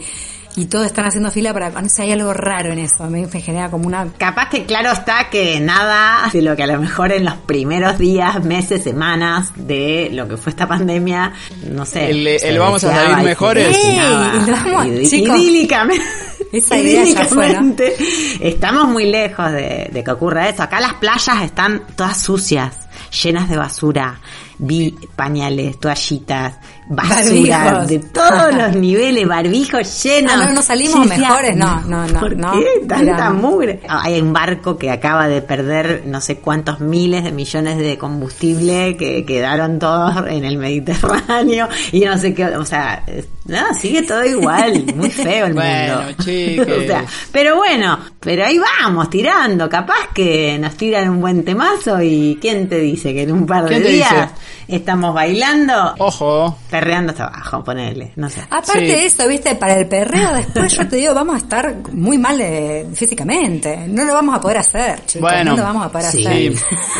Y 0.54 0.66
todos 0.66 0.84
están 0.84 1.06
haciendo 1.06 1.30
fila 1.30 1.54
para... 1.54 1.70
No 1.70 1.88
sé, 1.88 2.02
hay 2.02 2.12
algo 2.12 2.34
raro 2.34 2.72
en 2.74 2.78
eso. 2.78 3.04
A 3.04 3.06
mí 3.08 3.24
me 3.32 3.40
genera 3.40 3.70
como 3.70 3.86
una... 3.86 4.06
Capaz 4.18 4.50
que 4.50 4.66
claro 4.66 4.92
está 4.92 5.30
que 5.30 5.58
nada 5.60 6.28
de 6.30 6.42
lo 6.42 6.54
que 6.54 6.62
a 6.64 6.66
lo 6.66 6.78
mejor 6.78 7.10
en 7.10 7.24
los 7.24 7.36
primeros 7.36 7.96
días, 7.96 8.44
meses, 8.44 8.82
semanas 8.82 9.50
de 9.56 10.10
lo 10.12 10.28
que 10.28 10.36
fue 10.36 10.50
esta 10.50 10.68
pandemia, 10.68 11.32
no 11.70 11.86
sé. 11.86 12.10
El- 12.10 12.58
vamos 12.58 12.84
a 12.84 12.90
salir 12.92 13.24
mejores. 13.24 13.74
Id- 13.78 15.08
chicos, 15.08 15.38
idílicamente. 15.38 16.04
esa 16.52 16.76
idea 16.76 17.04
ya 17.04 17.24
fue, 17.24 17.36
¿no? 17.36 17.42
idílicamente. 17.44 17.96
Estamos 18.42 18.88
muy 18.88 19.06
lejos 19.10 19.50
de, 19.52 19.88
de 19.90 20.04
que 20.04 20.10
ocurra 20.10 20.50
eso. 20.50 20.62
Acá 20.64 20.80
las 20.80 20.94
playas 20.94 21.42
están 21.42 21.82
todas 21.96 22.20
sucias, 22.20 22.74
llenas 23.22 23.48
de 23.48 23.56
basura. 23.56 24.20
Vi 24.64 24.94
pañales, 25.16 25.80
toallitas, 25.80 26.54
basura 26.88 27.64
Barbijos. 27.64 27.88
de 27.88 27.98
todos 27.98 28.54
los 28.56 28.76
niveles, 28.76 29.26
barbijos 29.26 30.02
llenos. 30.04 30.32
Ah, 30.34 30.44
no, 30.46 30.52
no 30.54 30.62
salimos 30.62 31.04
mejores, 31.06 31.56
no, 31.56 31.80
no, 31.82 32.06
no, 32.06 32.20
¿Por 32.20 32.36
no. 32.36 32.52
qué 32.52 32.86
tanta 32.86 33.02
Era- 33.12 33.30
mugre? 33.30 33.80
Ah, 33.88 34.02
Hay 34.04 34.20
un 34.20 34.32
barco 34.32 34.78
que 34.78 34.90
acaba 34.92 35.26
de 35.26 35.42
perder 35.42 36.04
no 36.06 36.20
sé 36.20 36.36
cuántos 36.38 36.78
miles 36.80 37.24
de 37.24 37.32
millones 37.32 37.78
de 37.78 37.98
combustible 37.98 38.96
que 38.96 39.24
quedaron 39.24 39.80
todos 39.80 40.26
en 40.28 40.44
el 40.44 40.56
Mediterráneo 40.58 41.68
y 41.90 42.00
no 42.04 42.16
sé 42.18 42.32
qué, 42.32 42.44
o 42.56 42.64
sea, 42.64 43.04
no, 43.46 43.74
sigue 43.74 44.02
todo 44.02 44.24
igual, 44.24 44.84
muy 44.94 45.10
feo 45.10 45.46
el 45.46 45.54
Bueno, 45.54 45.96
mundo. 46.02 46.12
chiques. 46.24 46.68
O 46.82 46.86
sea, 46.86 47.04
pero 47.32 47.56
bueno, 47.56 47.98
pero 48.20 48.44
ahí 48.44 48.58
vamos, 48.58 49.08
tirando, 49.10 49.68
capaz 49.68 50.08
que 50.14 50.58
nos 50.58 50.76
tiran 50.76 51.08
un 51.10 51.20
buen 51.20 51.44
temazo 51.44 52.00
y 52.02 52.38
¿quién 52.40 52.68
te 52.68 52.78
dice 52.78 53.12
que 53.12 53.22
en 53.22 53.32
un 53.32 53.46
par 53.46 53.64
de 53.64 53.68
¿Quién 53.70 53.82
te 53.82 53.88
días 53.88 54.10
dice? 54.10 54.76
estamos 54.76 55.14
bailando? 55.14 55.94
Ojo. 55.98 56.58
Perreando 56.70 57.12
hasta 57.12 57.26
abajo, 57.26 57.62
ponele, 57.64 58.12
no 58.16 58.30
sé. 58.30 58.40
Aparte 58.48 58.80
Sí. 58.80 58.86
de 58.86 59.06
eso, 59.06 59.28
viste, 59.28 59.54
para 59.56 59.74
el 59.76 59.86
perreo 59.86 60.32
después 60.34 60.76
yo 60.76 60.86
te 60.88 60.96
digo, 60.96 61.14
vamos 61.14 61.34
a 61.34 61.38
estar 61.38 61.74
muy 61.92 62.18
mal 62.18 62.40
eh, 62.40 62.86
físicamente. 62.94 63.86
No 63.88 64.04
lo 64.04 64.14
vamos 64.14 64.36
a 64.36 64.40
poder 64.40 64.58
hacer, 64.58 65.04
chicos. 65.06 65.28
Bueno, 65.30 65.50
no 65.52 65.56
lo 65.58 65.62
vamos 65.64 65.86
a 65.86 65.92
poder 65.92 66.10
Sí, 66.12 66.26
hacer. 66.26 66.42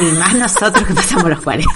y 0.03 0.19
más 0.19 0.35
nosotros 0.35 0.85
que 0.87 0.95
pasamos 0.95 1.31
los 1.31 1.41
40. 1.41 1.73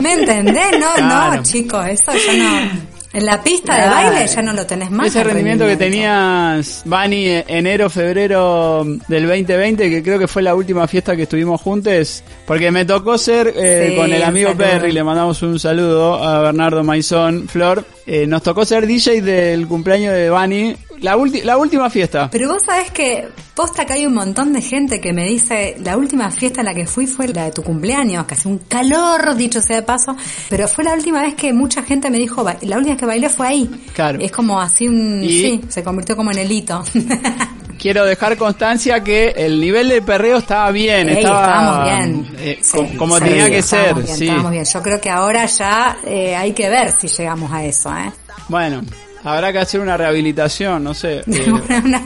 ¿Me 0.00 0.12
entendés? 0.12 0.78
No, 0.78 0.86
Claro. 0.94 1.36
no, 1.36 1.42
chicos, 1.42 1.86
eso 1.88 2.12
ya 2.14 2.32
no... 2.34 2.95
En 3.16 3.24
la 3.24 3.42
pista 3.42 3.74
de 3.74 3.82
Claro. 3.88 4.10
baile 4.10 4.26
ya 4.26 4.42
no 4.42 4.52
lo 4.52 4.66
tenés 4.66 4.90
más. 4.90 5.06
Ese 5.06 5.24
rendimiento 5.24 5.66
que 5.66 5.76
tenías, 5.76 6.82
Bani, 6.84 7.26
eh, 7.28 7.44
enero, 7.48 7.88
febrero 7.88 8.84
del 9.08 9.26
2020, 9.26 9.88
que 9.88 10.02
creo 10.02 10.18
que 10.18 10.28
fue 10.28 10.42
la 10.42 10.54
última 10.54 10.86
fiesta 10.86 11.16
que 11.16 11.22
estuvimos 11.22 11.58
juntos, 11.62 12.22
porque 12.46 12.70
me 12.70 12.84
tocó 12.84 13.16
ser 13.16 13.52
eh, 13.56 13.88
Sí, 13.90 13.96
con 13.96 14.12
el 14.12 14.22
amigo. 14.22 14.54
Perry, 14.54 14.92
le 14.92 15.02
mandamos 15.02 15.40
un 15.42 15.58
saludo 15.58 16.22
a 16.22 16.40
Bernardo 16.42 16.84
Maizón, 16.84 17.48
Flor, 17.48 17.84
eh, 18.06 18.26
nos 18.26 18.42
tocó 18.42 18.64
ser 18.64 18.86
DJ 18.86 19.20
del 19.22 19.66
cumpleaños 19.66 20.14
de 20.14 20.30
Bani, 20.30 20.76
la, 21.00 21.16
la 21.44 21.56
última 21.58 21.90
fiesta. 21.90 22.28
Pero 22.30 22.48
vos 22.48 22.62
sabés 22.64 22.90
que 22.90 23.28
posta 23.54 23.84
que 23.86 23.94
hay 23.94 24.06
un 24.06 24.14
montón 24.14 24.52
de 24.52 24.60
gente 24.62 25.00
que 25.00 25.12
me 25.12 25.24
dice, 25.26 25.76
la 25.82 25.96
última 25.96 26.30
fiesta 26.30 26.60
a 26.60 26.64
la 26.64 26.74
que 26.74 26.86
fui 26.86 27.06
fue 27.06 27.26
la 27.28 27.44
de 27.46 27.52
tu 27.52 27.62
cumpleaños, 27.62 28.24
que 28.26 28.34
hace 28.34 28.48
un 28.48 28.58
calor, 28.58 29.34
dicho 29.34 29.60
sea 29.62 29.76
de 29.76 29.82
paso, 29.82 30.14
pero 30.50 30.68
fue 30.68 30.84
la 30.84 30.92
última 30.94 31.22
vez 31.22 31.34
que 31.34 31.52
mucha 31.52 31.82
gente 31.82 32.10
me 32.10 32.18
dijo, 32.18 32.44
"Ba- 32.44 32.56
la 32.62 32.76
última 32.76 32.94
vez 32.94 33.00
que 33.00 33.06
bailé 33.06 33.28
fue 33.30 33.48
ahí. 33.48 33.70
Claro. 33.94 34.18
Es 34.20 34.30
como 34.30 34.60
así 34.60 34.86
un, 34.88 35.22
Y- 35.24 35.28
sí, 35.28 35.60
se 35.68 35.82
convirtió 35.82 36.16
como 36.16 36.30
en 36.32 36.38
el 36.38 36.52
hito. 36.52 36.84
Quiero 37.78 38.04
dejar 38.04 38.36
constancia 38.36 39.02
que 39.04 39.34
el 39.36 39.60
nivel 39.60 39.88
de 39.88 40.02
perreo 40.02 40.38
estaba 40.38 40.70
bien, 40.70 41.08
Ey, 41.08 41.18
estaba 41.18 41.84
bien. 41.84 42.26
eh, 42.38 42.58
Sí, 42.62 42.76
co- 42.76 42.88
como 42.98 43.18
sí, 43.18 43.24
tenía 43.24 43.50
que 43.50 43.62
ser, 43.62 43.78
estábamos 43.80 44.04
bien, 44.04 44.16
sí. 44.16 44.24
estábamos 44.24 44.50
bien. 44.52 44.64
Yo 44.64 44.82
creo 44.82 45.00
que 45.00 45.10
ahora 45.10 45.46
ya 45.46 45.96
eh, 46.06 46.34
hay 46.36 46.52
que 46.52 46.68
ver 46.68 46.92
si 46.98 47.08
llegamos 47.08 47.52
a 47.52 47.64
eso, 47.64 47.90
¿eh? 47.96 48.12
Bueno, 48.48 48.82
habrá 49.24 49.52
que 49.52 49.58
hacer 49.58 49.80
una 49.80 49.96
rehabilitación, 49.96 50.82
no 50.84 50.94
sé, 50.94 51.18
eh, 51.26 51.52
Una- 51.52 52.02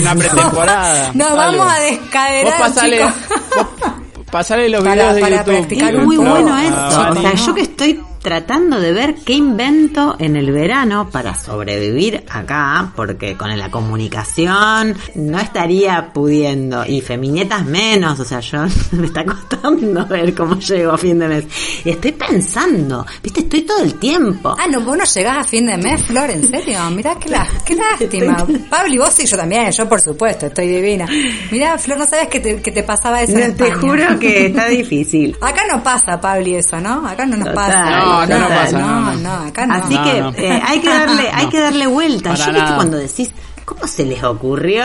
una 0.00 0.14
pretemporada. 0.18 1.10
Nos 1.14 1.26
algo. 1.30 1.36
vamos 1.36 1.60
a 1.72 1.78
Vos 1.80 1.90
descaderar, 1.90 2.58
pasale, 2.58 3.04
vos 3.04 3.12
pasale 4.30 4.68
los 4.68 4.82
Para- 4.82 4.94
videos 4.94 5.14
de 5.14 5.20
para 5.20 5.36
YouTube. 5.44 5.72
Es 5.82 5.94
muy 6.04 6.16
bueno 6.16 6.50
Ah, 6.54 6.64
eso. 6.64 6.98
Bani. 6.98 7.18
O 7.18 7.22
sea, 7.22 7.32
no. 7.32 7.46
yo 7.46 7.54
que 7.54 7.60
estoy 7.62 8.00
tratando 8.30 8.80
de 8.80 8.92
ver 8.92 9.14
qué 9.24 9.34
invento 9.34 10.16
en 10.18 10.34
el 10.34 10.50
verano 10.50 11.08
para 11.12 11.36
sobrevivir 11.36 12.24
acá, 12.28 12.90
porque 12.96 13.36
con 13.36 13.56
la 13.56 13.70
comunicación 13.70 14.96
no 15.14 15.38
estaría 15.38 16.12
pudiendo, 16.12 16.84
y 16.84 17.02
feminetas 17.02 17.64
menos, 17.64 18.18
o 18.18 18.24
sea, 18.24 18.40
yo 18.40 18.64
me 18.98 19.06
está 19.06 19.24
costando 19.24 20.04
ver 20.06 20.34
cómo 20.34 20.58
llego 20.58 20.90
a 20.90 20.98
fin 20.98 21.20
de 21.20 21.28
mes. 21.28 21.44
Y 21.84 21.90
estoy 21.90 22.10
pensando, 22.12 23.06
viste, 23.22 23.42
estoy 23.42 23.62
todo 23.62 23.84
el 23.84 23.94
tiempo. 23.94 24.56
Ah, 24.58 24.66
no, 24.68 24.80
vos 24.80 24.98
no 24.98 25.04
llegás 25.04 25.38
a 25.38 25.44
fin 25.44 25.64
de 25.68 25.76
mes, 25.76 26.02
Flor, 26.02 26.28
¿en 26.30 26.48
serio? 26.48 26.80
Mirá 26.90 27.14
qué, 27.20 27.28
la- 27.30 27.46
qué 27.64 27.76
lástima. 27.76 28.44
Pablo 28.68 28.92
y 28.92 28.98
vos 28.98 29.14
sí, 29.14 29.24
yo 29.24 29.36
también, 29.36 29.70
yo 29.70 29.88
por 29.88 30.00
supuesto, 30.00 30.46
estoy 30.46 30.66
divina. 30.66 31.06
Mirá, 31.52 31.78
Flor, 31.78 31.98
no 32.00 32.06
sabes 32.06 32.26
que 32.26 32.40
te, 32.40 32.60
que 32.60 32.72
te 32.72 32.82
pasaba 32.82 33.22
eso 33.22 33.38
en 33.38 33.54
te 33.54 33.68
España. 33.68 33.80
juro 33.80 34.18
que 34.18 34.46
está 34.46 34.66
difícil. 34.80 35.36
Acá 35.40 35.62
no 35.72 35.80
pasa, 35.80 36.20
Pablo, 36.20 36.56
eso, 36.56 36.80
¿no? 36.80 37.06
Acá 37.06 37.24
no 37.24 37.36
nos 37.36 37.50
Total, 37.50 37.54
pasa. 37.54 38.00
No, 38.00 38.15
acá 38.24 38.38
no 38.38 38.46
total. 38.46 38.58
pasa, 38.64 38.78
no, 38.78 38.86
No, 38.86 39.00
no. 39.00 39.16
no, 39.18 39.46
acá 39.48 39.66
no. 39.66 39.74
Así 39.74 39.94
No, 39.94 40.04
que 40.04 40.20
no. 40.20 40.28
eh, 40.36 40.62
hay 40.64 40.80
que 40.80 40.88
darle, 40.88 41.30
hay 41.34 41.44
No. 41.46 41.50
que 41.50 41.60
darle 41.60 41.86
vuelta. 41.86 42.30
Para 42.30 42.36
Yo 42.38 42.44
viste 42.46 42.62
nada. 42.62 42.76
cuando 42.76 42.96
decís, 42.98 43.30
¿cómo 43.64 43.86
se 43.86 44.04
les 44.04 44.22
ocurrió 44.24 44.84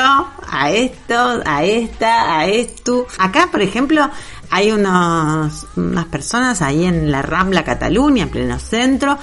a 0.49 0.71
esto, 0.71 1.41
a 1.45 1.63
esta, 1.63 2.38
a 2.39 2.45
esto? 2.47 3.07
Acá, 3.17 3.49
por 3.51 3.61
ejemplo, 3.61 4.09
hay 4.49 4.71
unos, 4.71 5.67
unas 5.75 6.05
personas 6.05 6.61
ahí 6.61 6.86
en 6.86 7.11
la 7.11 7.21
Rambla 7.21 7.63
Cataluña, 7.63 8.23
en 8.23 8.29
pleno 8.29 8.59
centro, 8.59 9.17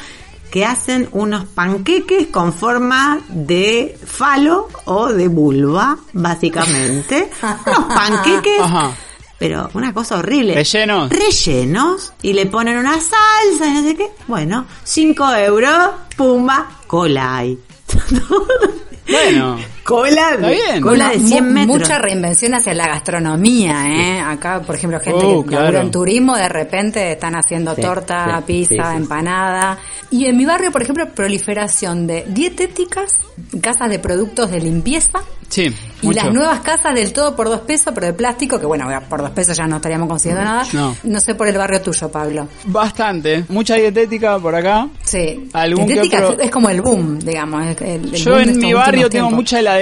que 0.51 0.65
hacen 0.65 1.09
unos 1.13 1.45
panqueques 1.45 2.29
con 2.29 2.55
forma 2.55 3.19
de 3.29 3.99
falo 4.07 4.69
o 4.87 5.09
de 5.09 5.29
vulva, 5.29 5.99
básicamente. 6.15 7.31
unos 7.67 7.95
panqueques 7.95 8.61
Ajá. 8.63 8.91
Pero 9.39 9.71
una 9.75 9.95
cosa 9.95 10.19
horrible. 10.19 10.55
¿Rellenos? 10.55 11.11
Rellenos. 11.11 12.13
Y 12.23 12.33
le 12.33 12.47
ponen 12.47 12.77
una 12.77 12.95
salsa 12.95 13.67
y 13.67 13.73
no 13.73 13.83
sé 13.83 13.97
qué. 13.97 14.11
Bueno, 14.27 14.67
5 14.85 15.35
euros, 15.37 15.91
pumba, 16.17 16.69
cola 16.87 17.37
hay. 17.37 17.59
Bueno, 19.11 19.59
cola, 19.89 20.35
Está 20.35 20.49
bien. 20.51 20.81
cola 20.83 21.09
de 21.11 21.19
Mu- 21.19 21.29
100 21.29 21.55
metros. 21.55 21.79
Mucha 21.79 21.99
reinvención 21.99 22.53
hacia 22.55 22.75
la 22.75 22.87
gastronomía, 22.89 23.87
¿eh? 23.89 24.21
Acá, 24.21 24.61
por 24.61 24.75
ejemplo, 24.75 25.01
gente 25.01 25.25
Oh, 25.25 25.43
que 25.43 25.49
claro. 25.57 25.79
en 25.81 25.91
turismo, 25.91 26.37
de 26.37 26.49
repente 26.49 27.13
están 27.13 27.35
haciendo 27.37 27.75
Sí, 27.75 27.81
torta, 27.81 28.37
sí, 28.39 28.43
pizza, 28.47 28.75
sí, 28.85 28.91
sí. 28.91 28.97
empanada. 28.97 29.79
Y 30.11 30.27
en 30.27 30.37
mi 30.37 30.45
barrio, 30.45 30.71
por 30.71 30.83
ejemplo, 30.83 31.09
proliferación 31.15 32.07
de 32.07 32.25
dietéticas, 32.29 33.13
casas 33.63 33.89
de 33.91 33.99
productos 33.99 34.51
de 34.51 34.61
limpieza 34.61 35.21
sí, 35.49 35.71
y 36.03 36.07
mucho. 36.07 36.17
las 36.25 36.33
nuevas 36.35 36.61
casas 36.61 36.95
del 36.95 37.13
todo 37.13 37.37
por 37.37 37.49
dos 37.49 37.61
pesos, 37.61 37.93
pero 37.95 38.07
de 38.09 38.13
plástico, 38.15 38.59
que 38.59 38.67
bueno, 38.67 38.87
por 39.09 39.21
dos 39.21 39.31
pesos 39.31 39.57
ya 39.57 39.67
no 39.67 39.77
estaríamos 39.77 40.09
consiguiendo 40.09 40.45
nada. 40.45 40.65
No. 41.05 41.21
sé 41.21 41.35
por 41.35 41.47
el 41.49 41.57
barrio 41.59 41.81
tuyo, 41.83 42.11
Pablo. 42.11 42.49
Bastante, 42.65 43.45
mucha 43.49 43.75
dietética 43.77 44.39
por 44.39 44.55
acá. 44.55 44.89
Sí. 45.05 45.49
Algún 45.53 45.87
que 45.87 45.93
Dietética 45.95 46.27
otro- 46.29 46.43
es 46.43 46.51
como 46.51 46.69
el 46.71 46.81
boom, 46.81 47.19
digamos. 47.19 47.63
el- 47.67 47.83
el 47.83 48.13
Yo 48.13 48.31
boom 48.33 48.49
en 48.49 48.59
mi 48.59 48.73
barrio 48.73 49.09
tengo 49.11 49.27
tiempos. 49.29 49.33
mucha 49.35 49.59
heladería, 49.61 49.78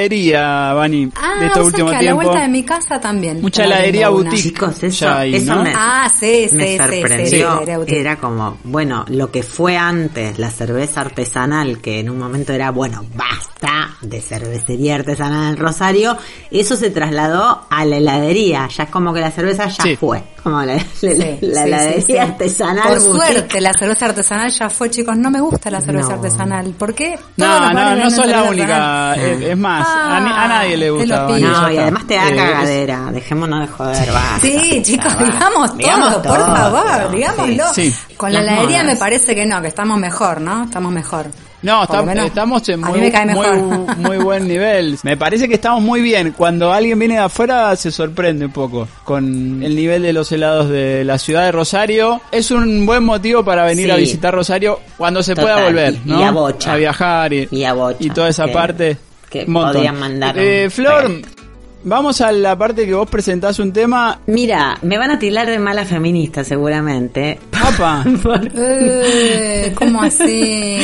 Bani, 0.74 1.10
Ah, 1.16 1.40
de 1.40 1.46
este 1.46 1.58
vos 1.58 1.66
último 1.68 1.88
sabés 1.88 2.00
que 2.00 2.06
a 2.08 2.10
la 2.10 2.14
vuelta 2.14 2.40
de 2.42 2.48
mi 2.48 2.62
casa 2.64 3.00
también. 3.00 3.40
Mucha 3.42 3.64
heladería 3.64 4.08
boutique. 4.08 4.36
Chicos, 4.42 4.82
eso, 4.82 5.04
Ya 5.06 5.18
hay, 5.18 5.34
eso 5.36 5.54
¿no? 5.54 5.62
me, 5.62 5.72
Ah, 5.74 6.08
sí, 6.08 6.46
sí, 6.48 6.54
me 6.56 6.64
sí, 6.66 6.70
sí, 6.72 6.76
sorprendió. 6.78 7.26
sí, 7.58 7.62
heladería. 7.64 7.98
Era 8.00 8.16
como, 8.16 8.58
bueno, 8.64 9.04
lo 9.08 9.30
que 9.30 9.42
fue 9.42 9.76
antes 9.76 10.38
la 10.38 10.50
cerveza 10.50 11.00
artesanal, 11.02 11.80
que 11.80 12.00
en 12.00 12.10
un 12.10 12.18
momento 12.18 12.52
era, 12.52 12.70
bueno, 12.70 13.04
basta 13.14 13.96
de 14.02 14.20
cervecería 14.20 14.96
artesanal 14.96 15.50
en 15.54 15.56
Rosario, 15.56 16.16
eso 16.50 16.76
se 16.76 16.90
trasladó 16.90 17.66
a 17.70 17.84
la 17.84 17.96
heladería. 17.96 18.68
Ya 18.68 18.84
es 18.84 18.90
como 18.90 19.12
que 19.14 19.20
la 19.20 19.30
cerveza 19.30 19.68
ya 19.68 19.82
Sí. 19.82 19.96
fue. 19.96 20.22
Como 20.46 20.62
la, 20.62 20.74
la, 20.76 20.80
Sí, 20.94 21.08
la 21.08 21.14
sí, 21.14 21.38
heladería 21.42 22.00
sí, 22.02 22.16
artesanal. 22.16 22.88
Por 22.88 23.00
boutique. 23.00 23.16
suerte, 23.32 23.60
la 23.60 23.72
cerveza 23.72 24.06
artesanal 24.06 24.50
ya 24.50 24.70
fue, 24.70 24.90
chicos. 24.90 25.16
No 25.16 25.28
me 25.28 25.40
gusta 25.40 25.70
la 25.70 25.80
cerveza 25.80 26.10
No. 26.10 26.14
artesanal. 26.14 26.66
¿Por 26.78 26.94
qué? 26.94 27.18
Todos 27.36 27.60
No, 27.60 27.72
no, 27.72 27.96
no 27.96 28.10
sos 28.10 28.26
la 28.26 28.42
única. 28.44 29.14
Es, 29.16 29.40
es 29.42 29.56
más, 29.58 29.84
a, 29.88 30.20
ni- 30.20 30.30
a 30.30 30.46
nadie 30.48 30.76
le 30.76 30.86
Ah, 30.86 30.90
gusta. 30.92 31.26
No, 31.40 31.70
y 31.72 31.78
además 31.78 32.06
te 32.06 32.14
da 32.14 32.28
Eh, 32.28 32.30
es- 32.30 32.36
cagadera. 32.42 33.00
Dejémonos 33.12 33.60
de 33.60 33.66
joder, 33.66 34.12
basta. 34.12 34.38
Sí, 34.40 34.82
chicos, 34.84 35.14
basta. 35.16 35.24
digamos, 35.24 35.76
Digamos 35.78 36.10
todo, 36.12 36.22
por 36.22 36.36
todo, 36.38 36.56
favor, 36.56 37.10
digámoslo. 37.10 37.64
Sí. 37.74 37.94
Con 38.16 38.32
la 38.32 38.38
heladería 38.40 38.84
me 38.84 38.94
parece 38.94 39.34
que 39.34 39.44
no, 39.46 39.60
que 39.60 39.68
estamos 39.68 39.98
mejor, 39.98 40.40
¿no? 40.40 40.62
Estamos 40.64 40.92
mejor. 40.92 41.26
No, 41.62 41.82
estamos 41.82 42.68
en 42.68 42.80
muy, 42.80 43.00
muy, 43.00 43.46
muy 43.98 44.16
buen 44.18 44.46
nivel. 44.48 44.98
Me 45.02 45.16
parece 45.16 45.48
que 45.48 45.54
estamos 45.54 45.82
muy 45.82 46.00
bien. 46.00 46.32
Cuando 46.36 46.72
alguien 46.72 46.98
viene 46.98 47.14
de 47.14 47.20
afuera 47.20 47.74
se 47.76 47.90
sorprende 47.90 48.44
un 48.46 48.52
poco 48.52 48.86
con 49.04 49.62
el 49.62 49.74
nivel 49.74 50.02
de 50.02 50.12
los 50.12 50.30
helados 50.32 50.68
de 50.68 51.02
la 51.04 51.18
ciudad 51.18 51.44
de 51.44 51.52
Rosario. 51.52 52.20
Es 52.30 52.50
un 52.50 52.86
buen 52.86 53.02
motivo 53.04 53.44
para 53.44 53.64
venir 53.64 53.86
Sí. 53.86 53.90
a 53.90 53.96
visitar 53.96 54.34
Rosario 54.34 54.80
cuando 54.96 55.22
se 55.22 55.34
Total. 55.34 55.52
pueda 55.54 55.66
volver, 55.66 55.94
Y- 56.04 56.08
¿no? 56.08 56.20
y 56.20 56.22
a 56.24 56.30
Bocha. 56.30 56.72
A 56.72 56.76
viajar 56.76 57.32
y, 57.32 57.48
Y 57.50 57.64
a 57.64 57.72
Bocha, 57.72 57.96
y 58.00 58.10
toda 58.10 58.28
esa 58.28 58.44
que- 58.46 58.52
parte. 58.52 58.96
que 59.30 59.46
montón. 59.46 59.72
podían 59.74 59.98
mandar 59.98 60.38
Eh, 60.38 60.68
Flor. 60.70 61.10
Vamos 61.86 62.20
a 62.20 62.30
la 62.32 62.56
parte 62.58 62.84
que 62.84 62.92
vos 62.92 63.08
presentás 63.08 63.58
un 63.58 63.72
tema. 63.72 64.20
Mira, 64.26 64.76
me 64.82 64.98
van 64.98 65.12
a 65.12 65.18
tirar 65.18 65.46
de 65.46 65.58
mala 65.58 65.84
feminista 65.86 66.44
seguramente. 66.44 67.38
Papa. 67.50 68.04
Eh, 68.58 69.72
¿Cómo 69.74 70.02
así? 70.02 70.78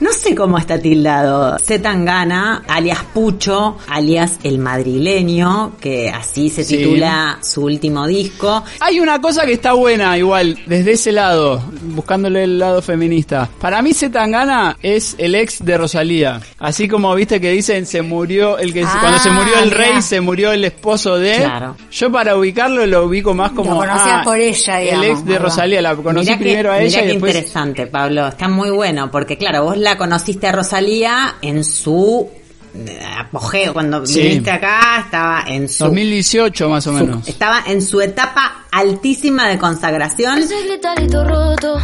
No 0.00 0.12
sé 0.12 0.34
cómo 0.34 0.58
está 0.58 0.78
tildado. 0.78 1.58
Zetangana, 1.58 2.62
alias 2.68 2.98
Pucho, 3.12 3.76
alias 3.88 4.38
El 4.42 4.58
Madrileño, 4.58 5.72
que 5.80 6.10
así 6.10 6.50
se 6.50 6.64
Sí. 6.64 6.76
titula 6.78 7.38
su 7.42 7.64
último 7.64 8.06
disco. 8.06 8.62
Hay 8.80 9.00
una 9.00 9.20
cosa 9.20 9.44
que 9.46 9.52
está 9.54 9.72
buena 9.72 10.16
igual, 10.18 10.58
desde 10.66 10.92
ese 10.92 11.12
lado, 11.12 11.62
buscándole 11.82 12.44
el 12.44 12.58
lado 12.58 12.80
feminista. 12.82 13.48
Para 13.60 13.82
mí 13.82 13.92
Zetangana 13.94 14.76
es 14.82 15.14
el 15.18 15.34
ex 15.34 15.64
de 15.64 15.76
Rosalía. 15.78 16.40
Así 16.58 16.88
como 16.88 17.14
viste 17.14 17.40
que 17.40 17.50
dicen 17.50 17.86
se 17.86 18.02
murió 18.02 18.58
el 18.58 18.72
que 18.72 18.84
Ah, 18.84 18.98
cuando 19.00 19.18
se 19.18 19.30
murió 19.30 19.58
el 19.60 19.64
mirá. 19.70 19.76
rey 19.78 20.02
se 20.02 20.20
murió 20.20 20.43
el 20.52 20.64
esposo 20.64 21.16
de. 21.18 21.36
Claro. 21.36 21.76
Yo 21.90 22.10
para 22.12 22.36
ubicarlo 22.36 22.84
lo 22.86 23.06
ubico 23.06 23.34
más 23.34 23.52
como 23.52 23.70
Lo 23.72 23.76
conocías 23.78 24.20
ah, 24.20 24.22
por 24.24 24.38
ella, 24.38 24.76
digamos, 24.78 25.04
El 25.04 25.10
ex 25.10 25.24
de 25.24 25.32
¿verdad? 25.32 25.44
Rosalía, 25.44 25.82
la 25.82 25.96
conocí 25.96 26.26
Mirá 26.26 26.38
que- 26.38 26.44
primero 26.44 26.70
a 26.70 26.74
mirá 26.74 26.84
ella 26.86 26.98
y 26.98 27.02
qué 27.02 27.08
después 27.12 27.34
interesante, 27.34 27.86
Pablo. 27.86 28.28
Está 28.28 28.48
muy 28.48 28.70
bueno, 28.70 29.10
porque 29.10 29.36
claro, 29.38 29.64
vos 29.64 29.76
la 29.76 29.96
conociste 29.96 30.46
a 30.46 30.52
Rosalía 30.52 31.36
en 31.42 31.64
su 31.64 32.28
eh, 32.76 33.00
apogeo. 33.18 33.72
Cuando 33.72 34.04
Sí. 34.04 34.20
viniste 34.20 34.50
acá, 34.50 35.00
estaba 35.04 35.44
en 35.46 35.68
su... 35.68 35.84
2018 35.84 36.68
más 36.68 36.86
o 36.86 36.90
su- 36.92 37.04
menos. 37.04 37.28
estaba 37.28 37.62
en 37.66 37.80
su 37.80 38.00
etapa 38.00 38.64
altísima 38.72 39.48
de 39.48 39.58
consagración. 39.58 40.38
Ese 40.38 40.60
gritarito 40.66 41.24
roto, 41.24 41.78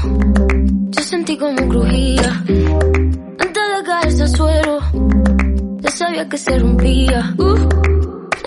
yo 0.91 1.03
sentí 1.05 1.37
como 1.37 1.57
crujía. 1.69 2.43
Antes 3.39 3.63
de 3.77 3.83
caerse 3.87 4.23
al 4.25 4.29
suelo, 4.37 4.79
ya 5.81 5.91
sabía 5.93 6.29
que 6.29 6.37
se 6.39 6.59
rompía. 6.59 7.35
Uh, 7.39 8.00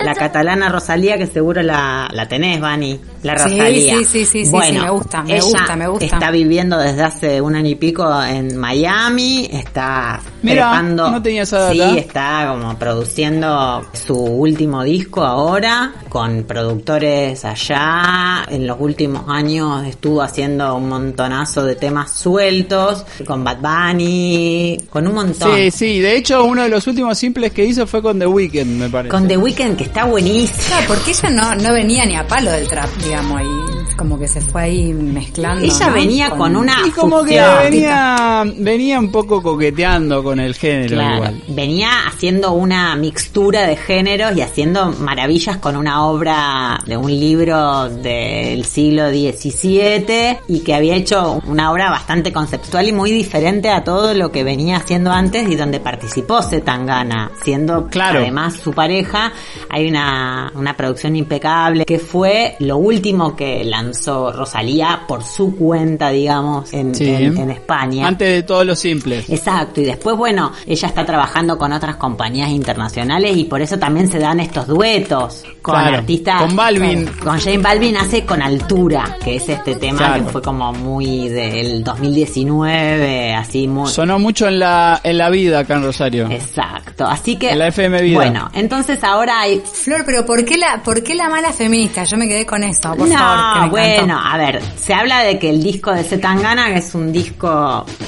La 0.04 0.14
catalana 0.14 0.68
Rosalía, 0.68 1.16
que 1.18 1.26
seguro 1.26 1.62
la, 1.62 2.08
la 2.12 2.28
tenés, 2.28 2.60
Vani. 2.60 3.00
La 3.22 3.38
Sí, 3.38 3.58
Rosalía. 3.58 3.96
sí, 3.98 4.04
sí, 4.04 4.24
sí, 4.26 4.44
sí, 4.44 4.50
bueno, 4.50 4.80
sí, 4.80 4.84
me 4.86 4.90
gusta, 4.90 5.22
me 5.22 5.32
ella 5.36 5.42
gusta, 5.42 5.76
me 5.76 5.88
gusta. 5.88 6.04
Está 6.04 6.30
viviendo 6.30 6.78
desde 6.78 7.02
hace 7.02 7.40
un 7.40 7.54
año 7.56 7.70
y 7.70 7.74
pico 7.76 8.22
en 8.22 8.56
Miami, 8.56 9.48
está 9.50 10.20
Mira, 10.42 10.70
trepando. 10.70 11.10
no 11.10 11.22
tenía 11.22 11.42
esa 11.42 11.70
Sí, 11.72 11.78
data. 11.78 11.98
está 11.98 12.46
como 12.52 12.78
produciendo 12.78 13.82
su 13.94 14.14
último 14.14 14.82
disco 14.84 15.22
ahora, 15.22 15.92
con 16.10 16.44
productores 16.44 17.44
allá. 17.44 18.44
En 18.48 18.66
los 18.66 18.76
últimos 18.80 19.22
años 19.28 19.86
estuvo 19.86 20.20
haciendo 20.22 20.74
un 20.76 20.88
montonazo 20.88 21.64
de 21.64 21.76
temas 21.76 22.12
sueltos, 22.12 23.06
con 23.26 23.42
Bad 23.42 23.58
Bunny, 23.60 24.78
con 24.90 25.06
un 25.06 25.14
montón. 25.14 25.54
Sí, 25.56 25.70
sí, 25.70 26.00
de 26.00 26.16
hecho 26.16 26.44
uno 26.44 26.62
de 26.62 26.68
los 26.68 26.86
últimos 26.86 27.16
simples 27.18 27.52
que 27.52 27.64
hizo 27.64 27.86
fue 27.86 28.02
con 28.02 28.18
The 28.18 28.26
Weeknd, 28.26 28.66
me 28.78 28.88
parece. 28.90 29.10
Con 29.10 29.26
The 29.26 29.36
Weeknd, 29.36 29.76
que 29.76 29.84
está 29.94 30.06
buenísimo. 30.06 30.58
Claro, 30.66 30.86
porque 30.88 31.12
ella 31.12 31.30
no, 31.30 31.54
no 31.54 31.72
venía 31.72 32.04
ni 32.04 32.16
a 32.16 32.26
palo 32.26 32.50
del 32.50 32.66
trap, 32.66 32.90
digamos, 32.96 33.42
y 33.42 33.73
como 33.96 34.18
que 34.18 34.26
se 34.28 34.40
fue 34.40 34.62
ahí 34.62 34.92
mezclando. 34.92 35.64
Ella 35.64 35.86
¿no? 35.88 35.92
venía 35.94 36.30
con 36.30 36.56
una 36.56 36.76
Y 36.86 36.90
como 36.90 37.22
que 37.24 37.40
venía, 37.62 38.44
venía 38.56 38.98
un 38.98 39.10
poco 39.10 39.42
coqueteando 39.42 40.22
con 40.22 40.40
el 40.40 40.54
género 40.54 40.96
Claro, 40.96 41.14
igual. 41.16 41.42
venía 41.48 41.90
haciendo 42.06 42.52
una 42.52 42.94
mixtura 42.96 43.66
de 43.66 43.76
géneros 43.76 44.36
y 44.36 44.40
haciendo 44.42 44.90
maravillas 44.92 45.56
con 45.58 45.76
una 45.76 46.04
obra 46.06 46.78
de 46.86 46.96
un 46.96 47.10
libro 47.10 47.88
del 47.88 48.64
siglo 48.64 49.08
XVII 49.10 50.38
y 50.48 50.60
que 50.60 50.74
había 50.74 50.94
hecho 50.96 51.40
una 51.46 51.70
obra 51.72 51.90
bastante 51.90 52.32
conceptual 52.32 52.88
y 52.88 52.92
muy 52.92 53.10
diferente 53.10 53.68
a 53.70 53.84
todo 53.84 54.14
lo 54.14 54.30
que 54.30 54.44
venía 54.44 54.76
haciendo 54.78 55.10
antes 55.10 55.48
y 55.48 55.56
donde 55.56 55.80
participó 55.80 56.42
Zetangana, 56.42 57.30
siendo 57.42 57.86
Claro. 57.88 58.20
además 58.20 58.54
su 58.56 58.72
pareja. 58.72 59.32
Hay 59.68 59.88
una, 59.88 60.52
una 60.54 60.76
producción 60.76 61.16
impecable 61.16 61.84
que 61.84 61.98
fue 61.98 62.56
lo 62.60 62.76
último 62.78 63.36
que 63.36 63.64
lanzó 63.74 64.30
Rosalía 64.32 65.00
por 65.08 65.24
su 65.24 65.56
cuenta, 65.56 66.10
digamos, 66.10 66.72
en, 66.72 66.94
Sí. 66.94 67.08
en- 67.12 67.36
en 67.36 67.50
España. 67.50 68.06
Antes 68.06 68.28
de 68.28 68.42
todos 68.44 68.64
los 68.64 68.78
simples. 68.78 69.28
Exacto, 69.28 69.80
y 69.80 69.84
después, 69.84 70.16
bueno, 70.16 70.52
ella 70.66 70.88
está 70.88 71.04
trabajando 71.04 71.58
con 71.58 71.72
otras 71.72 71.96
compañías 71.96 72.50
internacionales 72.50 73.36
y 73.36 73.44
por 73.44 73.60
eso 73.62 73.78
también 73.78 74.10
se 74.10 74.18
dan 74.18 74.38
estos 74.40 74.66
duetos 74.68 75.44
con 75.60 75.74
Claro, 75.74 75.96
artistas. 75.98 76.42
con 76.42 76.54
Balvin. 76.56 77.06
Con 77.22 77.38
Jane 77.40 77.58
Balvin 77.58 77.96
hace 77.96 78.24
Con 78.24 78.40
Altura, 78.42 79.16
que 79.24 79.36
es 79.36 79.48
este 79.48 79.74
tema 79.76 79.98
Claro. 79.98 80.24
que 80.26 80.30
fue 80.32 80.42
como 80.42 80.72
muy 80.72 81.28
del 81.28 81.82
2019, 81.82 83.34
así 83.34 83.66
muy. 83.66 83.88
Sonó 83.90 84.18
mucho 84.18 84.46
en 84.48 84.58
la, 84.58 85.00
en 85.02 85.18
la 85.18 85.30
vida 85.30 85.60
acá 85.60 85.74
en 85.74 85.84
Rosario. 85.84 86.30
Exacto, 86.30 87.06
así 87.06 87.36
que. 87.36 87.50
En 87.50 87.58
la 87.58 87.68
FM 87.68 88.02
Vida. 88.02 88.16
Bueno, 88.16 88.50
entonces 88.54 89.02
ahora 89.02 89.40
hay. 89.40 89.62
Flor, 89.64 90.02
pero 90.06 90.24
¿por 90.26 90.44
qué 90.44 90.56
la, 90.56 90.82
por 90.82 91.02
qué 91.02 91.14
la 91.14 91.28
mala 91.28 91.52
feminista? 91.52 92.04
Yo 92.04 92.16
me 92.16 92.28
quedé 92.28 92.44
con 92.46 92.62
eso, 92.62 92.94
por 92.94 93.08
no, 93.08 93.14
favor. 93.16 93.63
Bueno, 93.70 94.20
a 94.22 94.36
ver, 94.36 94.60
se 94.76 94.94
habla 94.94 95.22
de 95.22 95.38
que 95.38 95.50
el 95.50 95.62
disco 95.62 95.92
de 95.92 96.02
Zetangana, 96.04 96.66
que 96.72 96.78
es 96.78 96.94
un 96.94 97.12
disco, 97.12 97.48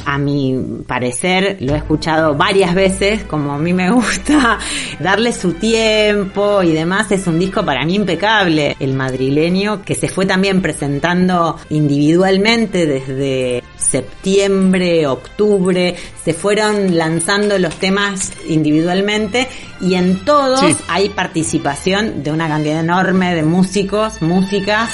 a 0.04 0.18
mi 0.18 0.54
parecer, 0.86 1.56
lo 1.60 1.74
he 1.74 1.78
escuchado 1.78 2.34
varias 2.34 2.74
veces, 2.74 3.24
como 3.24 3.52
a 3.52 3.58
mí 3.58 3.72
me 3.72 3.90
gusta, 3.92 4.58
darle 5.00 5.32
su 5.32 5.52
tiempo 5.54 6.62
y 6.62 6.72
demás, 6.72 7.10
es 7.12 7.26
un 7.26 7.38
disco 7.38 7.64
para 7.64 7.84
mí 7.84 7.94
impecable. 7.94 8.76
El 8.80 8.94
madrileño, 8.94 9.82
que 9.82 9.94
se 9.94 10.08
fue 10.08 10.26
también 10.26 10.62
presentando 10.62 11.56
individualmente 11.70 12.86
desde 12.86 13.62
septiembre, 13.76 15.06
octubre, 15.06 15.94
se 16.24 16.34
fueron 16.34 16.96
lanzando 16.96 17.58
los 17.58 17.74
temas 17.76 18.32
individualmente 18.48 19.48
y 19.80 19.94
en 19.94 20.24
todos 20.24 20.60
Sí. 20.60 20.76
hay 20.88 21.08
participación 21.10 22.22
de 22.22 22.32
una 22.32 22.48
cantidad 22.48 22.80
enorme 22.80 23.34
de 23.34 23.42
músicos, 23.42 24.20
músicas. 24.22 24.90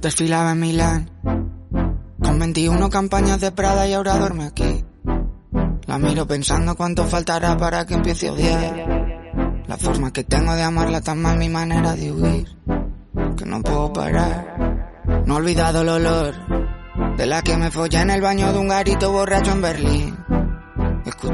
Desfilaba 0.00 0.52
en 0.52 0.60
Milán 0.60 1.10
con 2.22 2.38
21 2.38 2.90
campañas 2.90 3.40
de 3.40 3.50
Prada 3.50 3.86
y 3.88 3.94
ahora 3.94 4.16
duerme 4.16 4.44
aquí. 4.44 4.84
La 5.86 5.98
miro 5.98 6.26
pensando 6.26 6.76
cuánto 6.76 7.04
faltará 7.04 7.56
para 7.56 7.84
que 7.84 7.94
empiece 7.94 8.28
a 8.28 8.32
odiar. 8.32 9.64
La 9.66 9.76
forma 9.76 10.12
que 10.12 10.24
tengo 10.24 10.54
de 10.54 10.62
amarla 10.62 11.00
tan 11.00 11.20
mal, 11.20 11.36
mi 11.38 11.48
manera 11.48 11.94
de 11.94 12.12
huir. 12.12 12.48
Que 13.36 13.44
no 13.44 13.62
puedo 13.62 13.92
parar. 13.92 15.24
No 15.26 15.34
he 15.34 15.36
olvidado 15.38 15.82
el 15.82 15.88
olor 15.88 16.34
de 17.16 17.26
la 17.26 17.42
que 17.42 17.56
me 17.56 17.70
follé 17.70 18.00
en 18.00 18.10
el 18.10 18.20
baño 18.20 18.52
de 18.52 18.58
un 18.58 18.68
garito 18.68 19.10
borracho 19.10 19.52
en 19.52 19.62
Berlín. 19.62 20.17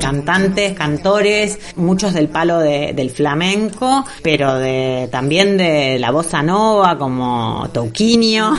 Cantantes, 0.00 0.74
cantores, 0.74 1.58
muchos 1.76 2.14
del 2.14 2.28
palo 2.28 2.58
de- 2.58 2.92
del 2.94 3.10
flamenco, 3.10 4.04
pero 4.22 4.54
de 4.56 5.08
también 5.10 5.56
de 5.56 5.98
la 5.98 6.10
bossa 6.10 6.42
nova 6.42 6.96
como 6.98 7.68
Touquinho, 7.72 8.54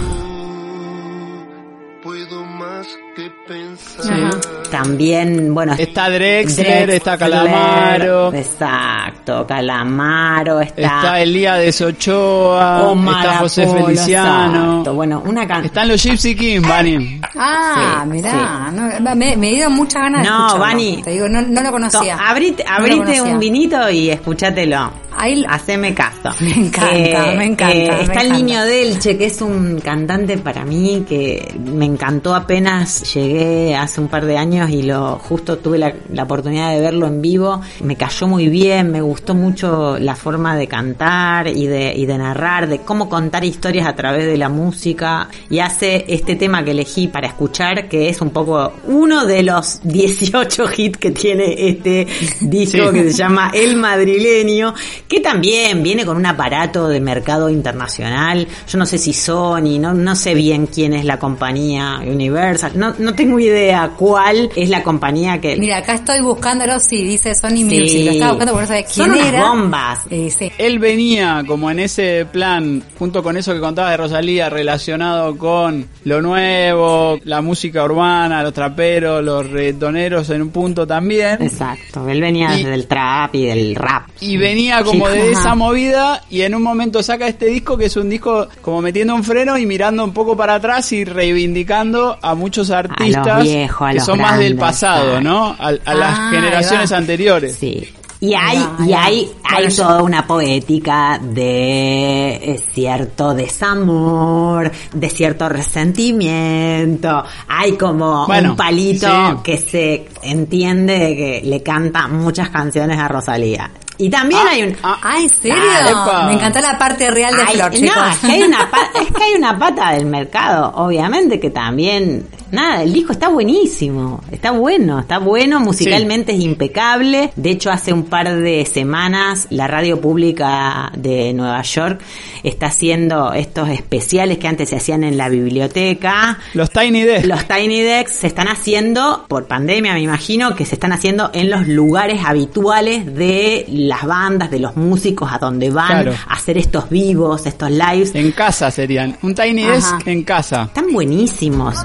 Puedo 2.04 2.46
más 2.46 2.88
que 3.16 3.32
pensar. 3.48 4.14
Ajá. 4.14 4.40
También, 4.70 5.54
bueno, 5.54 5.74
Está 5.78 6.10
Drexler, 6.10 6.90
está 6.90 7.18
Calamaro, 7.18 8.34
exacto, 8.34 9.46
Calamaro, 9.48 10.62
está, 10.62 10.82
está 10.82 11.20
Elías 11.22 11.82
Ochoa, 11.82 12.84
Omar 12.90 13.26
está 13.26 13.38
José 13.40 13.64
Apolo, 13.64 13.86
Feliciano. 13.88 14.70
exacto, 14.72 14.94
bueno, 14.94 15.24
una 15.26 15.48
can- 15.48 15.66
Están 15.66 15.88
los 15.88 16.02
Gypsy 16.04 16.36
Kings, 16.36 16.68
Vani. 16.68 17.22
Ah, 17.38 18.02
Sí, 18.04 18.10
mirá, 18.12 18.72
no, 18.72 19.16
me, 19.16 19.36
me 19.38 19.50
dieron 19.50 19.74
muchas 19.74 20.02
ganas 20.04 20.24
de 20.24 20.30
No, 20.30 20.36
escucharlo. 20.48 20.60
Vani. 20.66 21.02
Te 21.04 21.12
digo, 21.12 21.28
no, 21.30 21.42
no 21.42 21.62
lo 21.62 21.68
To- 21.68 21.72
conocía. 21.72 22.18
abrite, 22.30 22.64
No 22.64 22.70
lo 22.72 22.76
abrite 22.78 22.98
conocía. 22.98 23.24
un 23.24 23.40
vinito 23.40 23.90
y 23.90 24.10
escúchatelo. 24.10 24.92
Ahí 25.18 25.44
haceme 25.48 25.94
caso. 25.94 26.30
Me 26.42 26.52
encanta, 26.68 27.34
me 27.38 27.46
encanta, 27.46 27.66
me 27.76 27.84
está 27.84 27.96
el 27.96 28.28
encanta. 28.28 28.34
niño 28.38 28.66
Delche, 28.66 29.18
que 29.18 29.26
es 29.26 29.42
un 29.42 29.80
cantante 29.80 30.38
para 30.38 30.66
mí 30.66 31.06
que 31.08 31.54
me 31.60 31.86
encantó 31.86 32.36
apenas 32.36 33.14
llegué 33.14 33.76
hace 33.76 34.02
un 34.02 34.08
par 34.08 34.26
de 34.26 34.38
años 34.38 34.70
y 34.70 34.84
lo 34.84 35.18
justo 35.20 35.58
tuve 35.58 35.78
la, 35.78 35.94
la 36.12 36.24
oportunidad 36.24 36.72
de 36.72 36.82
verlo 36.82 37.08
en 37.08 37.22
vivo. 37.22 37.62
Me 37.84 37.96
cayó 37.96 38.28
muy 38.28 38.48
bien, 38.50 38.92
me 38.92 39.02
gustó 39.02 39.34
mucho 39.36 39.98
la 40.00 40.16
forma 40.16 40.56
de 40.56 40.68
cantar 40.68 41.48
y 41.48 41.68
de, 41.68 41.94
y 41.96 42.06
de 42.06 42.18
narrar, 42.18 42.68
de 42.68 42.80
cómo 42.80 43.08
contar 43.10 43.44
historias 43.46 43.88
a 43.88 43.96
través 43.96 44.26
de 44.26 44.38
la 44.38 44.50
música. 44.50 45.30
Y 45.50 45.60
hace 45.60 46.06
este 46.08 46.36
tema 46.36 46.64
que 46.64 46.72
elegí 46.72 47.08
para 47.08 47.28
escuchar, 47.28 47.88
que 47.88 48.10
es 48.10 48.22
un 48.22 48.32
poco 48.32 48.74
uno 48.88 49.26
de 49.26 49.44
los 49.44 49.80
18 49.84 50.66
hits 50.78 50.98
que 50.98 51.12
tiene 51.12 51.56
este 51.70 52.08
disco 52.42 52.66
Sí. 52.66 52.94
que 52.94 53.12
se 53.12 53.18
llama 53.18 53.52
El 53.54 53.76
Madrileño, 53.78 54.74
que 55.08 55.20
también 55.20 55.84
viene 55.84 56.06
con 56.06 56.18
un 56.18 56.26
aparato 56.26 56.88
de 56.88 57.00
mercado 57.00 57.50
internacional. 57.50 58.48
Yo 58.68 58.78
no 58.78 58.86
sé 58.86 58.98
si 58.98 59.14
Sony, 59.14 59.78
no, 59.80 59.94
no 59.94 60.16
sé 60.16 60.34
bien 60.34 60.66
quién 60.68 60.94
es 60.94 61.06
la 61.06 61.20
compañía 61.20 62.00
Universal, 62.06 62.72
no, 62.76 62.94
no 62.98 63.14
tengo 63.14 63.40
idea 63.40 63.92
cuál 63.98 64.50
es 64.56 64.70
la 64.70 64.82
compañía 64.84 65.40
que... 65.40 65.56
Mira, 65.58 65.78
acá 65.78 65.94
estoy 65.96 66.22
buscándolo, 66.22 66.80
sí, 66.80 67.04
dice 67.04 67.36
Sony 67.36 67.50
Sí. 67.56 67.64
Music. 67.66 68.06
Lo 68.06 68.12
estaba 68.12 68.32
buscando 68.32 68.54
por 68.54 68.62
no 68.62 68.68
saber 68.68 68.86
quién 68.86 69.06
Son 69.08 69.12
unas 69.16 69.28
era. 69.28 69.48
bombas. 69.50 70.00
Eh, 70.10 70.30
sí. 70.32 70.52
Él 70.58 70.80
venía 70.80 71.44
como 71.48 71.70
en 71.72 71.80
ese 71.80 72.26
plan, 72.32 72.84
junto 72.98 73.22
con 73.24 73.38
eso 73.38 73.54
que 73.54 73.60
contaba 73.60 73.92
de 73.92 73.98
Rosalía, 73.98 74.50
relacionado 74.50 75.38
con 75.38 75.88
lo 76.04 76.22
nuevo, 76.22 77.20
la 77.24 77.42
música 77.42 77.84
urbana, 77.84 78.44
los 78.44 78.54
traperos, 78.54 79.24
los 79.24 79.50
reggaetoneros 79.50 80.30
en 80.30 80.42
un 80.42 80.50
punto 80.50 80.86
también. 80.88 81.42
Exacto, 81.42 82.08
él 82.10 82.22
venía 82.22 82.54
Y- 82.56 82.64
desde 82.64 82.74
el 82.74 82.88
trap 82.88 83.36
y 83.36 83.46
del 83.46 83.76
rap. 83.76 84.04
Y 84.20 84.38
venía 84.38 84.84
como 84.84 84.95
Sí. 85.04 85.14
de 85.14 85.22
Ajá. 85.32 85.32
esa 85.42 85.56
movida 85.56 86.22
y 86.30 86.42
en 86.42 86.56
un 86.56 86.62
momento 86.64 87.02
saca 87.04 87.28
este 87.28 87.48
disco 87.48 87.78
que 87.78 87.86
es 87.86 87.96
un 87.98 88.10
disco 88.10 88.48
como 88.62 88.82
metiendo 88.82 89.16
un 89.16 89.24
freno 89.24 89.58
y 89.58 89.66
mirando 89.66 90.04
un 90.04 90.14
poco 90.14 90.36
para 90.38 90.56
atrás 90.56 90.92
y 90.92 91.04
reivindicando 91.06 92.18
a 92.22 92.36
muchos 92.36 92.72
artistas 92.72 93.44
viejos, 93.44 93.90
a 93.90 93.94
que 93.94 94.00
son 94.00 94.20
más 94.20 94.38
del 94.40 94.56
pasado. 94.56 95.22
¿no? 95.22 95.48
A, 95.60 95.68
a 95.70 95.74
Ah, 95.86 95.94
las 95.94 96.20
ahí 96.20 96.36
generaciones 96.36 96.92
anteriores. 96.92 97.56
Sí. 97.60 97.90
Y 98.22 98.34
hay, 98.34 98.58
Ahí 98.58 98.64
va, 98.64 98.76
ahí 98.80 98.90
y 98.90 98.94
hay, 98.94 99.32
hay 99.68 99.76
toda 99.76 100.02
una 100.02 100.26
poética 100.26 101.20
de 101.22 102.60
cierto 102.74 103.34
desamor, 103.34 104.72
de 104.94 105.10
cierto 105.10 105.50
resentimiento. 105.50 107.24
Hay 107.48 107.74
como 107.74 108.26
Bueno, 108.26 108.52
un 108.52 108.56
palito 108.56 109.08
sí. 109.08 109.38
que 109.44 109.58
se 109.58 110.08
entiende 110.24 111.16
que 111.16 111.42
le 111.48 111.62
canta 111.62 112.08
muchas 112.08 112.50
canciones 112.50 112.98
a 113.00 113.08
Rosalía. 113.08 113.70
Y 113.98 114.10
también 114.10 114.42
Ah, 114.44 114.50
hay 114.52 114.64
un... 114.64 114.76
ah, 114.84 115.00
Ah, 115.04 115.18
¿en 115.22 115.30
serio? 115.30 115.56
Epa. 115.90 116.26
Me 116.28 116.34
encantó 116.34 116.60
la 116.62 116.78
parte 116.78 117.10
real 117.12 117.34
de 117.36 117.42
Ay, 117.48 117.56
Flor, 117.56 117.72
no, 117.74 117.78
chicos. 117.80 117.96
es 118.12 118.18
que, 118.20 118.32
hay 118.32 118.44
una 118.44 118.70
pa- 118.72 118.90
es 119.02 119.08
que 119.12 119.24
hay 119.24 119.34
una 119.38 119.58
pata 119.60 119.92
del 119.92 120.06
mercado, 120.06 120.72
obviamente 120.76 121.40
que 121.40 121.50
también, 121.50 122.28
nada, 122.52 122.82
el 122.84 122.92
disco 122.92 123.14
está 123.14 123.30
buenísimo, 123.30 124.22
está 124.32 124.52
bueno, 124.52 125.00
está 125.00 125.20
bueno, 125.20 125.60
musicalmente 125.60 126.34
es 126.34 126.42
impecable. 126.42 127.32
De 127.36 127.52
hecho, 127.52 127.72
hace 127.72 127.94
un 127.94 128.04
par 128.04 128.34
de 128.36 128.66
semanas 128.66 129.48
la 129.50 129.68
radio 129.68 130.02
pública 130.02 130.92
de 130.96 131.34
Nueva 131.34 131.62
York 131.62 132.02
está 132.44 132.68
haciendo 132.68 133.34
estos 133.34 133.70
especiales 133.70 134.38
que 134.38 134.48
antes 134.48 134.70
se 134.70 134.76
hacían 134.76 135.04
en 135.04 135.18
la 135.18 135.30
biblioteca. 135.30 136.38
Los 136.54 136.70
Tiny 136.70 137.02
Desk. 137.02 137.26
Los 137.26 137.46
Tiny 137.48 137.82
Decks 137.82 138.12
se 138.14 138.28
están 138.28 138.48
haciendo, 138.48 139.26
por 139.28 139.48
pandemia 139.48 139.94
me 139.94 140.02
imagino, 140.02 140.54
que 140.56 140.66
se 140.66 140.76
están 140.76 140.92
haciendo 140.92 141.32
en 141.34 141.50
los 141.50 141.68
lugares 141.68 142.22
habituales 142.24 143.16
de 143.16 143.66
las 143.88 144.04
bandas, 144.06 144.52
de 144.52 144.60
los 144.60 144.76
músicos, 144.76 145.32
a 145.32 145.38
donde 145.38 145.70
van 145.70 145.88
Claro. 145.88 146.14
a 146.28 146.34
hacer 146.34 146.58
estos 146.58 146.90
vivos, 146.90 147.46
estos 147.46 147.70
lives. 147.72 148.14
En 148.16 148.32
casa 148.32 148.70
serían. 148.72 149.18
Un 149.22 149.34
Tiny 149.36 149.64
Ajá. 149.64 149.74
Desk 149.74 150.08
en 150.08 150.24
casa. 150.24 150.64
Están 150.64 150.92
buenísimos. 150.92 151.76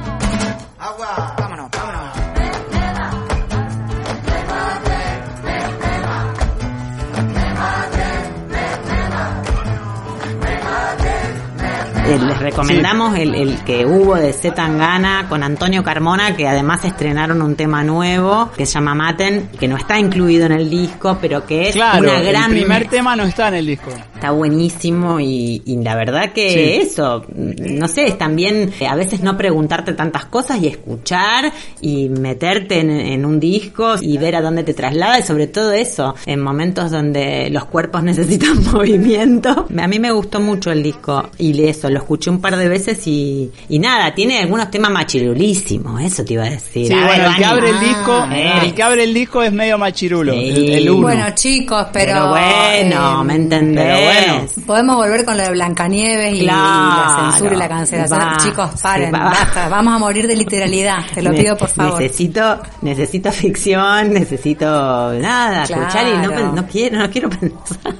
Les 12.18 12.38
recomendamos 12.40 13.16
el, 13.16 13.34
el 13.34 13.58
que 13.64 13.86
hubo 13.86 14.16
de 14.16 14.32
Z 14.32 14.54
Tangana 14.54 15.26
con 15.28 15.44
Antonio 15.44 15.84
Carmona, 15.84 16.34
que 16.36 16.48
además 16.48 16.84
estrenaron 16.84 17.40
un 17.40 17.54
tema 17.54 17.84
nuevo 17.84 18.50
que 18.56 18.66
se 18.66 18.74
llama 18.74 18.94
Maten, 18.94 19.48
que 19.58 19.68
no 19.68 19.76
está 19.76 19.98
incluido 19.98 20.46
en 20.46 20.52
el 20.52 20.68
disco, 20.68 21.18
pero 21.20 21.46
que 21.46 21.68
es 21.68 21.74
Claro, 21.76 22.00
una 22.00 22.20
gran 22.20 22.50
el 22.52 22.58
primer 22.58 22.88
tema 22.88 23.14
no 23.14 23.22
está 23.22 23.48
en 23.48 23.54
el 23.54 23.66
disco. 23.66 23.90
Está 24.20 24.32
buenísimo 24.32 25.18
y, 25.18 25.62
y 25.64 25.76
la 25.82 25.94
verdad 25.96 26.32
que 26.34 26.50
Sí. 26.50 26.86
eso, 26.86 27.24
no 27.34 27.88
sé, 27.88 28.04
es 28.06 28.18
también 28.18 28.70
eh, 28.78 28.86
a 28.86 28.94
veces 28.94 29.22
no 29.22 29.34
preguntarte 29.36 29.94
tantas 29.94 30.26
cosas 30.26 30.60
y 30.62 30.66
escuchar 30.66 31.50
y 31.80 32.10
meterte 32.10 32.80
en, 32.80 32.90
en 32.90 33.24
un 33.24 33.40
disco 33.40 33.94
y 34.00 34.18
ver 34.18 34.36
a 34.36 34.42
dónde 34.42 34.62
te 34.62 34.74
traslada 34.74 35.18
y 35.18 35.22
sobre 35.22 35.46
todo 35.46 35.72
eso, 35.72 36.14
en 36.26 36.40
momentos 36.40 36.90
donde 36.90 37.48
los 37.50 37.64
cuerpos 37.64 38.02
necesitan 38.10 38.62
movimiento. 38.72 39.66
A 39.78 39.88
mí 39.88 39.98
me 39.98 40.12
gustó 40.12 40.38
mucho 40.38 40.70
el 40.70 40.82
disco 40.82 41.30
y 41.38 41.62
eso, 41.64 41.88
lo 41.88 41.98
escuché 42.00 42.28
un 42.28 42.42
par 42.42 42.56
de 42.56 42.68
veces 42.68 43.06
y, 43.06 43.50
y 43.70 43.78
nada, 43.78 44.14
tiene 44.14 44.38
algunos 44.40 44.70
temas 44.70 44.90
machirulísimos, 44.90 46.02
eso 46.02 46.24
te 46.24 46.34
iba 46.34 46.44
a 46.44 46.50
decir. 46.50 46.88
Sí, 46.88 46.92
A 46.92 46.96
ver, 46.96 47.06
bueno, 47.06 47.30
el 47.30 47.36
que 47.36 47.44
abre 47.46 47.70
el 47.70 47.80
disco, 47.80 48.24
eh. 48.32 48.52
el 48.64 48.74
que 48.74 48.82
abre 48.82 49.04
el 49.04 49.14
disco 49.14 49.42
es 49.42 49.52
medio 49.52 49.78
machirulo, 49.78 50.32
Sí. 50.34 50.48
el, 50.50 50.70
el 50.74 50.90
uno. 50.90 51.02
Bueno, 51.02 51.24
chicos, 51.34 51.86
pero... 51.92 52.10
Pero 52.10 52.28
bueno, 52.30 53.22
eh, 53.22 53.24
¿me 53.24 53.34
entendés? 53.36 53.84
pero 53.86 54.09
bueno. 54.26 54.46
Podemos 54.66 54.96
volver 54.96 55.24
con 55.24 55.36
lo 55.36 55.42
de 55.42 55.50
Blancanieves 55.50 56.34
y, 56.34 56.40
Claro. 56.40 56.60
y 56.60 56.96
la 56.96 57.30
censura 57.30 57.54
y 57.54 57.58
la 57.58 57.68
cancelación. 57.68 58.18
Va. 58.20 58.36
Chicos, 58.38 58.70
paren, 58.82 59.06
Sí, 59.06 59.12
va. 59.12 59.24
basta. 59.24 59.68
Vamos 59.68 59.94
a 59.94 59.98
morir 59.98 60.26
de 60.26 60.36
literalidad. 60.36 60.98
Te 61.14 61.22
lo 61.22 61.30
Ne- 61.30 61.38
pido, 61.42 61.56
por 61.56 61.68
favor. 61.68 62.00
Necesito, 62.00 62.60
necesito 62.82 63.32
ficción, 63.32 64.12
necesito 64.12 64.66
nada, 65.14 65.64
Claro. 65.64 65.82
escuchar 65.82 66.06
y 66.08 66.26
no, 66.26 66.52
no 66.52 66.66
quiero, 66.66 66.98
no 66.98 67.10
quiero 67.10 67.28
pensar. 67.40 67.94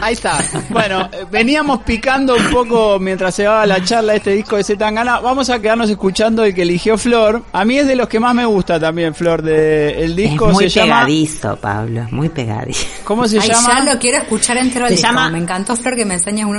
Ahí 0.00 0.14
está. 0.14 0.38
Bueno, 0.70 1.08
veníamos 1.30 1.80
picando 1.82 2.34
un 2.34 2.50
poco 2.50 2.98
mientras 2.98 3.34
se 3.34 3.44
daba 3.44 3.64
la 3.66 3.82
charla 3.82 4.14
este 4.14 4.30
disco 4.32 4.56
de 4.56 4.64
Zetangana. 4.64 5.20
Vamos 5.20 5.48
a 5.50 5.58
quedarnos 5.60 5.88
escuchando 5.90 6.44
el 6.44 6.54
que 6.54 6.62
eligió 6.62 6.98
Flor. 6.98 7.42
A 7.52 7.64
mí 7.64 7.78
es 7.78 7.86
de 7.86 7.96
los 7.96 8.08
que 8.08 8.18
más 8.20 8.34
me 8.34 8.44
gusta 8.44 8.78
también, 8.80 9.14
Flor, 9.14 9.42
de 9.42 10.04
el 10.04 10.14
disco 10.16 10.48
es 10.48 10.52
muy 10.54 10.64
se 10.70 10.80
llama 10.80 11.00
pegadizo, 11.06 11.56
Pablo, 11.56 12.02
es 12.02 12.12
muy 12.12 12.28
pegadizo. 12.28 12.86
¿Cómo 13.04 13.26
se 13.28 13.38
Ay, 13.38 13.48
llama? 13.48 13.68
ya 13.84 13.94
lo 13.94 13.98
quiero 14.00 14.18
escuchar 14.18 14.56
entero 14.58 14.86
Se 14.88 14.94
disco. 14.94 15.08
llama- 15.08 15.30
Me 15.30 15.38
encantó, 15.38 15.76
Flor, 15.76 15.96
que 15.96 16.04
me 16.04 16.14
enseñes 16.14 16.44
un, 16.46 16.56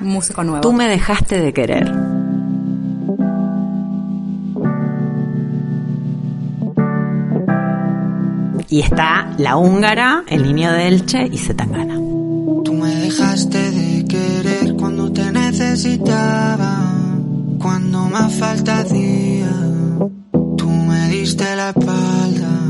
un 0.00 0.06
músico 0.06 0.42
nuevo. 0.42 0.60
Tú 0.62 0.72
me 0.72 0.88
dejaste 0.88 1.40
de 1.40 1.52
querer. 1.52 1.92
Y 8.68 8.80
está 8.80 9.28
la 9.38 9.56
húngara, 9.56 10.22
el 10.28 10.42
niño 10.44 10.70
de 10.72 10.86
Elche 10.88 11.26
y 11.30 11.38
Zetangana. 11.38 11.98
Necesitaba, 15.70 16.82
cuando 17.60 18.00
más 18.08 18.32
falta 18.34 18.80
hacía. 18.80 19.52
Tú 20.56 20.68
me 20.68 21.08
diste 21.08 21.44
la 21.54 21.70
espalda. 21.70 22.69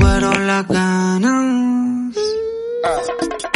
fueron 0.00 0.46
las 0.46 0.68
ganas. 0.68 2.16
Ah. 2.84 3.55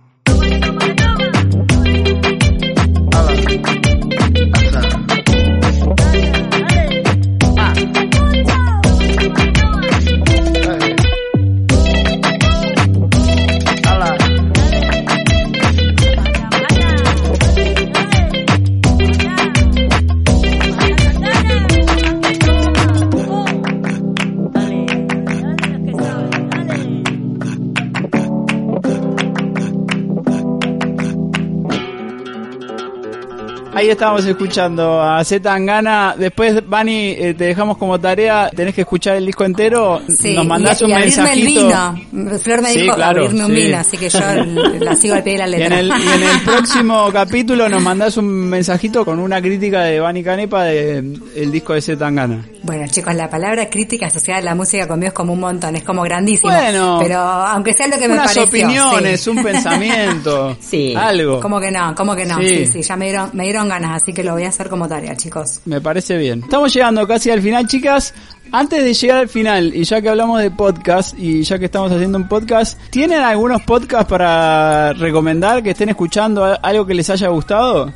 Ahí 33.81 33.89
estábamos 33.89 34.23
escuchando 34.27 35.01
a 35.01 35.23
Z 35.23 35.41
Tangana. 35.41 36.13
Después, 36.15 36.61
Vani, 36.69 37.15
eh, 37.17 37.33
te 37.35 37.45
dejamos 37.45 37.79
como 37.79 37.99
tarea, 37.99 38.51
tenés 38.55 38.75
que 38.75 38.81
escuchar 38.81 39.15
el 39.15 39.25
disco 39.25 39.43
entero. 39.43 39.99
Sí, 40.07 40.35
Nos 40.35 40.45
mandás 40.45 40.79
y, 40.81 40.85
un 40.85 40.91
y 40.91 40.93
mensajito. 40.93 41.33
el 41.33 41.45
vino. 41.47 42.37
Flor 42.37 42.61
me 42.61 42.69
Sí, 42.73 42.81
dijo 42.81 42.93
claro, 42.95 43.23
abrirme 43.23 43.45
un 43.45 43.55
sí. 43.55 43.61
vino, 43.63 43.77
así 43.77 43.97
que 43.97 44.07
yo 44.09 44.19
la 44.79 44.95
sigo 44.95 45.15
al 45.15 45.23
pie 45.23 45.33
de 45.33 45.39
la 45.39 45.47
Y 45.47 45.51
letra. 45.51 45.65
en, 45.67 45.73
el, 45.79 45.87
y 45.87 46.07
en 46.13 46.23
el 46.29 46.41
próximo 46.45 47.09
capítulo 47.11 47.67
nos 47.69 47.81
mandás 47.81 48.17
un 48.17 48.27
mensajito 48.27 49.03
con 49.03 49.17
una 49.17 49.41
crítica 49.41 49.81
de 49.81 49.99
Vani 49.99 50.23
Canepa 50.23 50.65
de 50.65 50.97
el 51.35 51.51
disco 51.51 51.73
de 51.73 51.81
Z 51.81 51.97
Tangana. 51.97 52.45
Bueno, 52.63 52.85
chicos, 52.87 53.15
la 53.15 53.27
palabra 53.27 53.67
crítica 53.69 54.05
asociada 54.05 54.39
a 54.39 54.43
la 54.43 54.53
música 54.55 54.87
conmigo 54.87 55.07
es 55.07 55.13
como 55.13 55.33
un 55.33 55.39
montón, 55.39 55.75
es 55.75 55.83
como 55.83 56.03
grandísimo. 56.03 56.53
Bueno. 56.53 56.99
pero 57.01 57.17
aunque 57.19 57.73
sea 57.73 57.87
lo 57.87 57.97
que 57.97 58.07
me 58.07 58.13
Unas 58.13 58.35
pareció. 58.35 58.43
opiniones, 58.43 59.21
sí. 59.21 59.29
un 59.29 59.43
pensamiento. 59.43 60.57
Sí. 60.61 60.93
Algo. 60.95 61.39
¿Cómo 61.41 61.59
que 61.59 61.71
no? 61.71 61.93
¿Cómo 61.95 62.15
que 62.15 62.25
no? 62.25 62.37
Sí. 62.37 62.65
Sí, 62.65 62.65
sí, 62.67 62.81
ya 62.83 62.95
me 62.95 63.05
dieron, 63.05 63.29
me 63.33 63.43
dieron 63.45 63.67
ganas, 63.67 64.01
así 64.01 64.13
que 64.13 64.23
lo 64.23 64.33
voy 64.33 64.43
a 64.43 64.49
hacer 64.49 64.69
como 64.69 64.87
tarea, 64.87 65.15
chicos. 65.17 65.61
Me 65.65 65.81
parece 65.81 66.17
bien. 66.17 66.41
Estamos 66.43 66.73
llegando 66.73 67.07
casi 67.07 67.31
al 67.31 67.41
final, 67.41 67.67
chicas. 67.67 68.13
Antes 68.51 68.83
de 68.83 68.93
llegar 68.93 69.17
al 69.17 69.29
final, 69.29 69.73
y 69.75 69.83
ya 69.83 70.01
que 70.01 70.09
hablamos 70.09 70.39
de 70.41 70.51
podcast, 70.51 71.17
y 71.17 71.41
ya 71.43 71.57
que 71.57 71.65
estamos 71.65 71.91
haciendo 71.91 72.17
un 72.17 72.27
podcast, 72.27 72.79
¿tienen 72.89 73.21
algunos 73.21 73.61
podcasts 73.63 74.07
para 74.09 74.93
recomendar 74.93 75.63
que 75.63 75.71
estén 75.71 75.89
escuchando 75.89 76.57
algo 76.61 76.85
que 76.85 76.93
les 76.93 77.09
haya 77.09 77.29
gustado 77.29 77.91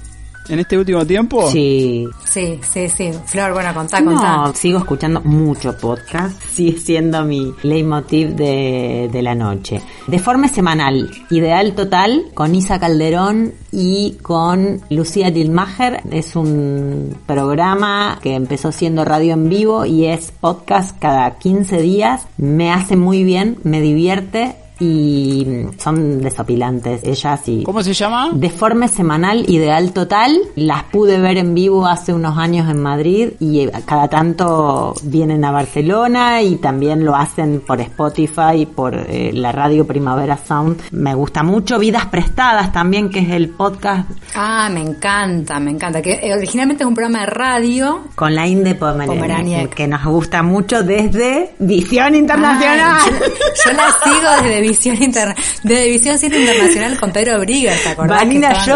en 0.49 0.59
este 0.59 0.77
último 0.77 1.05
tiempo? 1.05 1.49
Sí. 1.49 2.07
Sí, 2.29 2.59
sí, 2.61 2.89
sí. 2.89 3.11
Flor, 3.25 3.53
bueno, 3.53 3.73
contá, 3.73 4.03
contá. 4.03 4.37
No, 4.37 4.53
sigo 4.53 4.79
escuchando 4.79 5.21
mucho 5.21 5.77
podcast. 5.77 6.41
Sigue 6.55 6.77
siendo 6.79 7.23
mi 7.23 7.53
leitmotiv 7.63 8.35
de, 8.35 9.09
de 9.11 9.21
la 9.21 9.35
noche. 9.35 9.81
De 10.07 10.19
forma 10.19 10.47
semanal, 10.47 11.09
Ideal 11.29 11.73
Total, 11.73 12.25
con 12.33 12.55
Isa 12.55 12.79
Calderón 12.79 13.53
y 13.71 14.17
con 14.21 14.81
Lucía 14.89 15.31
Dilmacher. 15.31 16.01
Es 16.11 16.35
un 16.35 17.17
programa 17.25 18.19
que 18.21 18.35
empezó 18.35 18.71
siendo 18.71 19.05
radio 19.05 19.33
en 19.33 19.49
vivo 19.49 19.85
y 19.85 20.05
es 20.05 20.31
podcast 20.31 20.97
cada 20.99 21.37
15 21.37 21.81
días. 21.81 22.27
Me 22.37 22.71
hace 22.71 22.95
muy 22.95 23.23
bien, 23.23 23.57
me 23.63 23.81
divierte 23.81 24.55
y 24.79 25.45
son 25.77 26.21
desopilantes 26.21 27.01
ellas 27.03 27.41
y 27.47 27.63
¿Cómo 27.63 27.81
se 27.83 27.93
llama? 27.93 28.29
Deforme 28.33 28.87
semanal 28.87 29.49
ideal 29.49 29.91
total. 29.93 30.37
Las 30.55 30.83
pude 30.83 31.19
ver 31.19 31.37
en 31.37 31.53
vivo 31.53 31.85
hace 31.85 32.13
unos 32.13 32.37
años 32.37 32.69
en 32.69 32.81
Madrid 32.81 33.29
y 33.39 33.61
eh, 33.61 33.71
cada 33.85 34.07
tanto 34.07 34.93
vienen 35.03 35.45
a 35.45 35.51
Barcelona 35.51 36.41
y 36.41 36.55
también 36.57 37.05
lo 37.05 37.15
hacen 37.15 37.61
por 37.65 37.79
Spotify, 37.81 38.65
por 38.65 38.95
eh, 38.95 39.31
la 39.33 39.51
radio 39.51 39.85
Primavera 39.85 40.37
Sound. 40.37 40.81
Me 40.91 41.13
gusta 41.15 41.43
mucho. 41.43 41.79
Vidas 41.79 42.05
Prestadas 42.07 42.71
también, 42.71 43.09
que 43.09 43.19
es 43.19 43.29
el 43.29 43.49
podcast 43.49 44.09
Ah, 44.35 44.69
me 44.71 44.81
encanta, 44.81 45.59
me 45.59 45.71
encanta. 45.71 46.01
Que 46.01 46.13
eh, 46.13 46.33
originalmente 46.35 46.83
es 46.83 46.87
un 46.87 46.95
programa 46.95 47.19
de 47.21 47.25
radio. 47.27 48.01
con 48.15 48.35
la 48.35 48.47
Inde 48.47 48.75
Pomeraniec, 48.75 49.07
Pomeraniec. 49.15 49.73
que 49.73 49.87
nos 49.87 50.03
gusta 50.05 50.43
mucho 50.43 50.83
desde 50.83 51.55
Visión 51.59 52.15
Internacional. 52.15 52.97
Ay, 53.01 53.11
yo, 53.11 53.25
yo 53.65 53.77
la 53.77 53.87
sigo 54.03 54.43
desde 54.43 54.61
Visión 54.67 55.01
Interna 55.01 55.35
desde 55.63 55.89
Visión 55.89 56.17
Cine 56.17 56.39
Internacional 56.39 56.99
con 56.99 57.11
Pedro 57.11 57.39
Brigger, 57.39 57.77
¿te 57.81 57.89
acordás? 57.89 58.19
Vanina, 58.19 58.65
yo, 58.65 58.75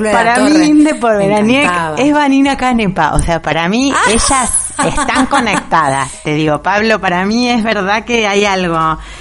de 0.00 0.10
para 0.10 0.38
mí 0.40 0.84
Pomeraniec 1.00 1.64
encantaba. 1.64 1.96
es 1.96 2.12
Vanina 2.12 2.56
Canepa, 2.56 3.14
o 3.14 3.18
sea, 3.20 3.40
para 3.40 3.68
mí 3.68 3.92
ellas 4.08 4.69
están 4.86 5.26
conectadas. 5.26 6.10
Te 6.24 6.34
digo, 6.34 6.62
Pablo, 6.62 7.00
para 7.00 7.24
mí 7.24 7.48
es 7.48 7.62
verdad 7.62 8.04
que 8.04 8.26
hay 8.26 8.44
algo. 8.44 8.76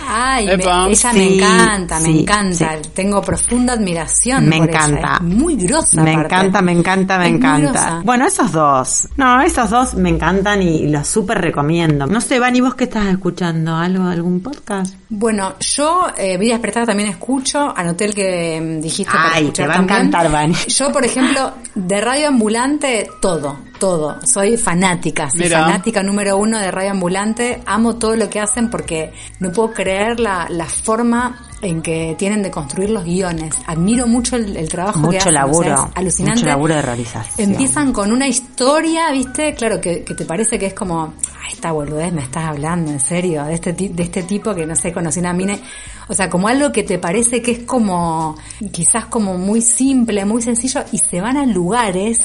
Ay, 0.08 0.48
me- 0.58 0.96
Sí, 0.96 1.08
me 1.14 1.36
encanta, 1.36 2.00
me 2.00 2.06
sí, 2.06 2.20
encanta. 2.22 2.72
Tengo 2.94 3.22
profunda 3.22 3.74
admiración. 3.74 4.48
Me 4.48 4.58
por 4.58 4.70
ella. 4.70 4.78
encanta. 4.86 5.14
Es 5.16 5.22
muy 5.22 5.56
grosa. 5.56 6.02
Me 6.02 6.12
aparte. 6.12 6.36
encanta, 6.36 6.62
me 6.62 6.72
encanta, 6.72 7.18
me 7.18 7.28
Es 7.28 7.34
encanta. 7.36 8.02
Bueno, 8.04 8.26
esos 8.26 8.52
dos. 8.52 9.08
No, 9.18 9.42
esos 9.42 9.70
dos 9.70 9.94
me 9.96 10.10
encantan 10.10 10.62
y 10.62 10.88
los 10.88 11.08
súper 11.08 11.40
recomiendo. 11.40 12.06
No 12.08 12.22
sé, 12.22 12.40
Vani, 12.40 12.62
¿vos 12.62 12.76
qué 12.76 12.86
estás 12.86 13.08
escuchando? 13.08 13.76
¿Algo, 13.76 14.06
algún 14.08 14.42
podcast? 14.42 14.96
Bueno, 15.10 15.56
yo 15.60 16.08
eh, 16.18 16.38
Prestadas 16.60 16.88
también 16.88 17.10
escucho, 17.10 17.74
anoté 17.76 18.06
el 18.06 18.14
que 18.14 18.60
mm, 18.62 18.82
dijiste 18.82 19.12
para 19.12 19.34
Ay, 19.36 19.44
escuchar 19.46 19.66
te 19.66 19.70
va 19.70 19.76
a 19.80 19.84
encantar, 19.84 20.32
Vani. 20.32 20.56
Yo, 20.68 20.92
por 20.92 21.06
ejemplo, 21.06 21.54
de 21.76 22.02
Radio 22.02 22.28
Ambulante, 22.28 23.08
todo, 23.22 23.58
todo. 23.80 24.18
Soy 24.26 24.58
fanática, 24.58 25.30
soy 25.32 25.42
Mira. 25.44 25.62
fanática 25.64 26.04
número 26.04 26.38
uno 26.38 26.60
de 26.60 26.70
Radio 26.70 26.92
Ambulante. 26.92 27.62
Amo 27.66 27.96
todo 27.96 28.16
lo 28.16 28.30
que 28.30 28.40
hacen 28.40 28.70
porque 28.70 29.12
no 29.40 29.52
puedo 29.52 29.74
creer 29.74 30.20
la, 30.20 30.46
la 30.50 30.66
forma 30.66 31.46
en 31.62 31.82
que 31.82 32.16
tienen 32.18 32.42
de 32.44 32.52
construir 32.52 32.90
los 32.92 33.04
guiones. 33.04 33.54
Admiro 33.68 34.08
mucho 34.08 34.36
el, 34.36 34.56
el 34.56 34.70
trabajo 34.70 35.00
que 35.02 35.06
Mucho 35.08 35.18
hacen. 35.18 35.30
o 35.30 35.32
sea, 35.34 35.42
laburo. 35.42 35.74
es 35.92 35.98
alucinante. 35.98 36.40
Mucho 36.40 36.48
laburo 36.48 36.76
de 36.76 36.82
realización. 36.82 37.50
Empiezan 37.52 37.92
con 37.94 38.12
una 38.12 38.28
historia, 38.28 39.12
¿viste? 39.12 39.54
Claro, 39.56 39.82
que, 39.82 40.04
que 40.04 40.14
te 40.14 40.26
parece 40.26 40.58
que 40.60 40.68
es 40.68 40.74
como, 40.74 41.14
ay, 41.44 41.54
esta 41.54 41.72
boludez 41.72 42.14
me 42.14 42.22
estás 42.22 42.46
hablando, 42.46 42.92
en 42.92 43.00
serio, 43.00 43.44
de 43.46 43.56
este, 43.56 43.74
ti- 43.74 43.90
de 43.90 44.04
este 44.04 44.24
tipo 44.24 44.54
que 44.56 44.66
no 44.66 44.76
sé, 44.76 44.94
conocí 44.94 45.20
una 45.20 45.34
mine. 45.34 45.60
O 46.08 46.14
sea, 46.14 46.30
como 46.30 46.48
algo 46.48 46.72
que 46.72 46.84
te 46.84 46.98
parece 46.98 47.42
que 47.42 47.52
es 47.52 47.60
como, 47.60 48.36
quizás 48.72 49.06
como 49.06 49.38
muy 49.38 49.62
simple, 49.62 50.24
muy 50.26 50.42
sencillo, 50.42 50.84
y 50.92 50.98
se 50.98 51.20
van 51.22 51.36
a 51.38 51.46
lugares 51.46 52.20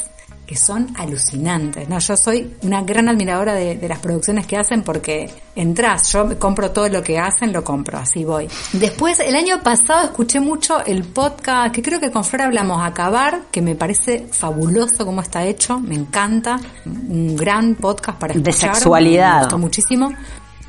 que 0.47 0.57
son 0.57 0.89
alucinantes. 0.97 1.89
No, 1.89 1.99
yo 1.99 2.17
soy 2.17 2.55
una 2.63 2.83
gran 2.83 3.09
admiradora 3.09 3.55
de, 3.55 3.77
de 3.77 3.89
las 3.89 3.99
producciones 3.99 4.47
que 4.47 4.57
hacen 4.57 4.83
porque 4.83 5.31
entras, 5.57 6.13
yo 6.13 6.39
compro 6.39 6.71
todo 6.71 6.89
lo 6.89 7.03
que 7.03 7.19
hacen, 7.19 7.53
lo 7.53 7.65
compro, 7.65 7.99
así 7.99 8.25
voy. 8.25 8.49
Después, 8.73 9.21
el 9.21 9.35
año 9.37 9.63
pasado 9.63 10.05
escuché 10.05 10.41
mucho 10.41 10.85
el 10.85 11.05
podcast, 11.05 11.75
que 11.75 11.81
creo 11.83 11.99
que 11.99 12.11
con 12.11 12.25
Flor 12.25 12.43
hablamos, 12.43 12.83
Acabar, 12.83 13.43
que 13.51 13.63
me 13.63 13.75
parece 13.75 14.27
fabuloso 14.31 15.07
cómo 15.07 15.23
está 15.23 15.45
hecho, 15.45 15.81
me 15.81 15.95
encanta, 15.95 16.61
un 16.85 17.35
gran 17.37 17.75
podcast 17.77 18.19
para 18.19 18.35
De 18.35 18.51
escuchar. 18.51 18.75
sexualidad. 18.75 19.35
Me 19.35 19.41
gustó 19.41 19.59
muchísimo. 19.59 20.13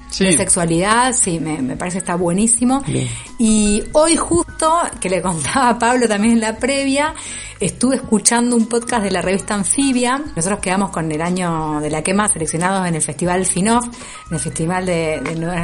Sí. 0.09 0.23
De 0.23 0.37
sexualidad, 0.37 1.11
sí, 1.13 1.41
me, 1.41 1.61
me 1.61 1.75
parece 1.75 1.95
que 1.95 1.99
está 2.03 2.15
buenísimo. 2.15 2.81
Bien. 2.87 3.09
Y 3.37 3.83
hoy 3.93 4.15
justo, 4.15 4.79
que 4.99 5.09
le 5.09 5.21
contaba 5.21 5.69
a 5.69 5.79
Pablo 5.79 6.07
también 6.07 6.33
en 6.33 6.41
la 6.41 6.57
previa, 6.57 7.13
estuve 7.59 7.95
escuchando 7.95 8.55
un 8.55 8.67
podcast 8.67 9.03
de 9.03 9.11
la 9.11 9.21
revista 9.21 9.55
Anfibia. 9.55 10.21
Nosotros 10.35 10.59
quedamos 10.59 10.91
con 10.91 11.11
el 11.11 11.21
año 11.21 11.79
de 11.81 11.89
la 11.89 12.01
quema 12.01 12.27
seleccionados 12.27 12.87
en 12.87 12.95
el 12.95 13.01
Festival 13.01 13.45
FINOF, 13.45 13.85
en 13.85 14.33
el 14.33 14.39
Festival 14.39 14.85
de, 14.85 15.21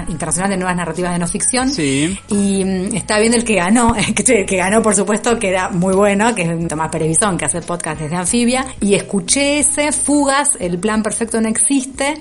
Internacional 0.09 0.49
de 0.49 0.57
Nuevas 0.57 0.75
Narrativas 0.75 1.13
de 1.13 1.19
No 1.19 1.27
Ficción. 1.27 1.69
Sí. 1.69 2.17
Y 2.27 2.63
mm, 2.65 2.95
está 2.95 3.19
bien 3.19 3.33
el 3.33 3.43
que 3.45 3.55
ganó, 3.55 3.95
que, 4.15 4.45
que 4.45 4.57
ganó 4.57 4.81
por 4.81 4.95
supuesto 4.95 5.39
que 5.39 5.49
era 5.49 5.69
muy 5.69 5.93
bueno, 5.93 6.35
que 6.35 6.43
es 6.43 6.67
Tomás 6.67 6.89
Perevizón, 6.89 7.37
que 7.37 7.45
hace 7.45 7.61
podcast 7.61 8.01
desde 8.01 8.15
Anfibia. 8.15 8.65
Y 8.81 8.95
escuché 8.95 9.59
ese, 9.59 9.91
Fugas, 9.91 10.57
el 10.59 10.77
plan 10.77 11.03
perfecto 11.03 11.39
no 11.39 11.47
existe, 11.47 12.15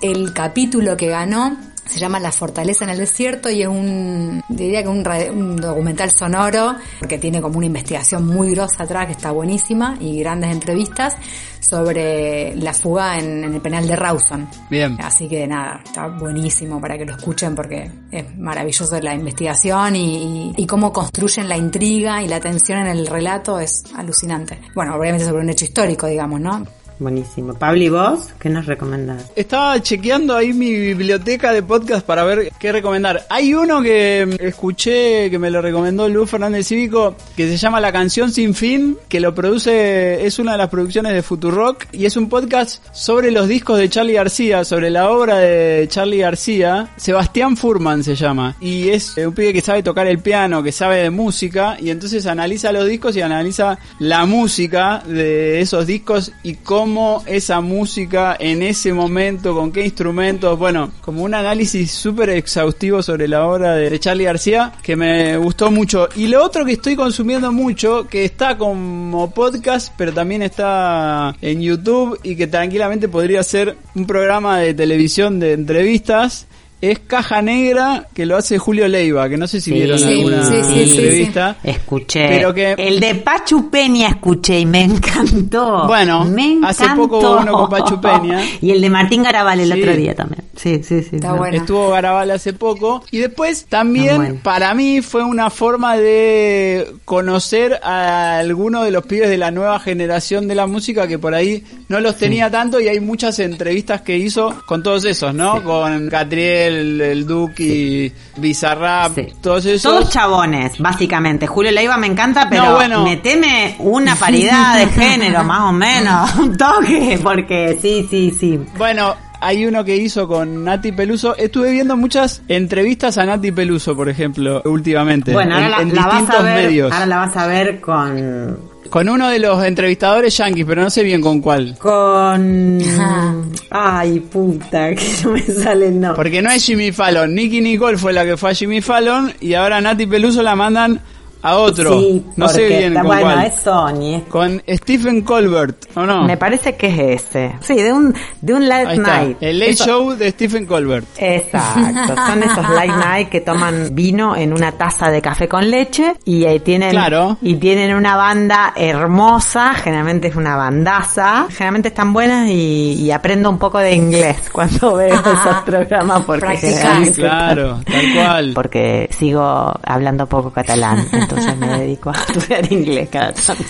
el 0.00 0.32
capítulo 0.32 0.96
que 0.96 1.08
ganó 1.08 1.73
Se 1.86 1.98
llama 2.00 2.18
La 2.18 2.32
Fortaleza 2.32 2.84
en 2.84 2.90
el 2.90 2.98
Desierto 2.98 3.50
y 3.50 3.62
es 3.62 3.68
un, 3.68 4.42
diría 4.48 4.82
que 4.82 4.88
un, 4.88 5.06
un 5.06 5.56
documental 5.56 6.10
sonoro, 6.10 6.76
porque 6.98 7.18
tiene 7.18 7.40
como 7.42 7.58
una 7.58 7.66
investigación 7.66 8.26
muy 8.26 8.50
grosa 8.52 8.84
atrás 8.84 9.06
que 9.06 9.12
está 9.12 9.30
buenísima 9.32 9.96
y 10.00 10.18
grandes 10.20 10.50
entrevistas 10.50 11.14
sobre 11.60 12.54
la 12.56 12.72
fuga 12.74 13.18
en, 13.18 13.44
en 13.44 13.54
el 13.54 13.60
penal 13.60 13.86
de 13.86 13.96
Rawson. 13.96 14.48
Bien. 14.70 14.96
Así 15.02 15.28
que 15.28 15.46
nada, 15.46 15.80
está 15.84 16.08
buenísimo 16.08 16.80
para 16.80 16.96
que 16.96 17.04
lo 17.04 17.16
escuchen 17.16 17.54
porque 17.54 17.90
es 18.10 18.36
maravilloso 18.38 18.98
la 19.00 19.14
investigación 19.14 19.96
y, 19.96 20.52
y- 20.56 20.62
y 20.62 20.66
cómo 20.66 20.92
construyen 20.92 21.48
la 21.48 21.56
intriga 21.56 22.22
y 22.22 22.28
la 22.28 22.40
tensión 22.40 22.78
en 22.80 22.86
el 22.88 23.06
relato 23.06 23.58
es 23.58 23.82
alucinante. 23.96 24.58
Bueno, 24.74 24.94
obviamente 24.96 25.24
sobre 25.26 25.42
un 25.42 25.50
hecho 25.50 25.64
histórico, 25.64 26.06
digamos, 26.06 26.40
¿no? 26.40 26.64
Buenísimo. 26.98 27.54
Pablo, 27.54 27.82
¿y 27.82 27.88
vos? 27.88 28.28
¿Qué 28.38 28.48
nos 28.48 28.66
recomendás? 28.66 29.32
Estaba 29.34 29.82
chequeando 29.82 30.36
ahí 30.36 30.52
mi 30.52 30.72
biblioteca 30.72 31.52
de 31.52 31.62
podcast 31.62 32.06
para 32.06 32.22
ver 32.22 32.52
qué 32.60 32.70
recomendar. 32.70 33.26
Hay 33.30 33.52
uno 33.52 33.82
que 33.82 34.36
escuché, 34.40 35.28
que 35.28 35.38
me 35.38 35.50
lo 35.50 35.60
recomendó 35.60 36.08
Luz 36.08 36.30
Fernández 36.30 36.68
Cívico, 36.68 37.16
que 37.36 37.48
se 37.48 37.56
llama 37.56 37.80
La 37.80 37.92
Canción 37.92 38.30
Sin 38.30 38.54
Fin, 38.54 38.96
que 39.08 39.18
lo 39.18 39.34
produce, 39.34 40.24
es 40.24 40.38
una 40.38 40.52
de 40.52 40.58
las 40.58 40.68
producciones 40.68 41.14
de 41.14 41.22
Futurock, 41.22 41.86
y 41.90 42.06
es 42.06 42.16
un 42.16 42.28
podcast 42.28 42.84
sobre 42.92 43.32
los 43.32 43.48
discos 43.48 43.78
de 43.78 43.88
Charlie 43.88 44.14
García, 44.14 44.64
sobre 44.64 44.88
la 44.90 45.10
obra 45.10 45.38
de 45.38 45.86
Charlie 45.88 46.18
García. 46.18 46.90
Sebastián 46.96 47.56
Furman 47.56 48.04
se 48.04 48.14
llama, 48.14 48.56
y 48.60 48.90
es 48.90 49.16
un 49.16 49.34
pibe 49.34 49.52
que 49.52 49.60
sabe 49.60 49.82
tocar 49.82 50.06
el 50.06 50.20
piano, 50.20 50.62
que 50.62 50.70
sabe 50.70 50.98
de 50.98 51.10
música, 51.10 51.76
y 51.80 51.90
entonces 51.90 52.24
analiza 52.26 52.70
los 52.70 52.86
discos 52.86 53.16
y 53.16 53.20
analiza 53.20 53.78
la 53.98 54.26
música 54.26 55.02
de 55.04 55.60
esos 55.60 55.88
discos 55.88 56.30
y 56.44 56.54
cómo 56.54 56.84
esa 57.26 57.60
música 57.60 58.36
en 58.38 58.62
ese 58.62 58.92
momento, 58.92 59.54
con 59.54 59.72
qué 59.72 59.84
instrumentos, 59.84 60.58
bueno, 60.58 60.92
como 61.00 61.22
un 61.22 61.34
análisis 61.34 61.90
súper 61.90 62.30
exhaustivo 62.30 63.02
sobre 63.02 63.26
la 63.26 63.46
obra 63.46 63.74
de 63.74 63.98
Charlie 63.98 64.24
García 64.24 64.72
que 64.82 64.96
me 64.96 65.36
gustó 65.36 65.70
mucho. 65.70 66.08
Y 66.16 66.28
lo 66.28 66.44
otro 66.44 66.64
que 66.64 66.72
estoy 66.72 66.96
consumiendo 66.96 67.52
mucho, 67.52 68.06
que 68.08 68.24
está 68.24 68.56
como 68.56 69.30
podcast, 69.30 69.92
pero 69.96 70.12
también 70.12 70.42
está 70.42 71.34
en 71.40 71.60
YouTube 71.60 72.18
y 72.22 72.36
que 72.36 72.46
tranquilamente 72.46 73.08
podría 73.08 73.42
ser 73.42 73.76
un 73.94 74.06
programa 74.06 74.58
de 74.58 74.74
televisión 74.74 75.40
de 75.40 75.52
entrevistas. 75.52 76.46
Es 76.90 76.98
Caja 77.00 77.40
Negra, 77.42 78.06
que 78.14 78.26
lo 78.26 78.36
hace 78.36 78.58
Julio 78.58 78.86
Leiva, 78.88 79.28
que 79.28 79.36
no 79.36 79.46
sé 79.46 79.60
si 79.60 79.72
vieron 79.72 79.98
Sí, 79.98 80.04
alguna 80.04 80.44
sí, 80.44 80.54
sí, 80.62 80.84
sí, 80.86 80.90
entrevista. 80.96 81.56
Escuché. 81.62 82.28
Pero 82.28 82.52
que- 82.54 82.72
El 82.78 83.00
de 83.00 83.14
Pachu 83.16 83.70
Peña 83.70 84.08
escuché 84.08 84.60
y 84.60 84.66
me 84.66 84.82
encantó. 84.84 85.86
Bueno, 85.86 86.24
me 86.24 86.52
encantó. 86.52 86.84
hace 86.84 86.94
poco 86.96 87.18
hubo 87.18 87.38
uno 87.40 87.52
con 87.52 87.68
Pachu 87.70 88.00
Peña. 88.00 88.40
Y 88.60 88.70
el 88.70 88.80
de 88.80 88.90
Martín 88.90 89.22
Garabal 89.22 89.60
el 89.60 89.72
Sí. 89.72 89.80
otro 89.80 89.96
día 89.96 90.14
también. 90.14 90.44
Sí, 90.56 90.82
sí, 90.84 91.02
sí. 91.02 91.16
Está 91.16 91.28
no. 91.28 91.36
bueno. 91.36 91.56
Estuvo 91.56 91.90
Garabal 91.90 92.30
hace 92.30 92.52
poco. 92.52 93.02
Y 93.10 93.18
después 93.18 93.66
también 93.68 94.16
bueno. 94.16 94.40
para 94.42 94.72
mí 94.74 95.00
fue 95.02 95.22
una 95.24 95.50
forma 95.50 95.96
de 95.96 96.86
conocer 97.04 97.80
a 97.82 98.38
algunos 98.38 98.84
de 98.84 98.90
los 98.90 99.04
pibes 99.06 99.28
de 99.28 99.38
la 99.38 99.50
nueva 99.50 99.78
generación 99.80 100.46
de 100.48 100.54
la 100.54 100.66
música 100.66 101.06
que 101.08 101.18
por 101.18 101.34
ahí 101.34 101.64
no 101.88 102.00
los 102.00 102.16
tenía 102.16 102.50
tanto 102.50 102.80
y 102.80 102.88
hay 102.88 103.00
muchas 103.00 103.38
entrevistas 103.38 104.02
que 104.02 104.16
hizo 104.16 104.54
con 104.66 104.82
todos 104.82 105.04
esos, 105.04 105.34
¿no? 105.34 105.62
Con 105.62 106.08
Catriel, 106.08 106.73
el 107.00 107.26
Duki, 107.26 108.12
Bizarrap, 108.36 109.14
Sí. 109.14 109.28
todos 109.40 109.64
esos. 109.66 109.82
Todos 109.82 110.10
chabones, 110.10 110.78
básicamente. 110.78 111.46
Julio 111.46 111.70
Leiva 111.72 111.96
me 111.96 112.06
encanta, 112.06 112.48
pero 112.48 112.64
No, 112.64 112.74
bueno. 112.74 113.02
meteme 113.04 113.76
una 113.78 114.14
paridad 114.16 114.78
de 114.78 114.86
género, 115.00 115.44
más 115.44 115.60
o 115.62 115.72
menos. 115.72 116.34
Un 116.38 116.56
toque, 116.56 117.18
porque 117.22 117.78
sí, 117.80 118.06
sí, 118.10 118.30
sí. 118.38 118.60
Bueno, 118.76 119.14
hay 119.40 119.66
uno 119.66 119.84
que 119.84 119.96
hizo 119.96 120.26
con 120.26 120.64
Nati 120.64 120.92
Peluso. 120.92 121.36
Estuve 121.36 121.70
viendo 121.72 121.96
muchas 121.96 122.42
entrevistas 122.48 123.18
a 123.18 123.24
Nati 123.26 123.52
Peluso, 123.52 123.94
por 123.94 124.08
ejemplo, 124.08 124.62
últimamente. 124.64 125.32
Bueno, 125.32 125.54
ahora 125.54 125.66
en, 125.66 125.70
la, 125.72 125.80
en 125.82 125.94
la 125.94 126.06
vas 126.06 126.30
a 126.30 126.42
ver, 126.42 126.66
medios. 126.66 126.92
ahora 126.92 127.06
la 127.06 127.16
vas 127.18 127.36
a 127.36 127.46
ver 127.46 127.80
con 127.80 128.73
Con 128.90 129.08
uno 129.08 129.28
de 129.28 129.38
los 129.38 129.64
entrevistadores 129.64 130.36
yankees, 130.36 130.64
pero 130.66 130.82
no 130.82 130.90
sé 130.90 131.02
bien 131.02 131.20
con 131.20 131.40
cuál. 131.40 131.76
con 131.78 132.78
ay 133.70 134.20
puta 134.20 134.90
que 134.94 135.10
no 135.24 135.32
me 135.32 135.42
sale 135.42 135.88
el 135.88 136.00
nombre. 136.00 136.16
Porque 136.16 136.42
no 136.42 136.50
es 136.50 136.64
Jimmy 136.64 136.92
Fallon. 136.92 137.34
Nicky 137.34 137.60
Nicole 137.60 137.98
fue 137.98 138.12
la 138.12 138.24
que 138.24 138.36
fue 138.36 138.50
a 138.50 138.54
Jimmy 138.54 138.80
Fallon 138.80 139.32
y 139.40 139.54
ahora 139.54 139.80
Nati 139.80 140.06
Peluso 140.06 140.42
la 140.42 140.54
mandan 140.54 141.00
a 141.44 141.56
otro. 141.58 141.98
Sí, 142.00 142.24
no 142.36 142.48
sé 142.48 142.66
bien 142.66 142.94
con 142.94 143.06
bueno, 143.06 143.22
cuál. 143.22 143.44
es 143.46 143.54
Sony. 143.56 144.22
Con 144.28 144.62
Stephen 144.68 145.20
Colbert, 145.22 145.86
¿o 145.94 146.02
no? 146.04 146.22
Me 146.24 146.36
parece 146.36 146.74
que 146.76 146.86
es 147.14 147.22
ese. 147.26 147.54
Sí, 147.60 147.74
de 147.74 147.92
un 147.92 148.14
de 148.40 148.54
un 148.54 148.68
late 148.68 148.88
Ahí 148.88 148.96
está. 148.98 149.16
night. 149.22 149.36
El 149.40 149.58
Late 149.58 149.70
Eso- 149.72 149.84
Show 149.86 150.10
de 150.16 150.30
Stephen 150.30 150.66
Colbert. 150.66 151.06
Exacto, 151.18 152.16
son 152.26 152.42
esos 152.42 152.68
late 152.70 152.88
night 152.98 153.28
que 153.28 153.40
toman 153.42 153.94
vino 153.94 154.34
en 154.36 154.52
una 154.52 154.72
taza 154.72 155.10
de 155.10 155.20
café 155.22 155.46
con 155.48 155.70
leche 155.70 156.14
y 156.24 156.44
eh, 156.44 156.60
tienen 156.60 156.90
Claro. 156.90 157.36
y 157.42 157.56
tienen 157.56 157.94
una 157.94 158.16
banda 158.16 158.72
hermosa, 158.76 159.74
generalmente 159.74 160.28
es 160.28 160.36
una 160.36 160.56
bandaza, 160.56 161.46
generalmente 161.50 161.88
están 161.88 162.12
buenas 162.12 162.48
y, 162.48 162.94
y 162.94 163.10
aprendo 163.10 163.50
un 163.50 163.58
poco 163.58 163.78
de 163.78 163.94
inglés 163.94 164.36
cuando 164.52 164.94
veo 164.94 165.14
esos 165.20 165.56
programas 165.66 166.22
porque. 166.22 166.56
Sí, 166.56 167.12
claro, 167.14 167.80
tal 167.84 168.14
cual. 168.14 168.52
porque 168.54 169.08
sigo 169.12 169.72
hablando 169.84 170.26
poco 170.26 170.50
catalán, 170.50 171.06
entonces 171.12 171.33
me 171.56 171.66
dedico 171.78 172.10
a 172.10 172.14
estudiar 172.14 172.72
inglés 172.72 173.08
cada 173.10 173.32
tanto. 173.32 173.64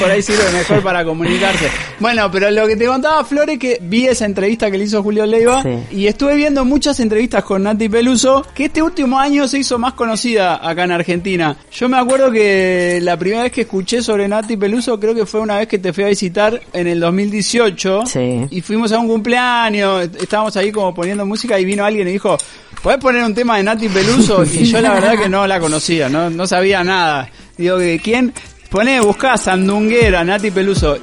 Por 0.00 0.10
ahí 0.10 0.22
sirve 0.22 0.42
mejor 0.52 0.82
para 0.82 1.04
comunicarse. 1.04 1.68
Bueno, 2.00 2.30
pero 2.30 2.50
lo 2.50 2.66
que 2.66 2.76
te 2.76 2.86
contaba 2.86 3.24
Flor 3.24 3.48
es 3.50 3.58
que 3.58 3.78
vi 3.80 4.06
esa 4.06 4.26
entrevista 4.26 4.70
que 4.70 4.78
le 4.78 4.84
hizo 4.84 5.02
Julio 5.02 5.24
Leiva 5.26 5.62
Sí. 5.62 5.96
y 5.96 6.06
estuve 6.06 6.36
viendo 6.36 6.64
muchas 6.64 7.00
entrevistas 7.00 7.42
con 7.44 7.62
Nati 7.62 7.88
Peluso 7.88 8.44
que 8.54 8.66
este 8.66 8.82
último 8.82 9.18
año 9.18 9.48
se 9.48 9.58
hizo 9.58 9.78
más 9.78 9.94
conocida 9.94 10.56
acá 10.66 10.84
en 10.84 10.92
Argentina. 10.92 11.56
Yo 11.72 11.88
me 11.88 11.96
acuerdo 11.98 12.30
que 12.30 12.98
la 13.02 13.16
primera 13.18 13.44
vez 13.44 13.52
que 13.52 13.62
escuché 13.62 14.02
sobre 14.02 14.28
Nati 14.28 14.56
Peluso 14.56 15.00
creo 15.00 15.14
que 15.14 15.24
fue 15.26 15.40
una 15.40 15.58
vez 15.58 15.66
que 15.68 15.78
te 15.78 15.92
fui 15.92 16.04
a 16.04 16.08
visitar 16.08 16.60
en 16.72 16.86
el 16.86 17.00
2018 17.00 18.04
Sí. 18.06 18.46
y 18.50 18.60
fuimos 18.60 18.92
a 18.92 18.98
un 18.98 19.08
cumpleaños, 19.08 20.08
estábamos 20.20 20.56
ahí 20.56 20.70
como 20.70 20.94
poniendo 20.94 21.24
música 21.24 21.58
y 21.58 21.64
vino 21.64 21.84
alguien 21.84 22.06
y 22.08 22.12
dijo, 22.12 22.36
¿podés 22.82 22.98
poner 22.98 23.22
un 23.24 23.34
tema 23.34 23.56
de 23.56 23.62
Nati 23.62 23.88
Peluso? 23.88 24.44
Y 24.56 24.64
yo 24.64 24.80
la 24.80 24.92
verdad 24.94 25.18
que 25.18 25.28
no 25.28 25.46
la 25.46 25.58
conocía, 25.60 26.08
no, 26.08 26.25
no 26.30 26.46
sabía 26.46 26.84
nada. 26.84 27.30
Digo, 27.56 27.78
¿de 27.78 27.98
quién? 27.98 28.32
Poné, 28.70 29.00
buscá 29.00 29.36
Sandunguera, 29.36 30.24
Nati 30.24 30.50
Peluso. 30.50 30.98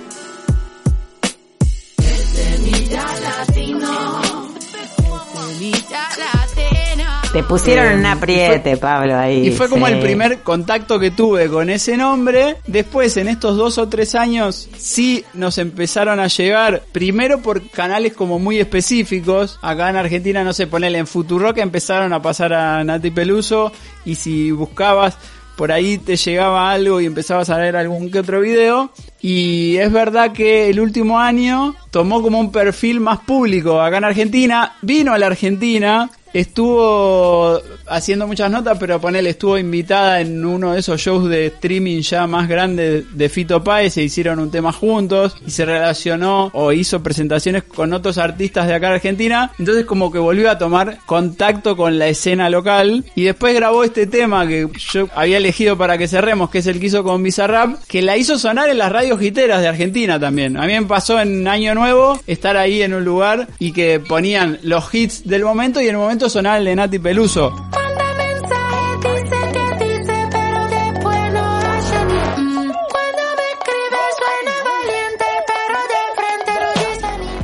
Te 7.34 7.42
pusieron 7.42 7.88
en 7.88 8.00
un 8.02 8.06
apriete, 8.06 8.78
Pablo, 8.78 9.18
ahí. 9.18 9.48
Y 9.48 9.52
fue 9.52 9.68
como 9.68 9.88
sí. 9.88 9.94
el 9.94 10.00
primer 10.02 10.44
contacto 10.44 11.00
que 11.00 11.10
tuve 11.10 11.50
con 11.50 11.72
ese 11.72 11.98
nombre. 11.98 12.58
Después, 12.68 13.18
en 13.18 13.28
estos 13.28 13.58
dos 13.58 13.80
o 13.80 13.90
tres 13.90 14.14
años, 14.14 14.70
sí 14.78 15.26
nos 15.34 15.58
empezaron 15.58 16.20
a 16.20 16.28
llegar, 16.28 16.84
primero 16.92 17.42
por 17.42 17.68
canales 17.72 18.14
como 18.14 18.38
muy 18.38 18.60
específicos. 18.60 19.58
Acá 19.64 19.90
en 19.90 19.96
Argentina, 19.96 20.44
no 20.44 20.54
sé, 20.54 20.68
ponele 20.68 21.00
en 21.00 21.08
Futurock 21.08 21.58
empezaron 21.58 22.14
a 22.14 22.22
pasar 22.22 22.54
a 22.54 22.84
Nati 22.84 23.10
Peluso. 23.10 23.72
Y 24.06 24.14
si 24.14 24.52
buscabas, 24.52 25.18
por 25.56 25.72
ahí 25.72 25.98
te 25.98 26.18
llegaba 26.18 26.72
algo 26.72 27.02
y 27.02 27.08
empezabas 27.08 27.50
a 27.50 27.58
ver 27.58 27.76
algún 27.76 28.12
que 28.12 28.20
otro 28.20 28.42
video. 28.42 28.92
Y 29.24 29.78
es 29.78 29.92
verdad 29.92 30.34
que 30.34 30.70
el 30.70 30.80
último 30.80 31.18
año 31.18 31.74
tomó 31.90 32.22
como 32.22 32.40
un 32.40 32.52
perfil 32.52 33.00
más 33.00 33.22
público 33.22 33.82
acá 33.82 33.98
en 33.98 34.04
Argentina. 34.04 34.76
Vino 34.84 35.14
a 35.14 35.18
la 35.18 35.26
Argentina 35.26 36.12
estuvo 36.34 37.60
haciendo 37.88 38.28
muchas 38.28 38.50
notas, 38.50 38.78
pero 38.80 39.00
ponele, 39.00 39.32
estuvo 39.32 39.58
invitada 39.58 40.22
en 40.22 40.44
uno 40.44 40.74
de 40.74 40.80
esos 40.80 41.00
shows 41.00 41.30
de 41.30 41.48
streaming 41.48 42.02
ya 42.02 42.28
más 42.28 42.48
grandes 42.48 43.06
de 43.16 43.30
Fito 43.30 43.64
Páez, 43.64 43.94
se 43.94 44.04
hicieron 44.04 44.40
un 44.40 44.52
tema 44.52 44.72
juntos 44.72 45.36
y 45.46 45.52
se 45.52 45.66
relacionó 45.66 46.50
o 46.54 46.72
hizo 46.72 47.04
presentaciones 47.04 47.64
con 47.64 47.94
otros 47.94 48.18
artistas 48.18 48.68
de 48.68 48.74
acá 48.74 48.90
de 48.90 48.96
Argentina, 48.96 49.52
entonces 49.60 49.86
como 49.86 50.12
que 50.12 50.20
volvió 50.20 50.50
a 50.50 50.58
tomar 50.58 50.98
contacto 51.06 51.78
con 51.78 52.00
la 52.00 52.08
escena 52.08 52.50
local 52.50 53.06
y 53.16 53.24
después 53.24 53.54
grabó 53.54 53.84
este 53.84 54.08
tema 54.08 54.48
que 54.48 54.68
yo 54.92 55.08
había 55.16 55.38
elegido 55.38 55.78
para 55.78 55.98
que 55.98 56.08
cerremos, 56.08 56.50
que 56.50 56.60
es 56.60 56.68
el 56.68 56.80
que 56.80 56.88
hizo 56.88 57.04
con 57.04 57.22
Bizarrap, 57.22 57.84
que 57.88 58.02
la 58.02 58.18
hizo 58.18 58.38
sonar 58.38 58.70
en 58.70 58.78
las 58.78 58.92
radios 58.92 59.20
giteras 59.20 59.62
de 59.62 59.68
Argentina 59.68 60.20
también. 60.20 60.58
A 60.58 60.66
mí 60.66 60.74
me 60.74 60.86
pasó 60.86 61.20
en 61.20 61.48
Año 61.48 61.76
Nuevo 61.76 62.20
estar 62.28 62.58
ahí 62.58 62.82
en 62.82 62.94
un 62.94 63.06
lugar 63.06 63.48
y 63.60 63.72
que 63.72 64.00
ponían 64.00 64.60
los 64.64 64.94
hits 64.94 65.28
del 65.28 65.44
momento 65.44 65.82
y 65.82 65.86
en 65.86 65.92
el 65.92 65.98
momento 65.98 66.22
sonaba 66.30 66.57
el 66.57 66.65
de 66.65 66.76
Nati 66.76 66.99
Peluso. 66.99 67.53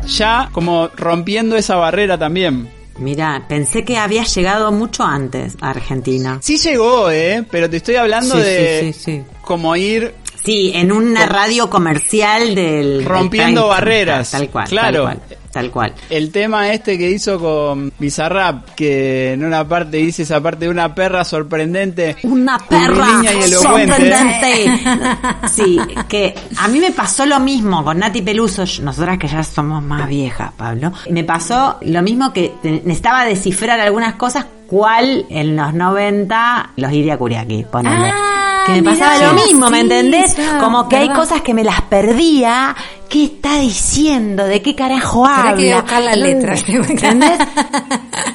Ya 0.07 0.49
como 0.51 0.89
rompiendo 0.95 1.55
esa 1.55 1.75
barrera 1.75 2.17
también. 2.17 2.69
Mira, 2.97 3.45
pensé 3.47 3.85
que 3.85 3.97
había 3.97 4.23
llegado 4.23 4.71
mucho 4.71 5.03
antes 5.03 5.55
a 5.61 5.69
Argentina. 5.69 6.39
Sí 6.41 6.57
llegó, 6.57 7.09
eh, 7.11 7.45
pero 7.49 7.69
te 7.69 7.77
estoy 7.77 7.95
hablando 7.95 8.35
Sí, 8.35 8.41
de 8.41 8.79
sí, 8.81 8.93
sí, 8.93 9.11
sí. 9.17 9.23
como 9.41 9.75
ir 9.75 10.13
Sí, 10.43 10.71
en 10.73 10.91
una 10.91 11.25
radio 11.25 11.69
comercial 11.69 12.55
del... 12.55 13.05
rompiendo 13.05 13.67
barreras. 13.67 14.31
Tal 14.31 14.49
cual. 14.49 14.67
Claro. 14.67 15.03
tal 15.05 15.17
cual. 15.19 15.38
Tal 15.51 15.71
cual. 15.71 15.93
El 16.09 16.31
tema 16.31 16.71
este 16.71 16.97
que 16.97 17.09
hizo 17.09 17.39
con 17.39 17.91
Bizarrap, 17.99 18.69
que 18.75 19.33
en 19.33 19.43
una 19.45 19.67
parte 19.67 19.97
dice 19.97 20.23
esa 20.23 20.41
parte 20.41 20.65
de 20.65 20.71
una 20.71 20.93
perra 20.93 21.23
sorprendente. 21.23 22.17
Una 22.23 22.57
perra 22.59 23.07
y 23.23 23.51
sorprendente. 23.51 24.71
Sí, 25.51 25.79
que 26.07 26.35
a 26.57 26.67
mí 26.67 26.79
me 26.79 26.91
pasó 26.91 27.25
lo 27.25 27.39
mismo 27.39 27.83
con 27.83 27.99
Nati 27.99 28.21
Peluso, 28.21 28.63
nosotras 28.81 29.17
que 29.17 29.27
ya 29.27 29.43
somos 29.43 29.81
más 29.83 30.07
viejas, 30.07 30.51
Pablo. 30.55 30.91
Me 31.09 31.23
pasó 31.23 31.77
lo 31.81 32.01
mismo 32.01 32.31
que 32.33 32.53
te- 32.61 32.71
necesitaba 32.85 33.25
descifrar 33.25 33.79
algunas 33.79 34.15
cosas, 34.15 34.45
cual 34.67 35.25
en 35.29 35.55
los 35.55 35.73
90 35.73 36.71
los 36.75 36.91
Iria 36.91 37.17
Kuriaki, 37.17 37.65
ponele. 37.71 38.11
Ah, 38.13 38.48
que 38.75 38.81
me 38.81 38.91
mirá, 38.93 39.05
pasaba 39.05 39.33
lo 39.33 39.39
sí, 39.39 39.45
mismo, 39.47 39.69
¿me 39.69 39.79
entendés? 39.81 40.35
ya, 40.37 40.57
Como 40.59 40.87
que 40.89 40.97
hay 40.97 41.09
cosas 41.09 41.41
que 41.41 41.53
me 41.53 41.63
las 41.63 41.81
perdía. 41.83 42.75
¿Qué 43.09 43.23
está 43.25 43.57
diciendo? 43.59 44.45
¿De 44.45 44.61
qué 44.61 44.75
carajo 44.75 45.25
habla? 45.25 45.55
que 45.55 45.73
buscar 45.73 46.01
la 46.03 46.15
letra. 46.15 46.55
¿Entendés? 46.67 47.39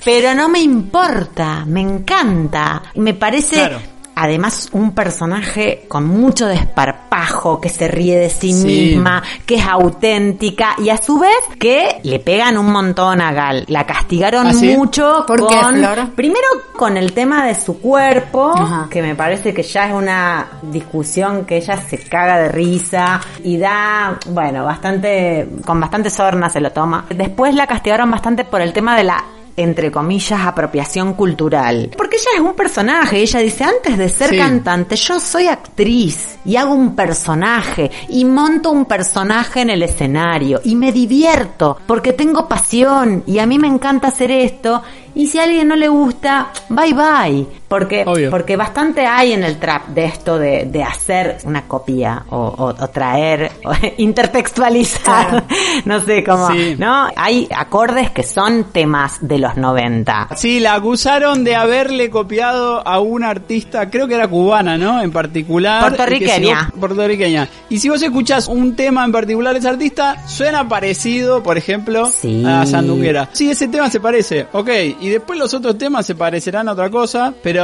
Pero 0.05 0.35
no 0.35 0.49
me 0.49 0.61
importa, 0.61 1.64
me 1.66 1.80
encanta. 1.80 2.82
Me 2.97 3.14
parece 3.14 3.57
Claro. 3.57 3.78
Además 4.17 4.69
un 4.73 4.93
personaje 4.95 5.85
con 5.89 6.07
mucho 6.07 6.47
desparpajo, 6.47 7.61
que 7.61 7.69
se 7.69 7.89
ríe 7.89 8.19
de 8.19 8.31
sí, 8.31 8.53
Sí. 8.53 8.67
misma, 8.67 9.23
que 9.47 9.57
es 9.57 9.67
auténtica 9.67 10.75
y 10.79 10.91
a 10.91 10.97
su 10.97 11.19
vez 11.19 11.31
que 11.59 12.01
le 12.03 12.19
pegan 12.21 12.57
un 12.59 12.71
montón 12.71 13.21
a 13.21 13.33
Gal. 13.33 13.65
La 13.69 13.87
castigaron 13.87 14.49
¿Ah, 14.49 14.53
sí? 14.53 14.75
mucho 14.77 15.25
¿Por 15.27 15.47
qué, 15.47 15.57
con 15.61 15.77
Flor? 15.77 16.11
primero 16.15 16.47
con 16.77 16.97
el 16.97 17.12
tema 17.12 17.47
de 17.47 17.55
su 17.55 17.81
cuerpo, 17.81 18.53
Ajá. 18.57 18.89
que 18.91 19.03
me 19.03 19.15
parece 19.15 19.53
que 19.55 19.62
ya 19.62 19.87
es 19.89 19.93
una 19.95 20.47
discusión 20.62 21.45
que 21.45 21.57
ella 21.57 21.77
se 21.81 21.99
caga 21.99 22.39
de 22.39 22.49
risa 22.49 23.21
y 23.43 23.59
da, 23.59 24.19
bueno, 24.29 24.65
bastante 24.65 25.49
con 25.65 25.81
bastante 25.81 26.11
sorna 26.11 26.51
se 26.51 26.61
lo 26.61 26.71
toma. 26.73 27.05
Después 27.15 27.55
la 27.55 27.67
castigaron 27.67 28.11
bastante 28.11 28.45
por 28.45 28.61
el 28.61 28.73
tema 28.73 28.97
de 28.97 29.05
la 29.05 29.25
entre 29.57 29.91
comillas, 29.91 30.41
apropiación 30.47 31.15
cultural. 31.15 31.91
Porque 31.97 32.17
ella 32.17 32.31
es 32.35 32.41
un 32.41 32.55
personaje, 32.55 33.19
ella 33.21 33.41
dice, 33.41 33.65
antes 33.65 33.97
de 33.99 34.09
ser 34.09 34.31
Sí. 34.31 34.39
cantante, 34.39 34.97
yo 34.97 35.21
soy 35.21 35.47
actriz 35.47 36.39
y 36.45 36.57
hago 36.57 36.75
un 36.75 36.95
personaje 36.97 37.91
y 38.09 38.25
monto 38.25 38.71
un 38.71 38.85
personaje 38.85 39.61
en 39.61 39.71
el 39.71 39.83
escenario 39.83 40.61
y 40.65 40.75
me 40.75 40.93
divierto 40.93 41.79
porque 41.87 42.13
tengo 42.13 42.49
pasión 42.49 43.23
y 43.27 43.39
a 43.39 43.47
mí 43.47 43.59
me 43.59 43.69
encanta 43.69 44.09
hacer 44.09 44.31
esto 44.31 44.83
y 45.15 45.29
si 45.29 45.39
a 45.39 45.45
alguien 45.45 45.69
no 45.69 45.77
le 45.77 45.89
gusta, 45.89 46.51
bye 46.69 46.93
bye. 46.93 47.47
Porque, 47.75 48.05
Obvio. 48.07 48.31
porque 48.31 48.57
bastante 48.57 49.07
hay 49.07 49.33
en 49.33 49.43
el 49.45 49.59
trap 49.59 49.89
de 49.89 50.05
esto 50.05 50.39
de, 50.39 50.64
de 50.66 50.83
hacer 50.83 51.39
una 51.45 51.62
copia 51.66 52.25
o, 52.31 52.37
o- 52.39 52.68
o 52.85 52.89
traer, 52.89 53.51
o 53.64 53.72
intertextualizar, 53.99 55.45
no 55.85 56.01
sé 56.01 56.22
cómo, 56.25 56.51
Sí. 56.53 56.77
¿no? 56.79 57.09
Hay 57.16 57.49
acordes 57.55 58.11
que 58.11 58.22
son 58.22 58.64
temas 58.72 59.18
de 59.20 59.39
los 59.39 59.57
90. 59.57 60.29
Sí, 60.37 60.61
la 60.61 60.75
acusaron 60.75 61.43
de 61.45 61.57
haberle 61.57 62.11
copiado 62.11 62.87
a 62.87 63.01
una 63.01 63.31
artista, 63.31 63.91
creo 63.91 64.07
que 64.07 64.14
era 64.14 64.29
cubana, 64.29 64.77
¿no? 64.77 65.01
En 65.03 65.11
particular. 65.11 65.81
Puertorriqueña. 65.81 66.70
Si 66.72 66.79
puertorriqueña. 66.81 67.49
Y 67.70 67.79
si 67.79 67.89
vos 67.89 68.03
escuchás 68.03 68.49
un 68.49 68.77
tema 68.77 69.05
en 69.05 69.12
particular 69.12 69.53
de 69.55 69.61
esa 69.61 69.70
artista, 69.70 70.27
suena 70.29 70.68
parecido, 70.68 71.43
por 71.43 71.57
ejemplo, 71.59 72.07
Sí. 72.07 72.45
a 72.47 72.64
Sandunguera. 72.66 73.29
Sí, 73.33 73.51
ese 73.51 73.68
tema 73.68 73.91
se 73.91 74.01
parece, 74.01 74.47
ok. 74.53 74.68
Y 75.01 75.09
después 75.09 75.39
los 75.39 75.53
otros 75.55 75.77
temas 75.79 76.07
se 76.07 76.14
parecerán 76.14 76.68
a 76.68 76.72
otra 76.72 76.91
cosa, 76.91 77.33
pero 77.43 77.64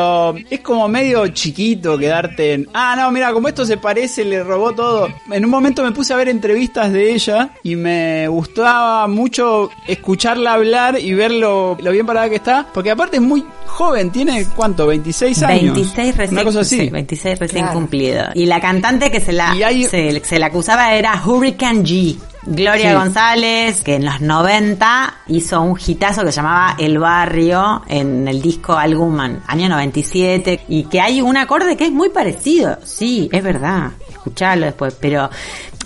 es 0.50 0.60
como 0.60 0.88
medio 0.88 1.26
chiquito 1.28 1.96
quedarte 1.98 2.54
en, 2.54 2.68
ah, 2.74 2.94
no, 2.96 3.10
mira, 3.10 3.32
como 3.32 3.48
esto 3.48 3.64
se 3.64 3.76
parece, 3.76 4.24
le 4.24 4.42
robó 4.42 4.72
todo. 4.72 5.08
En 5.30 5.44
un 5.44 5.50
momento 5.50 5.82
me 5.82 5.92
puse 5.92 6.12
a 6.12 6.16
ver 6.16 6.28
entrevistas 6.28 6.92
de 6.92 7.12
ella 7.12 7.50
y 7.62 7.76
me 7.76 8.28
gustaba 8.28 9.06
mucho 9.06 9.70
escucharla 9.86 10.54
hablar 10.54 10.98
y 11.00 11.14
ver 11.14 11.30
lo, 11.32 11.76
lo 11.80 11.92
bien 11.92 12.06
parada 12.06 12.28
que 12.28 12.36
está, 12.36 12.66
porque 12.72 12.90
aparte 12.90 13.16
es 13.16 13.22
muy 13.22 13.44
joven, 13.66 14.10
tiene 14.10 14.44
cuánto, 14.56 14.86
26 14.86 15.42
años. 15.42 15.74
26 15.74 16.16
recién, 16.16 16.32
Una 16.38 16.44
cosa 16.44 16.60
así. 16.60 16.78
sí, 16.80 16.90
26 16.90 17.38
recién 17.38 17.64
Claro. 17.64 17.78
cumplido. 17.78 18.24
Y 18.34 18.46
la 18.46 18.60
cantante 18.60 19.10
que 19.10 19.20
se 19.20 19.32
la, 19.32 19.54
Y 19.56 19.62
hay- 19.62 19.84
se, 19.84 20.20
se 20.24 20.38
la 20.38 20.46
acusaba 20.46 20.94
era 20.94 21.20
Hurricane 21.24 21.82
G. 21.82 22.16
Gloria 22.42 22.90
Sí. 22.90 22.96
González, 22.96 23.82
que 23.82 23.96
en 23.96 24.04
los 24.06 24.20
90 24.20 25.14
hizo 25.28 25.60
un 25.60 25.78
hitazo 25.84 26.22
que 26.24 26.32
se 26.32 26.36
llamaba 26.36 26.74
El 26.78 26.98
Barrio 26.98 27.82
en 27.86 28.26
el 28.26 28.40
disco 28.40 28.74
Alguman, 28.76 29.42
año 29.46 29.68
97, 29.68 30.60
y 30.68 30.84
que 30.84 31.00
hay 31.00 31.20
un 31.20 31.36
acorde 31.36 31.76
que 31.76 31.84
es 31.84 31.92
muy 31.92 32.08
parecido. 32.08 32.78
Sí, 32.82 33.28
es 33.30 33.42
verdad, 33.42 33.90
escuchalo 34.08 34.66
después, 34.66 34.96
pero 34.98 35.28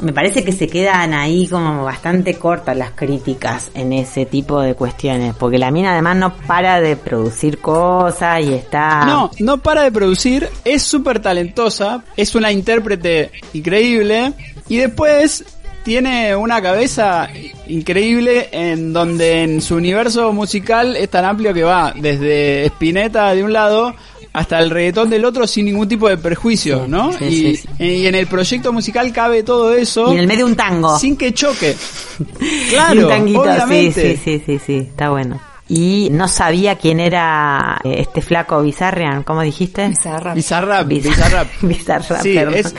me 0.00 0.12
parece 0.12 0.44
que 0.44 0.52
se 0.52 0.68
quedan 0.68 1.12
ahí 1.12 1.48
como 1.48 1.84
bastante 1.84 2.34
cortas 2.34 2.76
las 2.76 2.90
críticas 2.92 3.70
en 3.74 3.92
ese 3.92 4.26
tipo 4.26 4.60
de 4.60 4.74
cuestiones, 4.74 5.34
porque 5.34 5.58
la 5.58 5.70
mina 5.70 5.92
además 5.92 6.16
no 6.16 6.36
para 6.36 6.80
de 6.80 6.96
producir 6.96 7.58
cosas 7.58 8.40
y 8.42 8.54
está... 8.54 9.04
No, 9.06 9.30
no 9.40 9.58
para 9.58 9.82
de 9.82 9.92
producir, 9.92 10.48
es 10.64 10.82
súper 10.82 11.20
talentosa, 11.20 12.04
es 12.16 12.34
una 12.34 12.52
intérprete 12.52 13.32
increíble 13.52 14.32
y 14.68 14.76
después 14.78 15.44
tiene 15.84 16.34
una 16.34 16.60
cabeza 16.62 17.28
increíble 17.68 18.48
en 18.52 18.92
donde 18.92 19.42
en 19.42 19.60
su 19.62 19.76
universo 19.76 20.32
musical 20.32 20.96
es 20.96 21.08
tan 21.10 21.24
amplio 21.24 21.52
que 21.54 21.62
va 21.62 21.92
desde 21.94 22.66
Spinetta 22.66 23.34
de 23.34 23.44
un 23.44 23.52
lado 23.52 23.94
hasta 24.32 24.58
el 24.58 24.70
reggaetón 24.70 25.10
del 25.10 25.24
otro 25.24 25.46
sin 25.46 25.66
ningún 25.66 25.86
tipo 25.88 26.08
de 26.08 26.16
perjuicio, 26.18 26.84
Sí, 26.86 26.90
¿no? 26.90 27.12
sí, 27.12 27.24
y, 27.24 27.56
sí, 27.56 27.68
sí. 27.78 27.84
y 27.84 28.06
en 28.06 28.14
el 28.16 28.26
proyecto 28.26 28.72
musical 28.72 29.12
cabe 29.12 29.42
todo 29.44 29.72
eso 29.74 30.08
Y 30.10 30.14
en 30.14 30.20
el 30.20 30.26
medio 30.26 30.46
un 30.46 30.56
tango. 30.56 30.98
sin 30.98 31.16
que 31.16 31.32
choque. 31.32 31.76
Y 32.40 32.68
Claro, 32.70 33.02
un 33.02 33.08
tanguito, 33.08 33.40
obviamente. 33.42 34.16
sí, 34.16 34.20
sí, 34.24 34.38
sí, 34.38 34.42
sí, 34.44 34.60
sí, 34.66 34.76
está 34.90 35.10
bueno. 35.10 35.40
Y 35.68 36.08
no 36.10 36.28
sabía 36.28 36.74
quién 36.76 37.00
era 37.00 37.80
eh, 37.84 37.96
este 38.00 38.20
flaco 38.20 38.60
Bizarrian, 38.60 39.22
¿cómo 39.22 39.40
dijiste? 39.40 39.88
Bizarrap. 39.88 40.34
Bizarrap, 40.34 40.86
Biz- 40.88 41.02
Bizarrap. 41.04 41.48
Bizarrap, 41.62 42.20
Sí, 42.22 42.34
perdón. 42.34 42.54
es, 42.54 42.74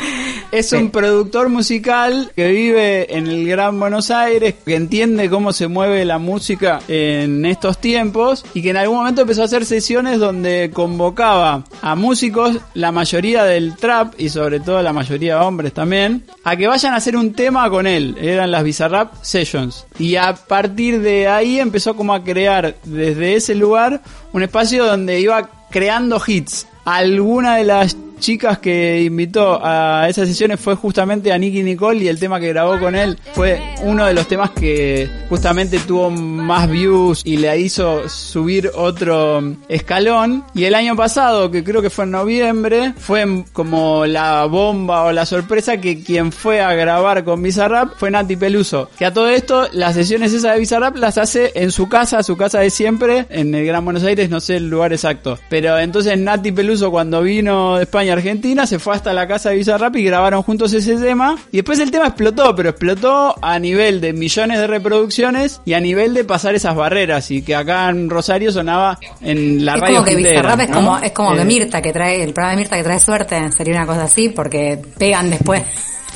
es 0.57 0.71
un 0.71 0.89
productor 0.89 1.49
musical 1.49 2.31
que 2.33 2.49
vive 2.49 3.17
en 3.17 3.27
el 3.27 3.45
Gran 3.45 3.77
Buenos 3.77 4.09
Aires, 4.09 4.55
que 4.65 4.75
entiende 4.75 5.29
cómo 5.29 5.51
se 5.51 5.67
mueve 5.67 6.05
la 6.05 6.17
música 6.17 6.79
en 6.87 7.45
estos 7.45 7.79
tiempos 7.79 8.45
y 8.53 8.61
que 8.61 8.69
en 8.69 8.77
algún 8.77 8.99
momento 8.99 9.23
empezó 9.23 9.41
a 9.41 9.45
hacer 9.45 9.65
sesiones 9.65 10.17
donde 10.17 10.71
convocaba 10.73 11.65
a 11.81 11.95
músicos, 11.95 12.57
la 12.73 12.93
mayoría 12.93 13.43
del 13.43 13.75
trap 13.75 14.13
y 14.17 14.29
sobre 14.29 14.61
todo 14.61 14.81
la 14.81 14.93
mayoría 14.93 15.43
hombres 15.43 15.73
también, 15.73 16.23
a 16.45 16.55
que 16.55 16.67
vayan 16.67 16.93
a 16.93 16.97
hacer 16.97 17.17
un 17.17 17.33
tema 17.33 17.69
con 17.69 17.85
él. 17.85 18.15
Eran 18.17 18.51
las 18.51 18.63
Bizarrap 18.63 19.13
Sessions. 19.21 19.85
Y 19.99 20.15
a 20.15 20.35
partir 20.35 21.01
de 21.01 21.27
ahí 21.27 21.59
empezó 21.59 21.97
como 21.97 22.13
a 22.13 22.23
crear 22.23 22.75
desde 22.85 23.35
ese 23.35 23.55
lugar 23.55 24.01
un 24.31 24.41
espacio 24.41 24.85
donde 24.85 25.19
iba 25.19 25.49
creando 25.69 26.21
hits. 26.25 26.65
Alguna 26.85 27.57
de 27.57 27.63
las 27.65 27.97
chicas 28.19 28.59
que 28.59 29.03
invitó 29.03 29.59
a 29.63 30.07
esas 30.09 30.27
sesiones 30.27 30.59
fue 30.59 30.75
justamente 30.75 31.31
a 31.31 31.37
Nicky 31.37 31.63
Nicole 31.63 32.03
y 32.03 32.07
el 32.07 32.19
tema 32.19 32.39
que 32.39 32.49
grabó 32.49 32.79
con 32.79 32.95
él 32.95 33.17
fue 33.33 33.61
uno 33.83 34.05
de 34.05 34.13
los 34.13 34.27
temas 34.27 34.51
que 34.51 35.09
justamente 35.29 35.79
tuvo 35.79 36.09
más 36.09 36.69
views 36.69 37.21
y 37.25 37.37
le 37.37 37.59
hizo 37.59 38.07
subir 38.09 38.71
otro 38.75 39.55
escalón. 39.67 40.43
Y 40.53 40.65
el 40.65 40.75
año 40.75 40.95
pasado, 40.95 41.51
que 41.51 41.63
creo 41.63 41.81
que 41.81 41.89
fue 41.89 42.05
en 42.05 42.11
noviembre, 42.11 42.93
fue 42.97 43.43
como 43.53 44.05
la 44.05 44.45
bomba 44.45 45.03
o 45.03 45.11
la 45.11 45.25
sorpresa 45.25 45.77
que 45.77 46.01
quien 46.01 46.31
fue 46.31 46.61
a 46.61 46.73
grabar 46.73 47.23
con 47.23 47.41
Bizarrap 47.41 47.95
fue 47.97 48.11
Nati 48.11 48.35
Peluso. 48.35 48.89
Que 48.97 49.05
a 49.05 49.13
todo 49.13 49.29
esto, 49.29 49.67
las 49.73 49.95
sesiones 49.95 50.33
esas 50.33 50.53
de 50.53 50.59
Bizarrap 50.59 50.95
las 50.97 51.17
hace 51.17 51.51
en 51.55 51.71
su 51.71 51.87
casa, 51.89 52.23
su 52.23 52.37
casa 52.37 52.59
de 52.59 52.69
siempre, 52.69 53.25
en 53.29 53.53
el 53.55 53.65
Gran 53.65 53.83
Buenos 53.83 54.03
Aires, 54.03 54.29
no 54.29 54.39
sé 54.39 54.57
el 54.57 54.69
lugar 54.69 54.93
exacto. 54.93 55.37
Pero 55.49 55.77
entonces 55.79 56.17
Nati 56.17 56.51
Peluso 56.51 56.91
cuando 56.91 57.21
vino 57.21 57.77
de 57.77 57.83
España 57.83 58.04
a 58.09 58.13
Argentina 58.13 58.65
se 58.67 58.79
fue 58.79 58.95
hasta 58.95 59.13
la 59.13 59.27
casa 59.27 59.49
de 59.49 59.55
Bizarrap 59.55 59.95
y 59.97 60.03
grabaron 60.03 60.43
juntos 60.43 60.73
ese 60.73 60.97
tema. 60.97 61.37
Y 61.51 61.57
después 61.57 61.79
el 61.79 61.91
tema 61.91 62.07
explotó, 62.07 62.55
pero 62.55 62.69
explotó 62.69 63.35
a 63.41 63.59
nivel 63.59 64.01
de 64.01 64.13
millones 64.13 64.59
de 64.59 64.67
reproducciones 64.67 65.61
y 65.65 65.73
a 65.73 65.79
nivel 65.79 66.13
de 66.13 66.23
pasar 66.23 66.55
esas 66.55 66.75
barreras. 66.75 67.31
Y 67.31 67.41
que 67.41 67.55
acá 67.55 67.89
en 67.89 68.09
Rosario 68.09 68.51
sonaba 68.51 68.99
en 69.21 69.65
la 69.65 69.75
es 69.75 69.81
radio 69.81 69.95
como 69.95 70.05
que 70.05 70.13
entera, 70.13 70.41
Bizarrap 70.41 70.59
es 70.61 70.69
¿no? 70.69 70.75
como, 70.75 70.97
es 70.99 71.11
como 71.11 71.33
Eh, 71.33 71.37
que 71.37 71.45
Mirta 71.45 71.81
que 71.81 71.93
trae, 71.93 72.23
el 72.23 72.33
programa 72.33 72.51
de 72.51 72.57
Mirta 72.57 72.77
que 72.77 72.83
trae 72.83 72.99
suerte, 72.99 73.51
sería 73.51 73.75
una 73.75 73.85
cosa 73.85 74.03
así, 74.03 74.29
porque 74.29 74.79
pegan 74.97 75.29
después. 75.29 75.63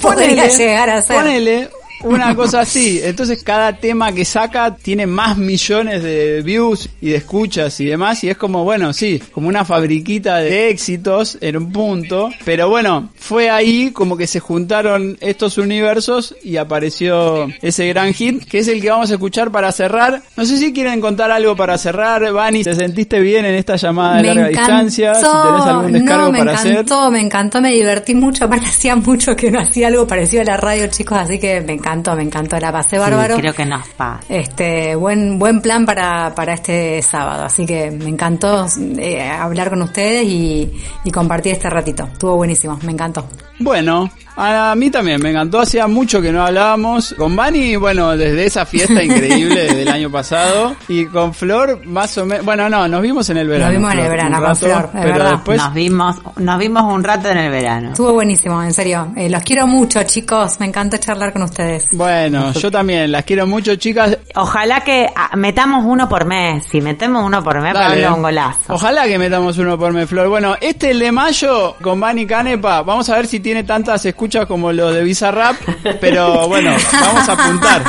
Podría 0.01 0.27
Ponele, 0.27 0.57
llegar 0.57 0.89
a 0.89 1.01
ser. 1.01 1.17
Ponele 1.17 1.69
una 2.03 2.35
cosa 2.35 2.61
así. 2.61 3.01
Entonces 3.03 3.43
cada 3.43 3.73
tema 3.77 4.11
que 4.11 4.25
saca 4.25 4.75
tiene 4.75 5.05
más 5.07 5.37
millones 5.37 6.03
de 6.03 6.41
views 6.41 6.89
y 7.01 7.09
de 7.09 7.17
escuchas 7.17 7.79
y 7.79 7.85
demás. 7.85 8.23
Y 8.23 8.29
es 8.29 8.37
como, 8.37 8.63
bueno, 8.63 8.93
sí, 8.93 9.21
como 9.31 9.47
una 9.47 9.65
fabriquita 9.65 10.37
de 10.37 10.69
éxitos 10.69 11.37
en 11.41 11.57
un 11.57 11.71
punto. 11.71 12.29
Pero 12.45 12.69
bueno, 12.69 13.09
fue 13.15 13.49
ahí 13.49 13.91
como 13.91 14.17
que 14.17 14.27
se 14.27 14.39
juntaron 14.39 15.17
estos 15.19 15.57
universos 15.57 16.35
y 16.43 16.57
apareció 16.57 17.47
ese 17.61 17.87
gran 17.87 18.13
hit, 18.13 18.45
que 18.45 18.59
es 18.59 18.67
el 18.67 18.81
que 18.81 18.89
vamos 18.89 19.11
a 19.11 19.15
escuchar 19.15 19.51
para 19.51 19.71
cerrar. 19.71 20.21
No 20.35 20.45
sé 20.45 20.57
si 20.57 20.73
quieren 20.73 21.01
contar 21.01 21.31
algo 21.31 21.55
para 21.55 21.77
cerrar. 21.77 22.31
Vani, 22.31 22.63
¿te 22.63 22.75
sentiste 22.75 23.19
bien 23.19 23.45
en 23.45 23.55
esta 23.55 23.75
llamada 23.75 24.17
de 24.17 24.21
Me 24.21 24.27
larga 24.27 24.49
encantó, 24.49 24.83
distancia? 24.83 25.15
Si 25.15 25.21
tenés 25.21 25.65
algún 25.65 25.91
descargo 25.91 26.25
no, 26.25 26.31
me 26.31 26.39
para 26.39 26.53
hacer. 26.53 26.71
encantó, 26.71 27.11
me 27.11 27.21
encantó, 27.21 27.61
me 27.61 27.71
divertí 27.71 28.15
mucho, 28.15 28.45
aparte 28.45 28.65
hacía 28.69 28.95
mucho 28.95 29.35
que 29.35 29.51
no 29.51 29.59
hacía 29.59 29.87
algo 29.87 30.07
parecido 30.07 30.41
a 30.43 30.45
la 30.45 30.57
radio, 30.57 30.87
chicos, 30.87 31.17
así 31.17 31.39
que 31.39 31.61
me 31.61 31.73
encantó. 31.73 31.88
Encantó, 31.89 32.15
me 32.15 32.23
encantó, 32.23 32.59
la 32.59 32.71
pasé 32.71 32.91
Sí, 32.91 32.97
bárbaro. 32.97 33.35
creo 33.37 33.53
que 33.53 33.65
nos 33.65 33.87
pasa. 33.89 34.19
Este, 34.29 34.95
buen, 34.95 35.39
buen 35.39 35.61
plan 35.61 35.85
para, 35.85 36.33
para 36.35 36.53
este 36.53 37.01
sábado, 37.01 37.45
así 37.45 37.65
que 37.65 37.89
me 37.91 38.09
encantó 38.09 38.67
eh, 38.99 39.27
hablar 39.27 39.69
con 39.69 39.81
ustedes 39.81 40.23
y, 40.25 40.71
y 41.03 41.11
compartir 41.11 41.53
este 41.53 41.69
ratito. 41.69 42.03
Estuvo 42.11 42.35
buenísimo, 42.35 42.77
me 42.83 42.91
encantó. 42.91 43.25
Bueno, 43.59 44.09
a 44.41 44.73
mí 44.75 44.89
también 44.89 45.21
me 45.21 45.31
encantó. 45.31 45.59
Hacía 45.59 45.87
mucho 45.87 46.21
que 46.21 46.31
no 46.31 46.45
hablábamos. 46.45 47.13
Con 47.17 47.35
Vani, 47.35 47.75
bueno, 47.75 48.15
desde 48.15 48.45
esa 48.45 48.65
fiesta 48.65 49.03
increíble 49.03 49.73
del 49.73 49.89
año 49.89 50.09
pasado. 50.09 50.75
Y 50.87 51.05
con 51.07 51.33
Flor, 51.33 51.85
más 51.85 52.17
o 52.17 52.25
menos. 52.25 52.45
Bueno, 52.45 52.69
no, 52.69 52.87
nos 52.87 53.01
vimos 53.01 53.29
en 53.29 53.37
el 53.37 53.47
verano. 53.49 53.71
vimos 53.71 53.91
en 53.93 53.99
el 53.99 54.09
verano 54.09 54.41
con 54.41 54.55
Flor, 54.55 54.89
es 54.93 55.01
pero 55.01 55.13
verdad. 55.13 55.31
después. 55.31 55.57
Nos 55.57 55.73
vimos, 55.73 56.15
nos 56.37 56.57
vimos 56.57 56.83
un 56.83 57.03
rato 57.03 57.27
en 57.29 57.37
el 57.37 57.51
verano. 57.51 57.89
Estuvo 57.89 58.13
buenísimo, 58.13 58.63
en 58.63 58.73
serio. 58.73 59.11
Eh, 59.17 59.29
los 59.29 59.43
quiero 59.43 59.67
mucho, 59.67 60.01
chicos. 60.03 60.57
Me 60.61 60.67
encanta 60.67 60.97
charlar 60.99 61.33
con 61.33 61.43
ustedes. 61.43 61.89
Bueno, 61.91 62.53
yo 62.53 62.71
también 62.71 63.11
las 63.11 63.25
quiero 63.25 63.45
mucho, 63.45 63.75
chicas. 63.75 64.17
Ojalá 64.35 64.81
que 64.81 65.07
ah, 65.13 65.35
metamos 65.35 65.83
uno 65.85 66.07
por 66.07 66.23
mes. 66.23 66.63
Si 66.71 66.79
metemos 66.79 67.25
uno 67.25 67.43
por 67.43 67.59
mes, 67.61 67.73
Dale. 67.73 68.03
Pablo, 68.03 68.15
un 68.15 68.21
golazo. 68.21 68.73
Ojalá 68.73 69.05
que 69.05 69.19
metamos 69.19 69.57
uno 69.57 69.77
por 69.77 69.91
mes, 69.91 70.07
Flor. 70.07 70.29
Bueno, 70.29 70.55
este 70.61 70.91
el 70.91 70.99
de 70.99 71.11
mayo 71.11 71.75
con 71.81 71.99
Vani 71.99 72.25
Canepa. 72.25 72.83
Vamos 72.83 73.09
a 73.09 73.15
ver 73.17 73.27
si 73.27 73.41
tiene 73.41 73.48
tantas 73.65 74.05
escuchas 74.05 74.45
como 74.45 74.71
los 74.71 74.93
de 74.93 75.03
Bizarrap. 75.03 75.55
Pero 76.01 76.47
bueno, 76.47 76.71
vamos 77.01 77.29
a 77.29 77.33
apuntar. 77.33 77.83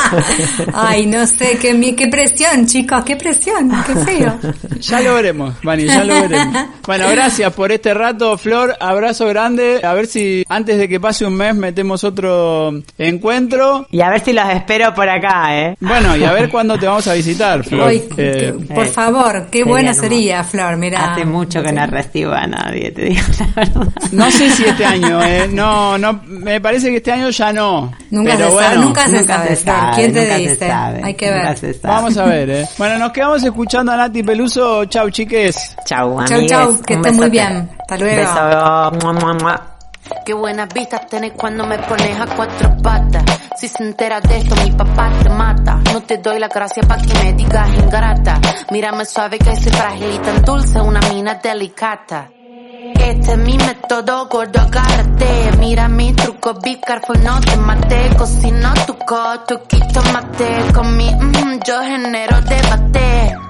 Ay, 0.74 1.06
no 1.06 1.26
sé, 1.26 1.58
qué, 1.60 1.74
mi- 1.74 1.94
qué 1.94 2.08
presión, 2.08 2.66
chicos, 2.66 3.04
qué 3.04 3.16
presión, 3.16 3.70
qué 3.86 3.94
feo. 3.96 4.38
Ya 4.80 5.00
lo 5.00 5.14
veremos, 5.14 5.54
Vani, 5.62 5.84
ya 5.86 6.04
lo 6.04 6.14
veremos. 6.14 6.64
Bueno, 6.86 7.08
gracias 7.10 7.52
por 7.52 7.70
este 7.72 7.94
rato, 7.94 8.36
Flor. 8.38 8.76
Abrazo 8.80 9.26
grande. 9.26 9.80
A 9.82 9.92
ver 9.94 10.06
si 10.06 10.44
antes 10.48 10.78
de 10.78 10.88
que 10.88 10.98
pase 11.00 11.24
un 11.26 11.34
mes 11.34 11.54
metemos 11.54 12.02
otro 12.04 12.72
encuentro. 12.98 13.86
Y 13.90 14.00
a 14.00 14.10
ver 14.10 14.20
si 14.24 14.32
los 14.32 14.48
espero 14.50 14.92
por 14.94 15.08
acá, 15.08 15.56
¿eh? 15.58 15.76
Bueno, 15.80 16.16
y 16.16 16.24
a 16.24 16.32
ver 16.32 16.48
cuándo 16.48 16.78
te 16.78 16.86
vamos 16.86 17.06
a 17.06 17.14
visitar, 17.14 17.62
Flor. 17.64 17.92
Eh, 18.16 18.54
por 18.74 18.86
favor, 18.88 19.48
qué 19.50 19.60
hermoso. 19.60 20.00
sería, 20.00 20.42
Flor, 20.44 20.76
mira. 20.76 21.12
Hace 21.12 21.24
mucho 21.24 21.62
que 21.62 21.72
no 21.72 21.86
recibo 21.86 22.32
a 22.32 22.46
nadie, 22.46 22.90
te 22.92 23.02
digo 23.02 23.22
la 23.38 23.46
verdad. 23.62 23.88
no 24.12 24.30
sé 24.30 24.50
si 24.50 24.64
este 24.64 24.84
año, 24.84 25.22
eh. 25.22 25.48
No, 25.54 25.98
no, 25.98 26.20
me 26.26 26.60
parece 26.60 26.90
que 26.90 26.96
este 26.98 27.12
año 27.12 27.30
ya 27.30 27.52
no. 27.52 27.92
Nunca 28.10 28.32
Pero 28.36 28.46
se 28.48 28.52
bueno, 28.52 28.68
sabe, 28.70 28.76
nunca 28.84 29.04
se 29.08 29.20
nunca 29.20 29.36
sabe, 29.36 29.48
se 29.56 29.64
sabe, 29.64 29.96
¿Quién 29.96 30.12
te 30.12 30.36
dice? 30.38 30.68
sabe, 30.68 31.00
Hay 31.04 31.14
que 31.14 31.30
nunca 31.30 31.48
ver. 31.48 31.58
se 31.58 31.74
sabe. 31.74 31.94
Vamos 31.94 32.16
a 32.16 32.24
ver, 32.24 32.50
eh. 32.50 32.68
Bueno, 32.78 32.98
nos 32.98 33.12
quedamos 33.12 33.42
escuchando 33.42 33.92
a 33.92 33.96
Nati 33.96 34.22
Peluso. 34.22 34.84
Chau, 34.86 35.10
chiques. 35.10 35.76
Chau, 35.84 36.16
Chau, 36.24 36.36
amigues. 36.36 36.50
chau, 36.50 36.80
que 36.82 36.94
Un 36.94 36.98
estén 37.00 37.16
muy 37.16 37.30
bien. 37.30 37.70
Hasta 37.80 37.96
luego. 37.98 38.16
Beso. 38.16 38.90
Mua, 39.06 39.12
mua, 39.12 39.34
mua. 39.34 39.66
Qué 40.26 40.34
buenas 40.34 40.68
vistas 40.74 41.06
tenés 41.08 41.32
cuando 41.36 41.64
me 41.66 41.78
pones 41.78 42.18
a 42.18 42.26
cuatro 42.34 42.76
patas. 42.82 43.22
Si 43.56 43.68
se 43.68 43.82
entera 43.84 44.20
de 44.20 44.38
esto, 44.38 44.54
mi 44.64 44.72
papá 44.72 45.12
te 45.22 45.28
mata. 45.28 45.80
No 45.92 46.02
te 46.02 46.18
doy 46.18 46.38
la 46.40 46.48
gracia 46.48 46.82
pa' 46.82 46.96
que 46.98 47.14
me 47.22 47.32
digas 47.34 47.68
ingrata. 47.74 48.40
Mírame 48.70 49.04
suave 49.04 49.38
que 49.38 49.54
soy 49.56 49.70
frágil 49.72 50.10
y 50.14 50.18
tan 50.18 50.42
dulce, 50.42 50.80
una 50.80 51.00
mina 51.12 51.34
delicata. 51.34 52.28
Este 52.82 53.32
es 53.32 53.38
mi 53.38 53.58
método, 53.58 54.26
gordo, 54.28 54.60
agárrate. 54.60 55.52
Mira 55.58 55.88
mi 55.88 56.14
truco, 56.14 56.54
be 56.54 56.80
no 57.22 57.40
te 57.40 57.56
mate. 57.56 58.16
Cocino 58.16 58.72
tu 58.86 58.96
coto, 58.96 59.62
quito 59.66 60.02
mate. 60.12 60.72
Con 60.72 60.96
mi, 60.96 61.14
mm, 61.14 61.60
yo 61.62 61.80
genero 61.82 62.40
debate. 62.40 63.49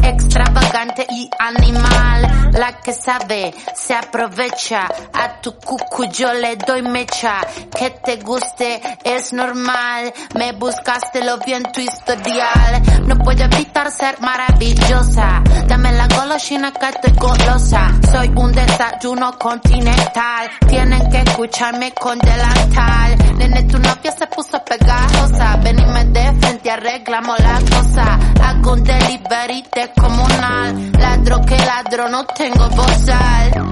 extravagante 0.03 1.05
y 1.09 1.29
animal. 1.39 2.51
La 2.53 2.79
que 2.79 2.93
sabe 2.93 3.53
se 3.75 3.93
aprovecha. 3.93 4.87
A 5.13 5.41
tu 5.41 5.53
cucu 5.57 6.05
yo 6.05 6.33
le 6.33 6.55
doy 6.57 6.81
mecha. 6.81 7.41
Que 7.77 7.91
te 7.91 8.17
guste 8.17 8.81
es 9.03 9.33
normal. 9.33 10.13
Me 10.35 10.51
buscaste 10.53 11.23
lo 11.23 11.37
vi 11.39 11.53
en 11.53 11.63
tu 11.71 11.81
historial. 11.81 12.81
No 13.05 13.17
puedo 13.17 13.43
evitar 13.43 13.91
ser 13.91 14.19
maravillosa. 14.21 15.41
Dame 15.67 15.91
la 15.93 16.07
golosina 16.07 16.71
que 16.71 16.89
estoy 16.89 17.13
golosa. 17.13 17.91
Soy 18.11 18.31
un 18.35 18.51
desayuno 18.51 19.37
continental. 19.39 20.49
Tienen 20.67 21.09
que 21.09 21.21
escucharme 21.21 21.91
con 21.93 22.19
delantal. 22.19 23.17
Nene, 23.37 23.63
tu 23.63 23.79
novia 23.79 24.11
se 24.11 24.27
puso 24.27 24.63
pegajosa. 24.63 25.57
Venime 25.63 26.05
de 26.05 26.33
frente, 26.39 26.71
arreglamos 26.71 27.39
la 27.39 27.59
cosa. 27.69 28.19
Hago 28.43 28.73
un 28.73 28.83
delivery 28.83 29.63
descomunal. 29.95 30.91
Ladro 30.99 31.41
que 31.41 31.57
ladro, 31.57 32.09
no 32.09 32.25
tengo 32.25 32.69
bozal. 32.69 33.63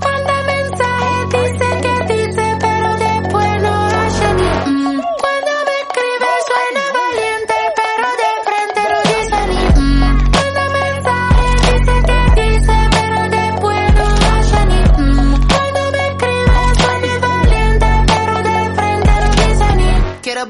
Manda 0.00 0.42
mensaje, 0.46 1.26
dice 1.32 1.80
que 1.82 1.95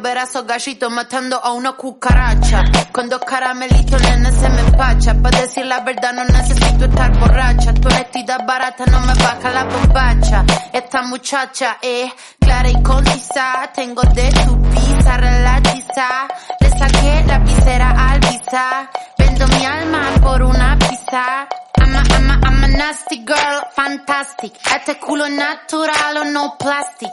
ni 0.07 0.13
Quiero 0.13 0.15
ver 0.15 0.19
a 0.19 0.23
esos 0.23 0.47
gallitos 0.47 0.91
matando 0.93 1.37
a 1.43 1.53
una 1.53 1.73
cucaracha. 1.73 2.65
Con 2.93 3.09
dos 3.09 3.21
caramelitos, 3.21 4.01
nene, 4.03 4.31
se 4.31 4.49
me 4.49 4.61
empacha. 4.61 5.15
Para 5.15 5.41
decir 5.41 5.67
la 5.67 5.81
verdad, 5.81 6.13
no 6.13 6.25
necesito 6.25 6.85
estar 6.85 7.19
borracha. 7.19 7.75
Tu 7.75 7.89
honestidad 7.89 8.47
barata 8.47 8.85
no 8.87 9.01
me 9.01 9.15
baja 9.15 9.51
la 9.51 9.65
bombacha. 9.65 10.45
Esta 10.73 11.03
muchacha 11.03 11.79
es 11.83 12.13
clara 12.39 12.71
y 12.71 12.83
concisa. 12.83 13.71
Tengo 13.75 14.03
de 14.03 14.31
tu 14.33 14.63
pizza 14.71 15.17
relatiza. 15.17 16.29
Le 16.61 16.71
saqué 16.71 17.25
la 17.27 17.39
visera 17.41 18.11
al 18.11 18.21
visa. 18.21 18.91
Vendo 19.19 19.49
mi 19.49 19.65
alma 19.65 20.03
por 20.23 20.43
una 20.43 20.79
pizza. 20.79 21.49
I'm 21.79 21.95
a, 21.95 22.03
I'm 22.03 22.31
a, 22.31 22.41
I'm 22.49 22.65
a 22.65 22.69
nasty 22.69 23.25
girl, 23.25 23.63
fantastic. 23.75 24.55
Este 24.75 24.99
culo 24.99 25.29
natural 25.29 26.17
o 26.19 26.25
no 26.25 26.57
plastic. 26.59 27.13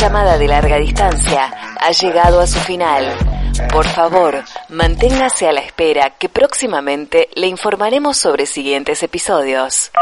Llamada 0.00 0.36
de 0.38 0.48
larga 0.48 0.76
distancia 0.76 1.50
ha 1.80 1.90
llegado 1.92 2.40
a 2.40 2.46
su 2.46 2.58
final. 2.58 3.16
Por 3.72 3.86
favor, 3.86 4.42
manténgase 4.68 5.48
a 5.48 5.52
la 5.52 5.60
espera 5.60 6.10
que 6.10 6.28
próximamente 6.28 7.28
le 7.34 7.46
informaremos 7.46 8.16
sobre 8.16 8.46
siguientes 8.46 9.02
episodios. 9.02 9.92